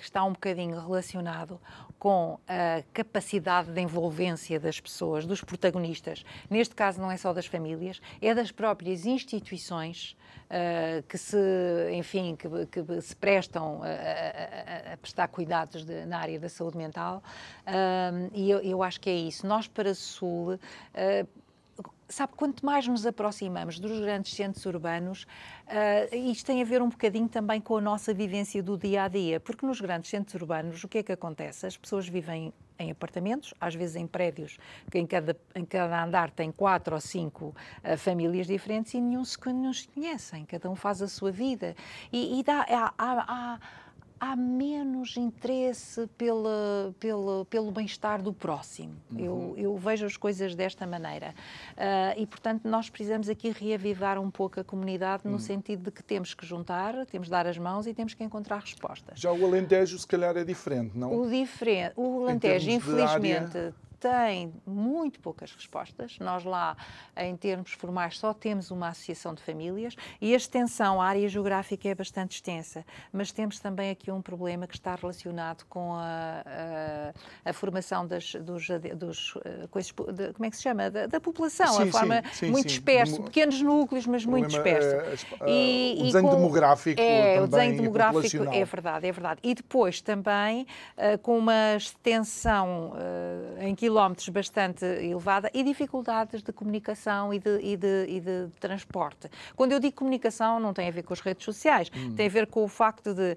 está 0.00 0.24
um 0.24 0.32
bocadinho 0.32 0.80
relacionado 0.80 1.60
com 2.00 2.40
a 2.48 2.82
capacidade 2.94 3.70
de 3.70 3.78
envolvência 3.78 4.58
das 4.58 4.80
pessoas, 4.80 5.26
dos 5.26 5.44
protagonistas. 5.44 6.24
Neste 6.48 6.74
caso, 6.74 6.98
não 6.98 7.10
é 7.10 7.16
só 7.18 7.30
das 7.34 7.44
famílias, 7.44 8.00
é 8.22 8.34
das 8.34 8.50
próprias 8.50 9.04
instituições 9.04 10.16
uh, 10.46 11.02
que 11.02 11.18
se, 11.18 11.36
enfim, 11.92 12.36
que, 12.36 12.48
que 12.66 13.00
se 13.02 13.14
prestam 13.14 13.82
a, 13.82 14.90
a, 14.90 14.94
a 14.94 14.96
prestar 14.96 15.28
cuidados 15.28 15.84
de, 15.84 16.06
na 16.06 16.18
área 16.18 16.40
da 16.40 16.48
saúde 16.48 16.78
mental. 16.78 17.22
Uh, 17.66 18.30
e 18.32 18.50
eu, 18.50 18.60
eu, 18.60 18.82
acho 18.82 18.98
que 18.98 19.10
é 19.10 19.14
isso. 19.14 19.46
Nós, 19.46 19.68
para 19.68 19.94
Sul, 19.94 20.54
uh, 20.54 21.28
sabe, 22.10 22.32
quanto 22.36 22.66
mais 22.66 22.86
nos 22.86 23.06
aproximamos 23.06 23.78
dos 23.78 23.98
grandes 24.00 24.34
centros 24.34 24.66
urbanos, 24.66 25.26
uh, 25.66 26.14
isto 26.14 26.44
tem 26.44 26.60
a 26.60 26.64
ver 26.64 26.82
um 26.82 26.88
bocadinho 26.88 27.28
também 27.28 27.60
com 27.60 27.76
a 27.76 27.80
nossa 27.80 28.12
vivência 28.12 28.62
do 28.62 28.76
dia 28.76 29.04
a 29.04 29.08
dia, 29.08 29.40
porque 29.40 29.64
nos 29.64 29.80
grandes 29.80 30.10
centros 30.10 30.34
urbanos 30.34 30.82
o 30.84 30.88
que 30.88 30.98
é 30.98 31.02
que 31.02 31.12
acontece? 31.12 31.66
As 31.66 31.76
pessoas 31.76 32.08
vivem 32.08 32.52
em 32.78 32.90
apartamentos, 32.90 33.54
às 33.60 33.74
vezes 33.74 33.96
em 33.96 34.06
prédios, 34.06 34.58
que 34.90 34.98
em 34.98 35.06
cada, 35.06 35.36
em 35.54 35.64
cada 35.64 36.02
andar 36.02 36.30
tem 36.30 36.50
quatro 36.50 36.94
ou 36.94 37.00
cinco 37.00 37.54
uh, 37.84 37.96
famílias 37.96 38.46
diferentes 38.46 38.92
e 38.94 39.00
nenhum 39.00 39.24
se, 39.24 39.38
se 39.74 39.88
conhecem, 39.88 40.44
cada 40.44 40.68
um 40.68 40.74
faz 40.74 41.00
a 41.00 41.08
sua 41.08 41.30
vida. 41.30 41.76
E, 42.12 42.40
e 42.40 42.42
dá, 42.42 42.66
há, 42.68 42.94
há, 42.98 43.24
há 43.28 43.58
há 44.20 44.36
menos 44.36 45.16
interesse 45.16 46.06
pela, 46.18 46.94
pela, 47.00 47.44
pelo 47.46 47.72
bem-estar 47.72 48.20
do 48.20 48.32
próximo. 48.32 48.94
Uhum. 49.10 49.18
Eu, 49.18 49.54
eu, 49.56 49.76
vejo 49.78 50.04
as 50.04 50.16
coisas 50.16 50.54
desta 50.54 50.86
maneira. 50.86 51.34
Uh, 51.72 52.20
e, 52.20 52.26
portanto, 52.26 52.68
nós 52.68 52.90
precisamos 52.90 53.30
aqui 53.30 53.50
reavivar 53.50 54.18
um 54.20 54.30
pouco 54.30 54.60
a 54.60 54.64
comunidade 54.64 55.22
no 55.24 55.32
uhum. 55.32 55.38
sentido 55.38 55.84
de 55.84 55.90
que 55.90 56.02
temos 56.02 56.34
que 56.34 56.44
juntar, 56.44 57.06
temos 57.06 57.28
de 57.28 57.30
dar 57.30 57.46
as 57.46 57.56
mãos 57.56 57.86
e 57.86 57.94
temos 57.94 58.12
que 58.12 58.22
encontrar 58.22 58.60
respostas. 58.60 59.18
Já 59.18 59.32
o 59.32 59.44
Alentejo, 59.44 59.98
se 59.98 60.06
calhar, 60.06 60.36
é 60.36 60.44
diferente, 60.44 60.96
não? 60.96 61.18
O, 61.18 61.28
diferente, 61.28 61.94
o 61.96 62.22
Alentejo, 62.24 62.70
infelizmente 62.70 63.74
tem 64.00 64.52
muito 64.66 65.20
poucas 65.20 65.52
respostas. 65.52 66.18
Nós 66.18 66.42
lá, 66.42 66.76
em 67.16 67.36
termos 67.36 67.72
formais, 67.72 68.18
só 68.18 68.32
temos 68.32 68.70
uma 68.70 68.88
associação 68.88 69.34
de 69.34 69.42
famílias 69.42 69.94
e 70.20 70.32
a 70.32 70.36
extensão, 70.36 71.00
a 71.00 71.06
área 71.06 71.28
geográfica 71.28 71.88
é 71.88 71.94
bastante 71.94 72.32
extensa, 72.36 72.84
mas 73.12 73.30
temos 73.30 73.60
também 73.60 73.90
aqui 73.90 74.10
um 74.10 74.22
problema 74.22 74.66
que 74.66 74.74
está 74.74 74.94
relacionado 74.94 75.64
com 75.68 75.92
a, 75.94 76.42
a, 77.44 77.50
a 77.50 77.52
formação 77.52 78.06
das, 78.06 78.32
dos, 78.36 78.66
dos 78.96 79.34
eh, 79.44 79.66
coisas, 79.70 79.92
de, 80.14 80.32
como 80.32 80.46
é 80.46 80.50
que 80.50 80.56
se 80.56 80.62
chama? 80.62 80.90
Da, 80.90 81.06
da 81.06 81.20
população, 81.20 81.74
Sim, 81.74 81.82
a 81.82 81.86
forma 81.92 82.22
sim, 82.32 82.46
sim, 82.46 82.46
muito 82.50 82.62
sim. 82.62 82.68
dispersa, 82.68 83.12
Demo- 83.12 83.24
pequenos 83.26 83.60
núcleos, 83.60 84.06
mas 84.06 84.24
muito 84.24 84.48
Problema, 84.48 84.78
disperso. 84.80 85.20
eh, 85.42 85.94
o 85.98 86.04
desenho 86.04 86.30
demográfico 86.30 87.00
é, 87.00 87.32
o 87.32 87.34
também 87.34 87.48
desenho 87.50 87.72
e 87.72 87.76
demográfico 87.76 88.44
é 88.50 88.64
verdade, 88.64 89.06
é 89.06 89.12
verdade. 89.12 89.40
E 89.42 89.54
depois 89.54 90.00
também 90.00 90.66
eh, 90.96 91.16
com 91.18 91.36
uma 91.36 91.76
extensão 91.76 92.94
eh, 92.96 93.68
em 93.68 93.74
quilómetros 93.74 93.89
bastante 94.30 94.84
elevada 94.84 95.50
e 95.54 95.62
dificuldades 95.62 96.42
de 96.42 96.52
comunicação 96.52 97.32
e 97.34 97.38
de, 97.38 97.58
e 97.60 97.76
de- 97.76 98.06
e 98.08 98.20
de 98.20 98.48
transporte. 98.60 99.28
Quando 99.56 99.72
eu 99.72 99.80
digo 99.80 99.96
comunicação, 99.96 100.60
não 100.60 100.72
tem 100.72 100.88
a 100.88 100.90
ver 100.90 101.02
com 101.02 101.12
as 101.12 101.20
redes 101.20 101.44
sociais, 101.44 101.90
Hum. 101.94 102.14
tem 102.14 102.26
a 102.26 102.30
ver 102.30 102.46
com 102.46 102.62
o 102.64 102.68
facto 102.68 103.14
de 103.14 103.36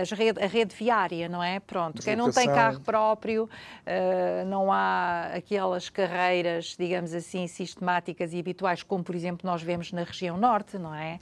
as 0.00 0.10
rede, 0.10 0.42
a 0.42 0.46
rede 0.46 0.74
viária, 0.74 1.28
não 1.28 1.42
é? 1.42 1.60
Pronto, 1.60 2.02
quem 2.02 2.16
não 2.16 2.30
tem 2.30 2.46
carro 2.54 2.80
próprio, 2.80 3.48
eh, 3.86 4.44
não 4.46 4.72
há 4.72 5.30
aquelas 5.34 5.88
carreiras, 5.88 6.74
digamos 6.78 7.12
assim, 7.14 7.46
sistemáticas 7.46 8.32
e 8.32 8.38
habituais, 8.38 8.82
como 8.82 9.02
por 9.04 9.14
exemplo 9.14 9.48
nós 9.48 9.62
vemos 9.62 9.92
na 9.92 10.02
região 10.04 10.36
norte, 10.36 10.78
não 10.78 10.94
é? 10.94 11.18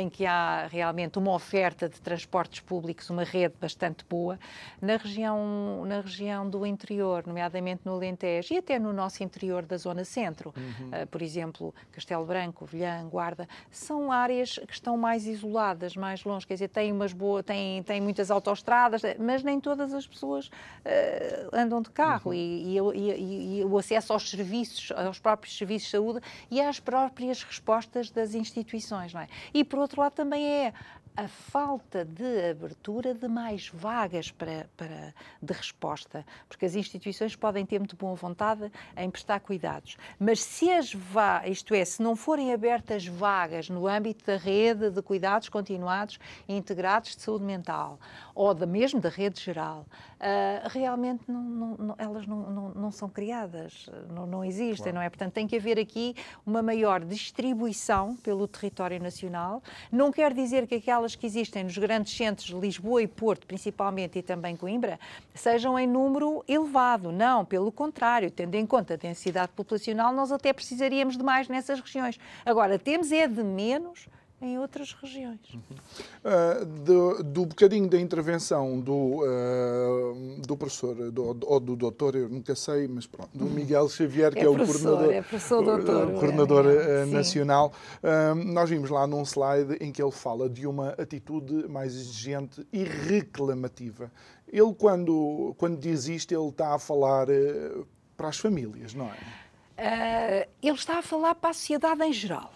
Em 0.00 0.08
que 0.08 0.26
há 0.26 0.66
realmente 0.70 1.18
uma 1.18 1.32
oferta 1.32 1.88
de 1.88 2.00
transportes 2.00 2.60
públicos, 2.60 3.08
uma 3.10 3.24
rede 3.24 3.54
bastante 3.60 4.04
boa. 4.08 4.38
Na 4.80 4.96
região, 4.96 5.84
na 5.86 6.00
região 6.00 6.48
do 6.48 6.64
interior, 6.66 7.24
nomeadamente 7.26 7.82
no 7.84 7.93
Alentejo 7.94 8.54
e 8.54 8.58
até 8.58 8.78
no 8.78 8.92
nosso 8.92 9.22
interior 9.22 9.64
da 9.64 9.76
zona 9.76 10.04
centro, 10.04 10.52
eh, 10.92 11.06
por 11.06 11.22
exemplo, 11.22 11.74
Castelo 11.92 12.24
Branco, 12.24 12.64
Vilhã, 12.66 13.06
Guarda, 13.08 13.48
são 13.70 14.10
áreas 14.12 14.58
que 14.66 14.72
estão 14.74 14.96
mais 14.96 15.26
isoladas, 15.26 15.96
mais 15.96 16.22
longe, 16.24 16.46
quer 16.46 16.54
dizer, 16.54 16.68
têm 16.68 16.92
umas 16.92 17.12
boas, 17.12 17.44
têm, 17.44 17.82
têm 17.82 18.00
muitas 18.00 18.30
autoestradas, 18.30 19.02
mas 19.18 19.42
nem 19.42 19.58
todas 19.60 19.92
as 19.94 20.06
pessoas 20.06 20.50
eh, 20.84 21.48
andam 21.52 21.80
de 21.82 21.90
carro 21.90 22.34
e, 22.34 22.76
e- 22.76 22.78
e- 22.94 23.58
e 23.60 23.64
o 23.64 23.78
acesso 23.78 24.12
aos 24.12 24.28
serviços, 24.28 24.92
aos 24.92 25.18
próprios 25.18 25.56
serviços 25.56 25.86
de 25.86 25.90
saúde 25.92 26.20
e 26.50 26.60
às 26.60 26.80
próprias 26.80 27.42
respostas 27.42 28.10
das 28.10 28.34
instituições, 28.34 29.12
não 29.14 29.20
é? 29.20 29.28
E 29.52 29.64
por 29.64 29.78
outro 29.78 30.00
lado 30.00 30.12
também 30.12 30.44
é 30.46 30.72
a 31.16 31.28
falta 31.28 32.04
de 32.04 32.50
abertura 32.50 33.14
de 33.14 33.28
mais 33.28 33.68
vagas 33.68 34.30
para, 34.32 34.68
para, 34.76 35.14
de 35.40 35.52
resposta, 35.52 36.26
porque 36.48 36.64
as 36.66 36.74
instituições 36.74 37.36
podem 37.36 37.64
ter 37.64 37.78
muito 37.78 37.94
boa 37.96 38.14
vontade 38.16 38.70
em 38.96 39.08
prestar 39.10 39.38
cuidados, 39.40 39.96
mas 40.18 40.42
se 40.42 40.70
as 40.70 40.92
va 40.92 41.46
isto 41.46 41.72
é, 41.74 41.84
se 41.84 42.02
não 42.02 42.16
forem 42.16 42.52
abertas 42.52 43.06
vagas 43.06 43.68
no 43.70 43.86
âmbito 43.86 44.24
da 44.26 44.36
rede 44.36 44.90
de 44.90 45.00
cuidados 45.02 45.48
continuados 45.48 46.18
e 46.48 46.56
integrados 46.56 47.14
de 47.14 47.22
saúde 47.22 47.44
mental 47.44 47.98
ou 48.34 48.52
da 48.52 48.66
mesmo 48.66 49.00
da 49.00 49.08
rede 49.08 49.40
geral, 49.40 49.86
ah, 50.18 50.68
realmente 50.68 51.22
não, 51.28 51.42
não- 51.42 51.76
não- 51.76 51.94
elas 51.98 52.26
não, 52.26 52.90
são 52.90 53.08
criadas, 53.08 53.88
não, 54.10 54.26
existem, 54.44 54.92
não 54.92 55.00
é? 55.00 55.08
Portanto, 55.08 55.32
tem 55.32 55.46
que 55.46 55.56
haver 55.56 55.78
aqui 55.78 56.14
uma 56.44 56.62
maior 56.62 57.04
distribuição 57.04 58.16
pelo 58.16 58.48
território 58.48 59.00
nacional. 59.00 59.62
Não 59.92 60.10
quer 60.10 60.32
dizer 60.32 60.66
que 60.66 60.74
que 61.12 61.26
existem 61.26 61.64
nos 61.64 61.76
grandes 61.76 62.16
centros 62.16 62.46
de 62.46 62.54
Lisboa 62.54 63.02
e 63.02 63.08
Porto, 63.08 63.48
principalmente, 63.48 64.20
e 64.20 64.22
também 64.22 64.56
Coimbra, 64.56 65.00
sejam 65.34 65.76
em 65.76 65.88
número 65.88 66.44
elevado. 66.46 67.10
Não, 67.10 67.44
pelo 67.44 67.72
contrário, 67.72 68.30
tendo 68.30 68.54
em 68.54 68.64
conta 68.64 68.94
a 68.94 68.96
densidade 68.96 69.50
populacional, 69.56 70.12
nós 70.12 70.30
até 70.30 70.52
precisaríamos 70.52 71.16
de 71.16 71.24
mais 71.24 71.48
nessas 71.48 71.80
regiões. 71.80 72.18
Agora, 72.46 72.78
temos 72.78 73.10
é 73.10 73.26
de 73.26 73.42
menos 73.42 74.06
em 74.44 74.58
outras 74.58 74.92
regiões. 74.92 75.40
Uh, 75.52 76.64
do, 76.64 77.22
do 77.22 77.46
bocadinho 77.46 77.88
da 77.88 77.98
intervenção 77.98 78.78
do, 78.78 79.22
uh, 79.22 80.40
do 80.46 80.56
professor 80.56 81.10
do, 81.10 81.38
ou 81.46 81.58
do 81.58 81.74
doutor, 81.74 82.14
eu 82.14 82.28
nunca 82.28 82.54
sei, 82.54 82.86
mas 82.86 83.06
pronto, 83.06 83.30
do 83.32 83.46
Miguel 83.46 83.88
Xavier, 83.88 84.32
que 84.32 84.40
É 84.40 84.44
é, 84.44 84.48
o 84.48 84.56
coordenador, 84.56 85.12
é 85.12 85.22
doutor, 85.48 86.08
uh, 86.08 86.16
o 86.16 86.20
coordenador 86.20 86.64
Miguel, 86.66 87.04
uh, 87.04 87.06
nacional, 87.06 87.72
uh, 88.02 88.34
nós 88.34 88.68
vimos 88.68 88.90
lá 88.90 89.06
num 89.06 89.22
slide 89.22 89.76
em 89.80 89.90
que 89.90 90.02
ele 90.02 90.12
fala 90.12 90.48
de 90.48 90.66
uma 90.66 90.90
atitude 90.90 91.66
mais 91.68 91.94
exigente 91.94 92.66
e 92.72 92.84
reclamativa. 92.84 94.10
Ele, 94.52 94.74
quando, 94.74 95.54
quando 95.56 95.78
diz 95.78 96.06
isto, 96.06 96.32
ele 96.32 96.48
está 96.48 96.74
a 96.74 96.78
falar 96.78 97.28
uh, 97.28 97.86
para 98.16 98.28
as 98.28 98.38
famílias, 98.38 98.94
não 98.94 99.06
é? 99.06 100.46
Ele 100.62 100.76
está 100.76 100.98
a 100.98 101.02
falar 101.02 101.34
para 101.34 101.50
a 101.50 101.52
sociedade 101.52 102.02
em 102.04 102.12
geral. 102.12 102.52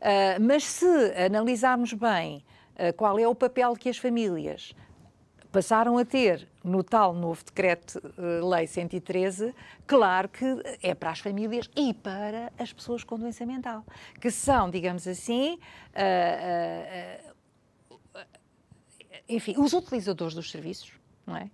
Ah, 0.00 0.38
mas 0.40 0.64
se 0.64 0.86
analisarmos 1.26 1.92
bem 1.92 2.44
ah, 2.78 2.92
qual 2.92 3.18
é 3.18 3.26
o 3.26 3.34
papel 3.34 3.74
que 3.74 3.88
as 3.88 3.98
famílias 3.98 4.74
passaram 5.56 5.96
a 5.96 6.04
ter 6.04 6.46
no 6.62 6.84
tal 6.84 7.14
novo 7.14 7.42
decreto-lei 7.42 8.66
113, 8.66 9.54
claro 9.86 10.28
que 10.28 10.44
é 10.82 10.94
para 10.94 11.10
as 11.10 11.20
famílias 11.20 11.70
e 11.74 11.94
para 11.94 12.52
as 12.58 12.74
pessoas 12.74 13.02
com 13.02 13.18
doença 13.18 13.46
mental, 13.46 13.82
que 14.20 14.30
são, 14.30 14.68
digamos 14.68 15.08
assim, 15.08 15.58
ah, 15.94 17.22
ah, 17.24 17.32
ah, 18.16 18.26
enfim, 19.26 19.54
os 19.56 19.72
utilizadores 19.72 20.34
dos 20.34 20.50
serviços, 20.50 20.92
não 21.26 21.36
é? 21.36 21.50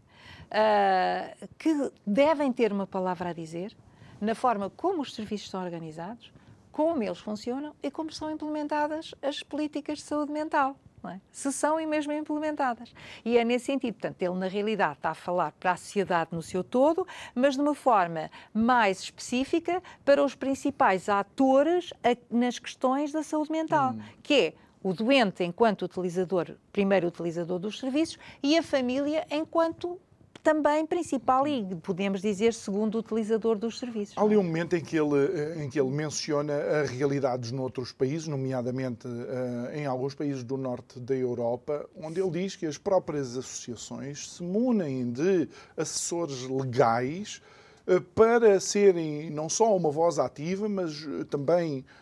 Ah, 0.51 1.37
que 1.57 1.93
devem 2.05 2.53
ter 2.53 2.73
uma 2.73 2.89
palavra 2.89 3.31
a 3.31 3.33
dizer 3.33 3.77
na 4.21 4.35
forma 4.35 4.69
como 4.69 5.03
os 5.03 5.15
serviços 5.15 5.49
são 5.49 5.63
organizados, 5.63 6.33
como 6.73 7.03
eles 7.03 7.19
funcionam 7.19 7.75
e 7.83 7.91
como 7.91 8.11
são 8.11 8.31
implementadas 8.31 9.15
as 9.23 9.43
políticas 9.43 9.99
de 9.99 10.05
saúde 10.05 10.33
mental. 10.33 10.75
é? 11.05 11.21
Se 11.31 11.53
são 11.53 11.79
e 11.79 11.87
mesmo 11.87 12.13
implementadas. 12.13 12.93
E 13.25 13.37
é 13.37 13.45
nesse 13.45 13.67
sentido, 13.67 13.95
portanto, 13.95 14.23
ele 14.23 14.35
na 14.35 14.49
realidade 14.49 14.95
está 14.95 15.11
a 15.11 15.15
falar 15.15 15.53
para 15.53 15.73
a 15.73 15.77
sociedade 15.77 16.31
no 16.33 16.41
seu 16.43 16.65
todo, 16.65 17.07
mas 17.35 17.55
de 17.55 17.61
uma 17.61 17.75
forma 17.75 18.31
mais 18.55 19.01
específica 19.01 19.83
para 20.05 20.25
os 20.25 20.35
principais 20.35 21.09
atores 21.09 21.93
nas 22.31 22.59
questões 22.59 23.13
da 23.13 23.23
saúde 23.23 23.53
mental, 23.53 23.95
que 24.23 24.35
é 24.35 24.55
o 24.83 24.93
doente 24.93 25.45
enquanto 25.45 25.83
utilizador, 25.83 26.57
primeiro 26.73 27.07
utilizador 27.07 27.59
dos 27.59 27.79
serviços, 27.79 28.19
e 28.43 28.57
a 28.57 28.63
família 28.63 29.27
enquanto 29.31 30.01
também 30.43 30.85
principal 30.85 31.47
e 31.47 31.75
podemos 31.77 32.21
dizer 32.21 32.53
segundo 32.53 32.99
utilizador 32.99 33.57
dos 33.57 33.79
serviços. 33.79 34.17
Há 34.17 34.23
ali 34.23 34.37
um 34.37 34.43
momento 34.43 34.75
em 34.75 34.81
que 34.81 34.97
ele, 34.97 35.17
eh, 35.17 35.63
em 35.63 35.71
que 35.71 35.81
ele 35.81 35.91
menciona 35.91 36.55
as 36.83 36.91
realidades 36.91 37.53
noutros 37.53 37.93
países, 37.93 38.27
nomeadamente 38.27 39.07
eh, 39.07 39.81
em 39.81 39.87
alguns 39.87 40.15
países 40.15 40.43
do 40.43 40.57
norte 40.57 40.99
da 40.99 41.15
Europa, 41.15 41.89
onde 41.97 42.21
ele 42.21 42.31
diz 42.31 42.57
que 42.57 42.67
as 42.67 42.77
próprias 42.77 43.37
associações 43.37 44.31
se 44.31 44.43
munem 44.43 45.11
de 45.13 45.49
assessores 45.77 46.49
legais 46.49 47.41
eh, 47.87 48.01
para 48.15 48.61
serem 48.61 49.31
não 49.31 49.49
só 49.49 49.77
uma 49.77 49.91
voz 49.91 50.19
ativa, 50.19 50.69
mas 50.69 51.05
eh, 51.05 51.25
também 51.25 51.79
eh, 51.79 52.02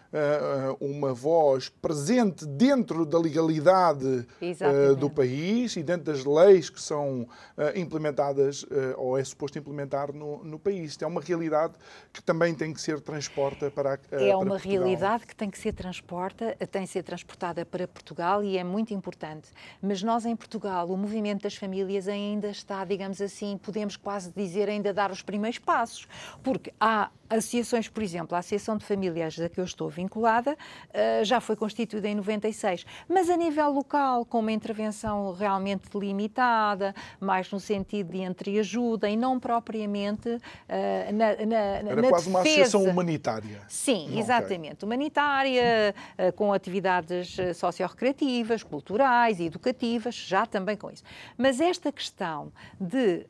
uma 0.80 1.12
voz 1.14 1.68
presente 1.68 2.44
dentro 2.46 3.04
da 3.06 3.18
legalidade 3.18 4.26
eh, 4.40 4.46
Exatamente. 4.46 4.94
do 4.96 5.10
país 5.10 5.76
e 5.76 5.82
dentro 5.82 6.12
das 6.12 6.24
leis 6.24 6.68
que 6.68 6.80
são 6.80 7.28
eh, 7.56 7.78
implementadas 7.78 8.66
eh, 8.70 8.94
ou 8.96 9.16
é 9.16 9.22
suposto 9.24 9.58
implementar 9.58 10.12
no, 10.12 10.42
no 10.44 10.58
país. 10.58 10.90
Isto 10.92 11.04
é 11.04 11.06
uma 11.06 11.20
realidade 11.20 11.74
que 12.12 12.22
também 12.22 12.54
tem 12.54 12.72
que 12.72 12.80
ser 12.80 13.00
transporta 13.00 13.70
para, 13.70 13.94
a- 13.94 13.98
eh, 14.12 14.28
É 14.28 14.28
para 14.30 14.38
uma 14.38 14.46
Portugal. 14.46 14.78
realidade 14.82 15.26
que 15.26 15.36
tem 15.36 15.48
que 15.50 15.58
ser 15.58 15.72
transporta, 15.72 16.56
tem 16.70 16.82
que 16.82 16.88
ser 16.90 17.02
transportada 17.02 17.64
para 17.64 17.86
Portugal 17.86 18.42
e 18.42 18.58
é 18.58 18.64
muito 18.64 18.92
importante. 18.92 19.48
Mas 19.80 20.02
nós 20.02 20.26
em 20.26 20.34
Portugal, 20.34 20.88
o 20.90 20.96
movimento 20.96 21.42
das 21.42 21.54
famílias 21.54 22.08
ainda 22.08 22.48
está, 22.48 22.84
digamos 22.84 23.20
assim, 23.20 23.56
podemos 23.58 23.96
quase 23.96 24.32
dizer 24.34 24.68
ainda 24.68 24.92
dar 24.92 25.10
os 25.10 25.22
primeiros 25.22 25.58
passos, 25.58 26.08
porque 26.42 26.72
há 26.80 27.10
associações, 27.30 27.88
por 27.88 28.02
exemplo, 28.02 28.34
a 28.34 28.40
Associação 28.40 28.76
de 28.76 28.84
Famílias 28.84 29.38
a 29.38 29.48
que 29.48 29.60
eu 29.60 29.64
estou 29.64 29.88
vinculada 29.88 30.56
eh, 30.92 31.22
já 31.24 31.40
foi 31.40 31.54
constituída 31.54 32.08
em 32.08 32.14
96, 32.16 32.84
mas 33.08 33.30
a 33.30 33.36
nível 33.36 33.70
local, 33.70 34.24
com 34.24 34.40
uma 34.40 34.50
intervenção 34.50 35.32
realmente 35.32 35.88
limitada, 35.94 36.92
mais 37.20 37.50
no 37.52 37.60
sentido 37.60 38.10
de 38.10 38.18
entreajuda 38.22 39.08
e 39.08 39.16
não 39.16 39.38
propriamente 39.38 40.38
eh, 40.68 41.10
na, 41.12 41.46
na, 41.46 41.56
Era 41.90 42.02
na 42.02 42.08
quase 42.08 42.28
uma 42.28 42.42
defesa. 42.42 42.62
associação 42.62 42.90
humanitária. 42.90 43.60
Sim, 43.68 44.06
Ok. 44.08 44.18
exatamente. 44.18 44.84
Humanitária, 44.84 45.94
eh, 46.18 46.32
com 46.32 46.52
atividades 46.52 47.36
socio-recreativas, 47.56 48.62
culturais 48.64 49.38
e 49.38 49.44
educativas, 49.44 50.14
já 50.16 50.46
também 50.46 50.76
com 50.76 50.90
isso. 50.90 51.04
Mas 51.38 51.60
esta 51.60 51.92
questão 51.92 52.52
de, 52.80 53.26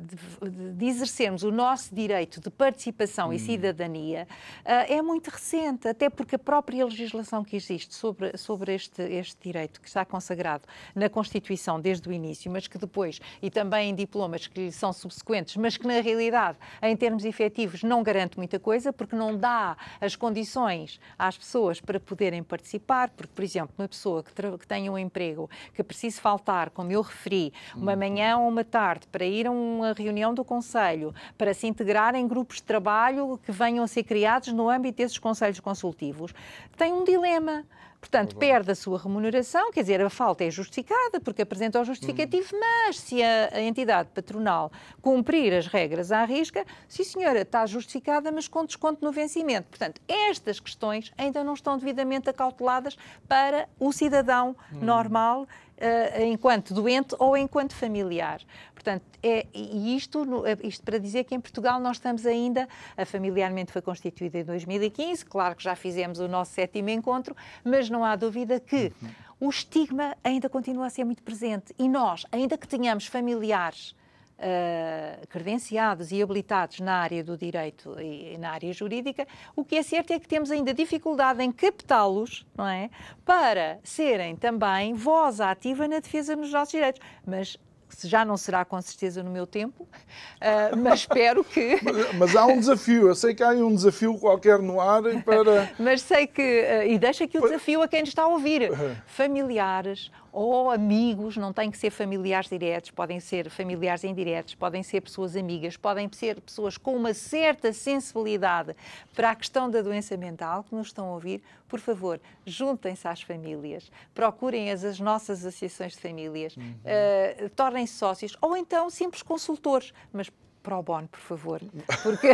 de, 0.00 0.72
de 0.74 0.86
exercermos 0.86 1.42
o 1.42 1.50
nosso 1.50 1.94
direito 1.94 2.40
de 2.40 2.50
participação 2.50 3.17
participação 3.18 3.30
hum. 3.30 3.32
e 3.32 3.38
cidadania 3.38 4.28
uh, 4.60 4.92
é 4.92 5.02
muito 5.02 5.28
recente, 5.28 5.88
até 5.88 6.08
porque 6.08 6.36
a 6.36 6.38
própria 6.38 6.84
legislação 6.84 7.42
que 7.42 7.56
existe 7.56 7.94
sobre, 7.94 8.36
sobre 8.36 8.74
este, 8.74 9.02
este 9.02 9.36
direito, 9.42 9.80
que 9.80 9.88
está 9.88 10.04
consagrado 10.04 10.64
na 10.94 11.08
Constituição 11.08 11.80
desde 11.80 12.08
o 12.08 12.12
início, 12.12 12.50
mas 12.50 12.68
que 12.68 12.78
depois, 12.78 13.20
e 13.42 13.50
também 13.50 13.90
em 13.90 13.94
diplomas 13.94 14.46
que 14.46 14.66
lhe 14.66 14.72
são 14.72 14.92
subsequentes, 14.92 15.56
mas 15.56 15.76
que 15.76 15.86
na 15.86 16.00
realidade, 16.00 16.58
em 16.82 16.96
termos 16.96 17.24
efetivos, 17.24 17.82
não 17.82 18.02
garante 18.02 18.36
muita 18.36 18.58
coisa, 18.58 18.92
porque 18.92 19.16
não 19.16 19.36
dá 19.36 19.76
as 20.00 20.14
condições 20.14 21.00
às 21.18 21.36
pessoas 21.36 21.80
para 21.80 21.98
poderem 21.98 22.42
participar, 22.42 23.10
porque, 23.10 23.32
por 23.34 23.42
exemplo, 23.42 23.74
uma 23.78 23.88
pessoa 23.88 24.22
que, 24.22 24.32
que 24.58 24.66
tenha 24.66 24.92
um 24.92 24.98
emprego, 24.98 25.50
que 25.74 25.82
precise 25.82 26.20
faltar, 26.20 26.70
como 26.70 26.92
eu 26.92 27.02
referi, 27.02 27.52
uma 27.74 27.92
uhum. 27.92 27.98
manhã 27.98 28.38
ou 28.38 28.48
uma 28.48 28.64
tarde, 28.64 29.06
para 29.10 29.24
ir 29.24 29.46
a 29.46 29.50
uma 29.50 29.92
reunião 29.92 30.34
do 30.34 30.44
Conselho, 30.44 31.14
para 31.36 31.54
se 31.54 31.66
integrar 31.66 32.14
em 32.14 32.26
grupos 32.26 32.56
de 32.56 32.62
trabalho 32.62 33.07
que 33.38 33.52
venham 33.52 33.84
a 33.84 33.88
ser 33.88 34.02
criados 34.02 34.52
no 34.52 34.68
âmbito 34.68 34.98
desses 34.98 35.18
conselhos 35.18 35.60
consultivos, 35.60 36.32
tem 36.76 36.92
um 36.92 37.04
dilema. 37.04 37.64
Portanto, 38.00 38.36
perde 38.36 38.70
a 38.70 38.74
sua 38.76 38.96
remuneração, 38.96 39.72
quer 39.72 39.80
dizer, 39.80 40.00
a 40.00 40.08
falta 40.08 40.44
é 40.44 40.50
justificada 40.50 41.18
porque 41.18 41.42
apresenta 41.42 41.80
o 41.80 41.84
justificativo, 41.84 42.54
uhum. 42.54 42.60
mas 42.60 43.00
se 43.00 43.20
a, 43.20 43.50
a, 43.52 43.60
entidade 43.60 44.10
patronal 44.14 44.70
cumprir 45.02 45.52
as 45.52 45.66
regras 45.66 46.12
à 46.12 46.24
risca, 46.24 46.64
sim 46.86 47.02
senhora, 47.02 47.40
está 47.40 47.66
justificada, 47.66 48.30
mas 48.30 48.46
com 48.46 48.64
desconto 48.64 49.04
no 49.04 49.10
vencimento. 49.10 49.66
Portanto, 49.68 50.00
estas 50.06 50.60
questões 50.60 51.12
ainda 51.18 51.42
não 51.42 51.54
estão 51.54 51.76
devidamente 51.76 52.30
acauteladas 52.30 52.96
para 53.26 53.68
o 53.80 53.92
cidadão 53.92 54.54
uhum. 54.72 54.78
normal 54.80 55.48
uh, 55.78 56.22
enquanto 56.22 56.74
doente 56.74 57.14
ou 57.18 57.36
enquanto 57.36 57.74
familiar. 57.74 58.40
Portanto, 58.74 59.04
é, 59.22 59.46
e 59.52 59.96
isto, 59.96 60.24
isto 60.62 60.84
para 60.84 60.98
dizer 60.98 61.24
que 61.24 61.34
em 61.34 61.40
Portugal 61.40 61.80
nós 61.80 61.96
estamos 61.96 62.24
ainda, 62.24 62.68
a 62.96 63.04
familiarmente 63.04 63.72
foi 63.72 63.82
constituída 63.82 64.38
em 64.38 64.44
2015, 64.44 65.24
claro 65.24 65.56
que 65.56 65.62
já 65.62 65.74
fizemos 65.74 66.20
o 66.20 66.28
nosso 66.28 66.52
sétimo 66.52 66.88
encontro, 66.90 67.36
mas 67.64 67.90
não 67.90 68.04
há 68.04 68.14
dúvida 68.14 68.60
que 68.60 68.92
uhum. 69.02 69.08
o 69.40 69.50
estigma 69.50 70.16
ainda 70.22 70.48
continua 70.48 70.86
a 70.86 70.90
ser 70.90 71.04
muito 71.04 71.22
presente 71.22 71.74
e 71.78 71.88
nós, 71.88 72.24
ainda 72.30 72.56
que 72.56 72.68
tenhamos 72.68 73.06
familiares 73.06 73.94
uh, 74.38 75.26
credenciados 75.28 76.12
e 76.12 76.22
habilitados 76.22 76.80
na 76.80 76.94
área 76.94 77.22
do 77.22 77.36
direito 77.36 78.00
e 78.00 78.36
na 78.38 78.50
área 78.50 78.72
jurídica, 78.72 79.26
o 79.56 79.64
que 79.64 79.76
é 79.76 79.82
certo 79.82 80.12
é 80.12 80.18
que 80.18 80.28
temos 80.28 80.50
ainda 80.50 80.72
dificuldade 80.72 81.42
em 81.42 81.50
captá-los, 81.50 82.46
não 82.56 82.66
é? 82.66 82.90
Para 83.24 83.78
serem 83.82 84.36
também 84.36 84.94
voz 84.94 85.40
ativa 85.40 85.88
na 85.88 86.00
defesa 86.00 86.36
dos 86.36 86.52
nossos 86.52 86.72
direitos. 86.72 87.00
Mas 87.26 87.58
já 88.04 88.24
não 88.24 88.36
será 88.36 88.64
com 88.64 88.80
certeza 88.80 89.22
no 89.22 89.30
meu 89.30 89.46
tempo, 89.46 89.84
uh, 89.84 90.76
mas 90.76 91.00
espero 91.00 91.42
que. 91.42 91.80
mas, 91.82 92.14
mas, 92.14 92.36
há 92.36 92.46
um 92.46 92.58
desafio, 92.58 93.08
eu 93.08 93.14
sei 93.14 93.34
que 93.34 93.42
há 93.42 93.50
um 93.50 93.74
desafio 93.74 94.18
qualquer 94.18 94.58
no 94.58 94.80
ar 94.80 95.02
para. 95.24 95.72
mas 95.78 96.02
sei 96.02 96.26
que. 96.26 96.42
Uh, 96.42 96.90
e 96.90 96.98
deixa 96.98 97.24
aqui 97.24 97.38
o 97.38 97.42
desafio 97.42 97.82
a 97.82 97.88
quem 97.88 98.02
está 98.02 98.24
a 98.24 98.28
ouvir: 98.28 98.70
familiares 99.06 100.10
ou 100.40 100.70
amigos, 100.70 101.36
não 101.36 101.52
têm 101.52 101.68
que 101.68 101.76
ser 101.76 101.90
familiares 101.90 102.48
diretos, 102.48 102.92
podem 102.92 103.18
ser 103.18 103.50
familiares 103.50 104.04
indiretos, 104.04 104.54
podem 104.54 104.84
ser 104.84 105.00
pessoas 105.00 105.34
amigas, 105.34 105.76
podem 105.76 106.08
ser 106.12 106.40
pessoas 106.40 106.78
com 106.78 106.94
uma 106.94 107.12
certa 107.12 107.72
sensibilidade 107.72 108.76
para 109.14 109.30
a 109.30 109.34
questão 109.34 109.68
da 109.68 109.82
doença 109.82 110.16
mental 110.16 110.62
que 110.62 110.74
nos 110.74 110.88
estão 110.88 111.06
a 111.06 111.14
ouvir. 111.14 111.42
Por 111.66 111.80
favor, 111.80 112.20
juntem-se 112.46 113.08
às 113.08 113.20
famílias, 113.20 113.90
procurem 114.14 114.70
as, 114.70 114.84
as 114.84 115.00
nossas 115.00 115.44
associações 115.44 115.94
de 115.94 115.98
famílias, 115.98 116.56
uhum. 116.56 116.62
uh, 116.62 117.48
tornem-se 117.50 117.94
sócios 117.94 118.36
ou 118.40 118.56
então 118.56 118.88
simples 118.90 119.22
consultores, 119.22 119.92
mas 120.12 120.30
pro 120.62 120.82
bono, 120.82 121.08
por 121.08 121.20
favor, 121.20 121.60
porque 122.02 122.28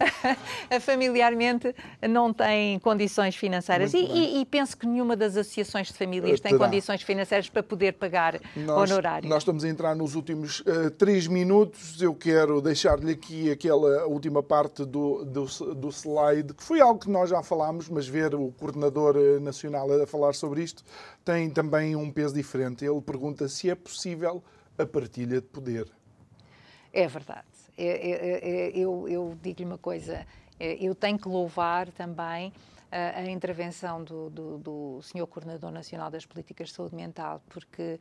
familiarmente 0.80 1.74
não 2.08 2.32
tem 2.32 2.78
condições 2.78 3.36
financeiras 3.36 3.92
e, 3.94 3.98
e, 3.98 4.40
e, 4.40 4.46
penso 4.46 4.76
que 4.76 4.86
nenhuma 4.86 5.16
das 5.16 5.36
associações 5.36 5.88
de 5.88 5.94
famílias 5.94 6.40
tem 6.40 6.56
condições 6.56 7.02
financeiras 7.02 7.48
para 7.48 7.62
poder 7.62 7.92
pagar 7.94 8.40
nós, 8.56 8.90
honorários. 8.90 9.28
Nós 9.28 9.42
estamos 9.42 9.64
a 9.64 9.68
entrar 9.68 9.94
nos 9.94 10.14
últimos 10.14 10.60
uh, 10.60 10.90
três 10.96 11.26
minutos. 11.26 12.00
Eu 12.00 12.14
quero 12.14 12.60
deixar-lhe 12.60 13.12
aqui 13.12 13.50
aquela 13.50 14.06
última 14.06 14.42
parte 14.42 14.84
do, 14.84 15.24
do, 15.24 15.44
do 15.74 15.88
slide, 15.88 16.54
que 16.54 16.62
foi 16.62 16.80
algo 16.80 17.00
que 17.00 17.10
nós 17.10 17.30
já 17.30 17.42
falámos, 17.42 17.88
mas 17.88 18.06
ver 18.06 18.34
o 18.34 18.52
coordenador 18.52 19.16
eh, 19.16 19.38
nacional 19.40 19.90
a 20.02 20.06
falar 20.06 20.34
sobre 20.34 20.62
isto 20.62 20.82
tem 21.24 21.50
também 21.50 21.94
um 21.96 22.10
peso 22.10 22.34
diferente. 22.34 22.84
Ele 22.84 23.00
pergunta 23.00 23.48
se 23.48 23.70
é 23.70 23.74
possível 23.74 24.42
a 24.78 24.86
partilha 24.86 25.40
de 25.40 25.46
poder. 25.46 25.86
É 26.92 27.06
verdade. 27.06 27.46
É, 27.78 27.84
é, 27.84 28.68
é, 28.68 28.70
eu, 28.76 29.08
eu 29.08 29.38
digo-lhe 29.42 29.64
uma 29.64 29.78
coisa, 29.78 30.26
eu 30.58 30.94
tenho 30.94 31.18
que 31.18 31.28
louvar 31.28 31.88
também 31.92 32.52
a, 32.90 33.20
a 33.20 33.30
intervenção 33.30 34.02
do, 34.02 34.28
do, 34.30 34.58
do 34.58 35.02
Sr. 35.02 35.26
Coordenador 35.26 35.70
Nacional 35.70 36.10
das 36.10 36.26
Políticas 36.26 36.68
de 36.68 36.74
Saúde 36.74 36.94
Mental, 36.94 37.40
porque 37.48 37.98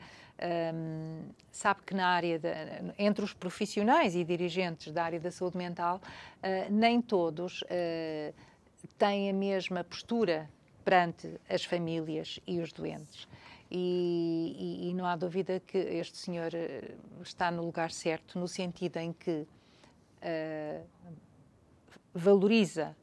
um, 0.73 1.29
sabe 1.51 1.81
que 1.85 1.93
na 1.93 2.07
área, 2.07 2.39
de, 2.39 2.49
entre 2.97 3.23
os 3.23 3.33
profissionais 3.33 4.15
e 4.15 4.23
dirigentes 4.23 4.91
da 4.91 5.03
área 5.03 5.19
da 5.19 5.31
saúde 5.31 5.57
mental, 5.57 5.97
uh, 5.97 6.71
nem 6.71 7.01
todos 7.01 7.61
uh, 7.61 8.33
têm 8.97 9.29
a 9.29 9.33
mesma 9.33 9.83
postura 9.83 10.49
perante 10.83 11.39
as 11.49 11.63
famílias 11.63 12.39
e 12.47 12.59
os 12.59 12.73
doentes. 12.73 13.27
E, 13.71 14.55
e, 14.57 14.89
e, 14.89 14.93
não 14.95 15.05
há 15.05 15.15
dúvida 15.15 15.59
que 15.59 15.77
este 15.77 16.17
senhor 16.17 16.51
eh, 16.55 16.95
está 17.21 17.51
no 17.51 17.63
lugar 17.63 17.91
certo, 17.91 18.39
no 18.39 18.47
sentido 18.47 18.97
em 18.97 19.13
que 19.13 19.45
uh, 20.23 20.87
valoriza 22.11 22.95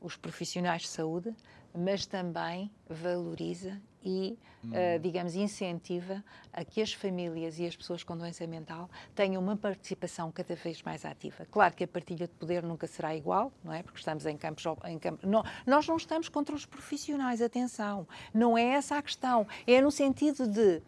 os 0.00 0.16
profissionais 0.16 0.82
de 0.82 0.88
saúde, 0.88 1.34
mas 1.74 2.06
também 2.06 2.70
valoriza 2.88 3.80
e, 4.04 4.38
uh, 4.64 4.98
digamos, 5.00 5.34
incentiva 5.34 6.24
a 6.52 6.64
que 6.64 6.80
as 6.80 6.92
famílias 6.92 7.58
e 7.58 7.66
as 7.66 7.76
pessoas 7.76 8.02
com 8.02 8.16
doença 8.16 8.46
mental 8.46 8.88
tenham 9.14 9.42
uma 9.42 9.56
participação 9.56 10.32
cada 10.32 10.54
vez 10.54 10.82
mais 10.82 11.04
ativa. 11.04 11.46
Claro 11.50 11.74
que 11.74 11.84
a 11.84 11.88
partilha 11.88 12.26
de 12.26 12.34
poder 12.34 12.62
nunca 12.62 12.86
será 12.86 13.14
igual, 13.14 13.52
não 13.62 13.72
é? 13.72 13.82
Porque 13.82 13.98
estamos 13.98 14.26
em 14.26 14.36
campos. 14.36 14.64
Em 14.84 14.98
campos 14.98 15.28
não, 15.28 15.44
nós 15.66 15.86
não 15.86 15.96
estamos 15.96 16.28
contra 16.28 16.54
os 16.54 16.64
profissionais, 16.64 17.42
atenção. 17.42 18.06
Não 18.32 18.56
é 18.56 18.64
essa 18.64 18.96
a 18.96 19.02
questão. 19.02 19.46
É 19.66 19.80
no 19.80 19.90
sentido 19.90 20.48
de 20.48 20.82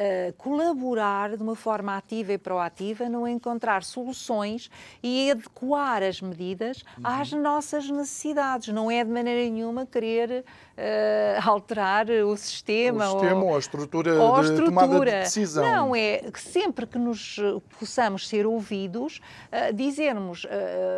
uh, 0.00 0.32
colaborar 0.38 1.36
de 1.36 1.42
uma 1.42 1.54
forma 1.54 1.96
ativa 1.96 2.32
e 2.32 2.38
proativa 2.38 3.08
no 3.08 3.28
encontrar 3.28 3.84
soluções 3.84 4.70
e 5.02 5.30
adequar 5.30 6.02
as 6.02 6.20
medidas 6.20 6.82
uhum. 6.96 7.04
às 7.04 7.32
nossas 7.32 7.88
necessidades. 7.90 8.68
Não 8.68 8.90
é 8.90 9.04
de 9.04 9.10
maneira 9.10 9.50
nenhuma 9.50 9.84
querer 9.84 10.44
alterar 11.42 12.08
o 12.10 12.36
sistema. 12.36 13.08
O 13.08 13.12
sistema 13.12 13.40
ou, 13.40 13.48
ou 13.48 13.56
a 13.56 13.58
estrutura 13.58 14.14
ou 14.14 14.34
a 14.36 14.40
de 14.40 14.46
estrutura. 14.46 14.86
tomada 14.86 15.04
de 15.04 15.10
decisão. 15.10 15.64
Não, 15.64 15.96
é 15.96 16.18
que 16.18 16.40
sempre 16.40 16.86
que 16.86 16.98
nos 16.98 17.38
possamos 17.78 18.28
ser 18.28 18.46
ouvidos, 18.46 19.20
uh, 19.52 19.72
dizermos, 19.74 20.46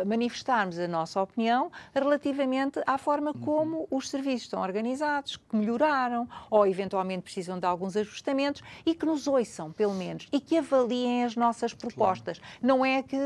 manifestarmos 0.05 0.77
a 0.79 0.87
nossa 0.87 1.21
opinião 1.21 1.71
relativamente 1.93 2.81
à 2.85 2.97
forma 2.97 3.31
uhum. 3.31 3.41
como 3.41 3.87
os 3.89 4.09
serviços 4.09 4.43
estão 4.43 4.61
organizados, 4.61 5.37
que 5.37 5.55
melhoraram 5.55 6.27
ou 6.49 6.65
eventualmente 6.65 7.23
precisam 7.23 7.59
de 7.59 7.65
alguns 7.65 7.95
ajustamentos 7.95 8.61
e 8.85 8.93
que 8.93 9.05
nos 9.05 9.27
ouçam, 9.27 9.71
pelo 9.71 9.93
menos, 9.93 10.27
e 10.31 10.39
que 10.39 10.57
avaliem 10.57 11.23
as 11.23 11.35
nossas 11.35 11.73
propostas. 11.73 12.39
Claro. 12.39 12.57
Não 12.61 12.85
é 12.85 13.01
que 13.01 13.17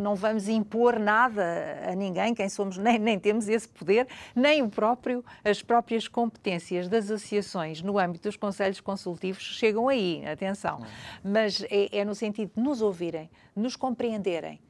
não 0.00 0.14
vamos 0.14 0.48
impor 0.48 0.98
nada 0.98 1.44
a 1.88 1.94
ninguém, 1.94 2.34
quem 2.34 2.48
somos, 2.48 2.76
nem, 2.76 2.98
nem 2.98 3.18
temos 3.18 3.48
esse 3.48 3.68
poder, 3.68 4.06
nem 4.34 4.62
o 4.62 4.68
próprio 4.68 5.24
as 5.42 5.62
próprias 5.62 6.06
competências 6.06 6.88
das 6.88 7.10
associações 7.10 7.82
no 7.82 7.98
âmbito 7.98 8.28
dos 8.28 8.36
conselhos 8.36 8.80
consultivos 8.80 9.42
chegam 9.42 9.88
aí, 9.88 10.24
atenção. 10.26 10.84
Mas 11.22 11.64
é, 11.70 11.98
é 11.98 12.04
no 12.04 12.14
sentido 12.14 12.52
de 12.54 12.62
nos 12.62 12.82
ouvirem, 12.82 13.30
nos 13.56 13.76
compreenderem 13.76 14.60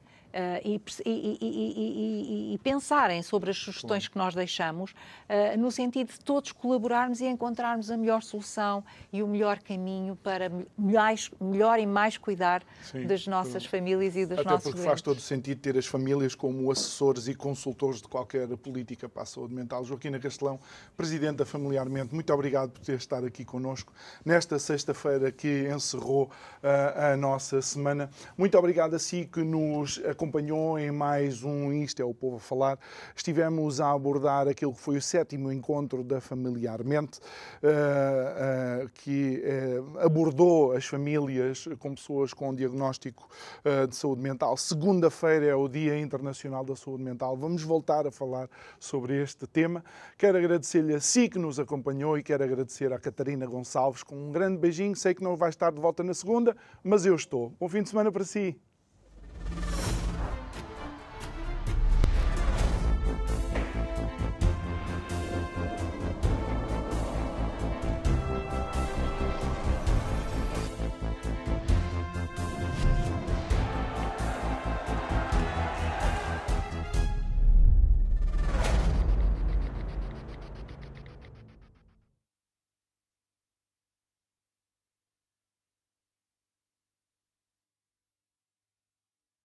e, 0.63 0.81
e, 1.05 2.53
e, 2.53 2.57
pensarem 2.57 3.23
sobre 3.23 3.51
as 3.51 3.57
sugestões 3.57 4.07
que 4.07 4.17
nós 4.17 4.35
deixamos, 4.35 4.91
uh, 4.91 5.57
no 5.57 5.71
sentido 5.71 6.11
de 6.11 6.19
todos 6.19 6.51
colaborarmos 6.51 7.21
e 7.21 7.25
encontrarmos 7.25 7.89
a 7.89 7.95
melhor 7.95 8.21
solução 8.21 8.83
e 9.13 9.23
o 9.23 9.27
melhor 9.27 9.59
caminho 9.59 10.15
para 10.17 10.51
mais, 10.77 11.31
melhor 11.39 11.79
e 11.79 11.85
mais 11.85 12.17
cuidar 12.17 12.63
Sim, 12.83 13.07
das 13.07 13.25
nossas 13.27 13.65
famílias 13.65 14.15
e 14.17 14.25
dos 14.25 14.39
Até 14.39 14.49
nossos 14.49 14.63
porque 14.63 14.77
doentes. 14.77 14.89
faz 14.89 15.01
todo 15.01 15.21
sentido 15.21 15.59
ter 15.61 15.77
as 15.77 15.85
famílias 15.85 16.35
como 16.35 16.69
assessores 16.69 17.29
e 17.29 17.33
consultores 17.33 18.01
de 18.01 18.07
qualquer 18.09 18.47
política 18.57 19.07
para 19.07 19.23
a 19.23 19.25
saúde 19.25 19.53
mental. 19.53 19.85
Joaquina 19.85 20.19
Castelão, 20.19 20.59
Presidente 20.97 21.37
da 21.37 21.45
Familiarmente, 21.45 22.13
muito 22.13 22.33
obrigado 22.33 22.71
por 22.71 22.81
ter 22.81 22.97
estado 22.97 23.25
aqui 23.25 23.45
connosco 23.45 23.93
nesta 24.25 24.59
sexta-feira 24.59 25.31
que 25.31 25.69
encerrou 25.73 26.25
uh, 26.25 27.13
a 27.13 27.17
nossa 27.17 27.61
semana. 27.61 28.09
Muito 28.37 28.57
obrigado 28.57 28.95
a 28.95 28.99
si 28.99 29.29
que 29.31 29.41
nos 29.41 29.99
acompanhou 29.99 30.24
acompanhou 30.25 30.79
em 30.79 30.91
mais 30.91 31.43
um 31.43 31.71
Isto 31.71 32.01
é 32.01 32.05
o 32.05 32.11
Povo 32.11 32.37
a 32.37 32.39
Falar. 32.39 32.79
Estivemos 33.15 33.79
a 33.79 33.91
abordar 33.91 34.47
aquilo 34.47 34.73
que 34.73 34.79
foi 34.79 34.97
o 34.97 35.01
sétimo 35.01 35.51
encontro 35.51 36.03
da 36.03 36.19
Familiarmente, 36.19 37.19
uh, 37.61 38.85
uh, 38.85 38.89
que 38.95 39.43
uh, 39.45 39.99
abordou 39.99 40.71
as 40.71 40.83
famílias 40.83 41.69
com 41.77 41.93
pessoas 41.93 42.33
com 42.33 42.55
diagnóstico 42.55 43.29
de 43.87 43.95
saúde 43.95 44.21
mental. 44.21 44.57
Segunda-feira 44.57 45.45
é 45.45 45.55
o 45.55 45.67
Dia 45.67 45.99
Internacional 45.99 46.63
da 46.63 46.75
Saúde 46.75 47.03
Mental. 47.03 47.37
Vamos 47.37 47.61
voltar 47.61 48.07
a 48.07 48.11
falar 48.11 48.49
sobre 48.79 49.21
este 49.21 49.45
tema. 49.45 49.83
Quero 50.17 50.37
agradecer-lhe 50.37 50.95
a 50.95 50.99
si 50.99 51.29
que 51.29 51.37
nos 51.37 51.59
acompanhou 51.59 52.17
e 52.17 52.23
quero 52.23 52.43
agradecer 52.43 52.91
à 52.91 52.99
Catarina 52.99 53.45
Gonçalves 53.45 54.01
com 54.01 54.15
um 54.15 54.31
grande 54.31 54.57
beijinho. 54.57 54.95
Sei 54.95 55.13
que 55.13 55.23
não 55.23 55.35
vai 55.35 55.49
estar 55.49 55.71
de 55.71 55.79
volta 55.79 56.03
na 56.03 56.13
segunda, 56.13 56.55
mas 56.83 57.05
eu 57.05 57.15
estou. 57.15 57.53
Bom 57.59 57.69
fim 57.69 57.83
de 57.83 57.89
semana 57.89 58.11
para 58.11 58.23
si. 58.23 58.59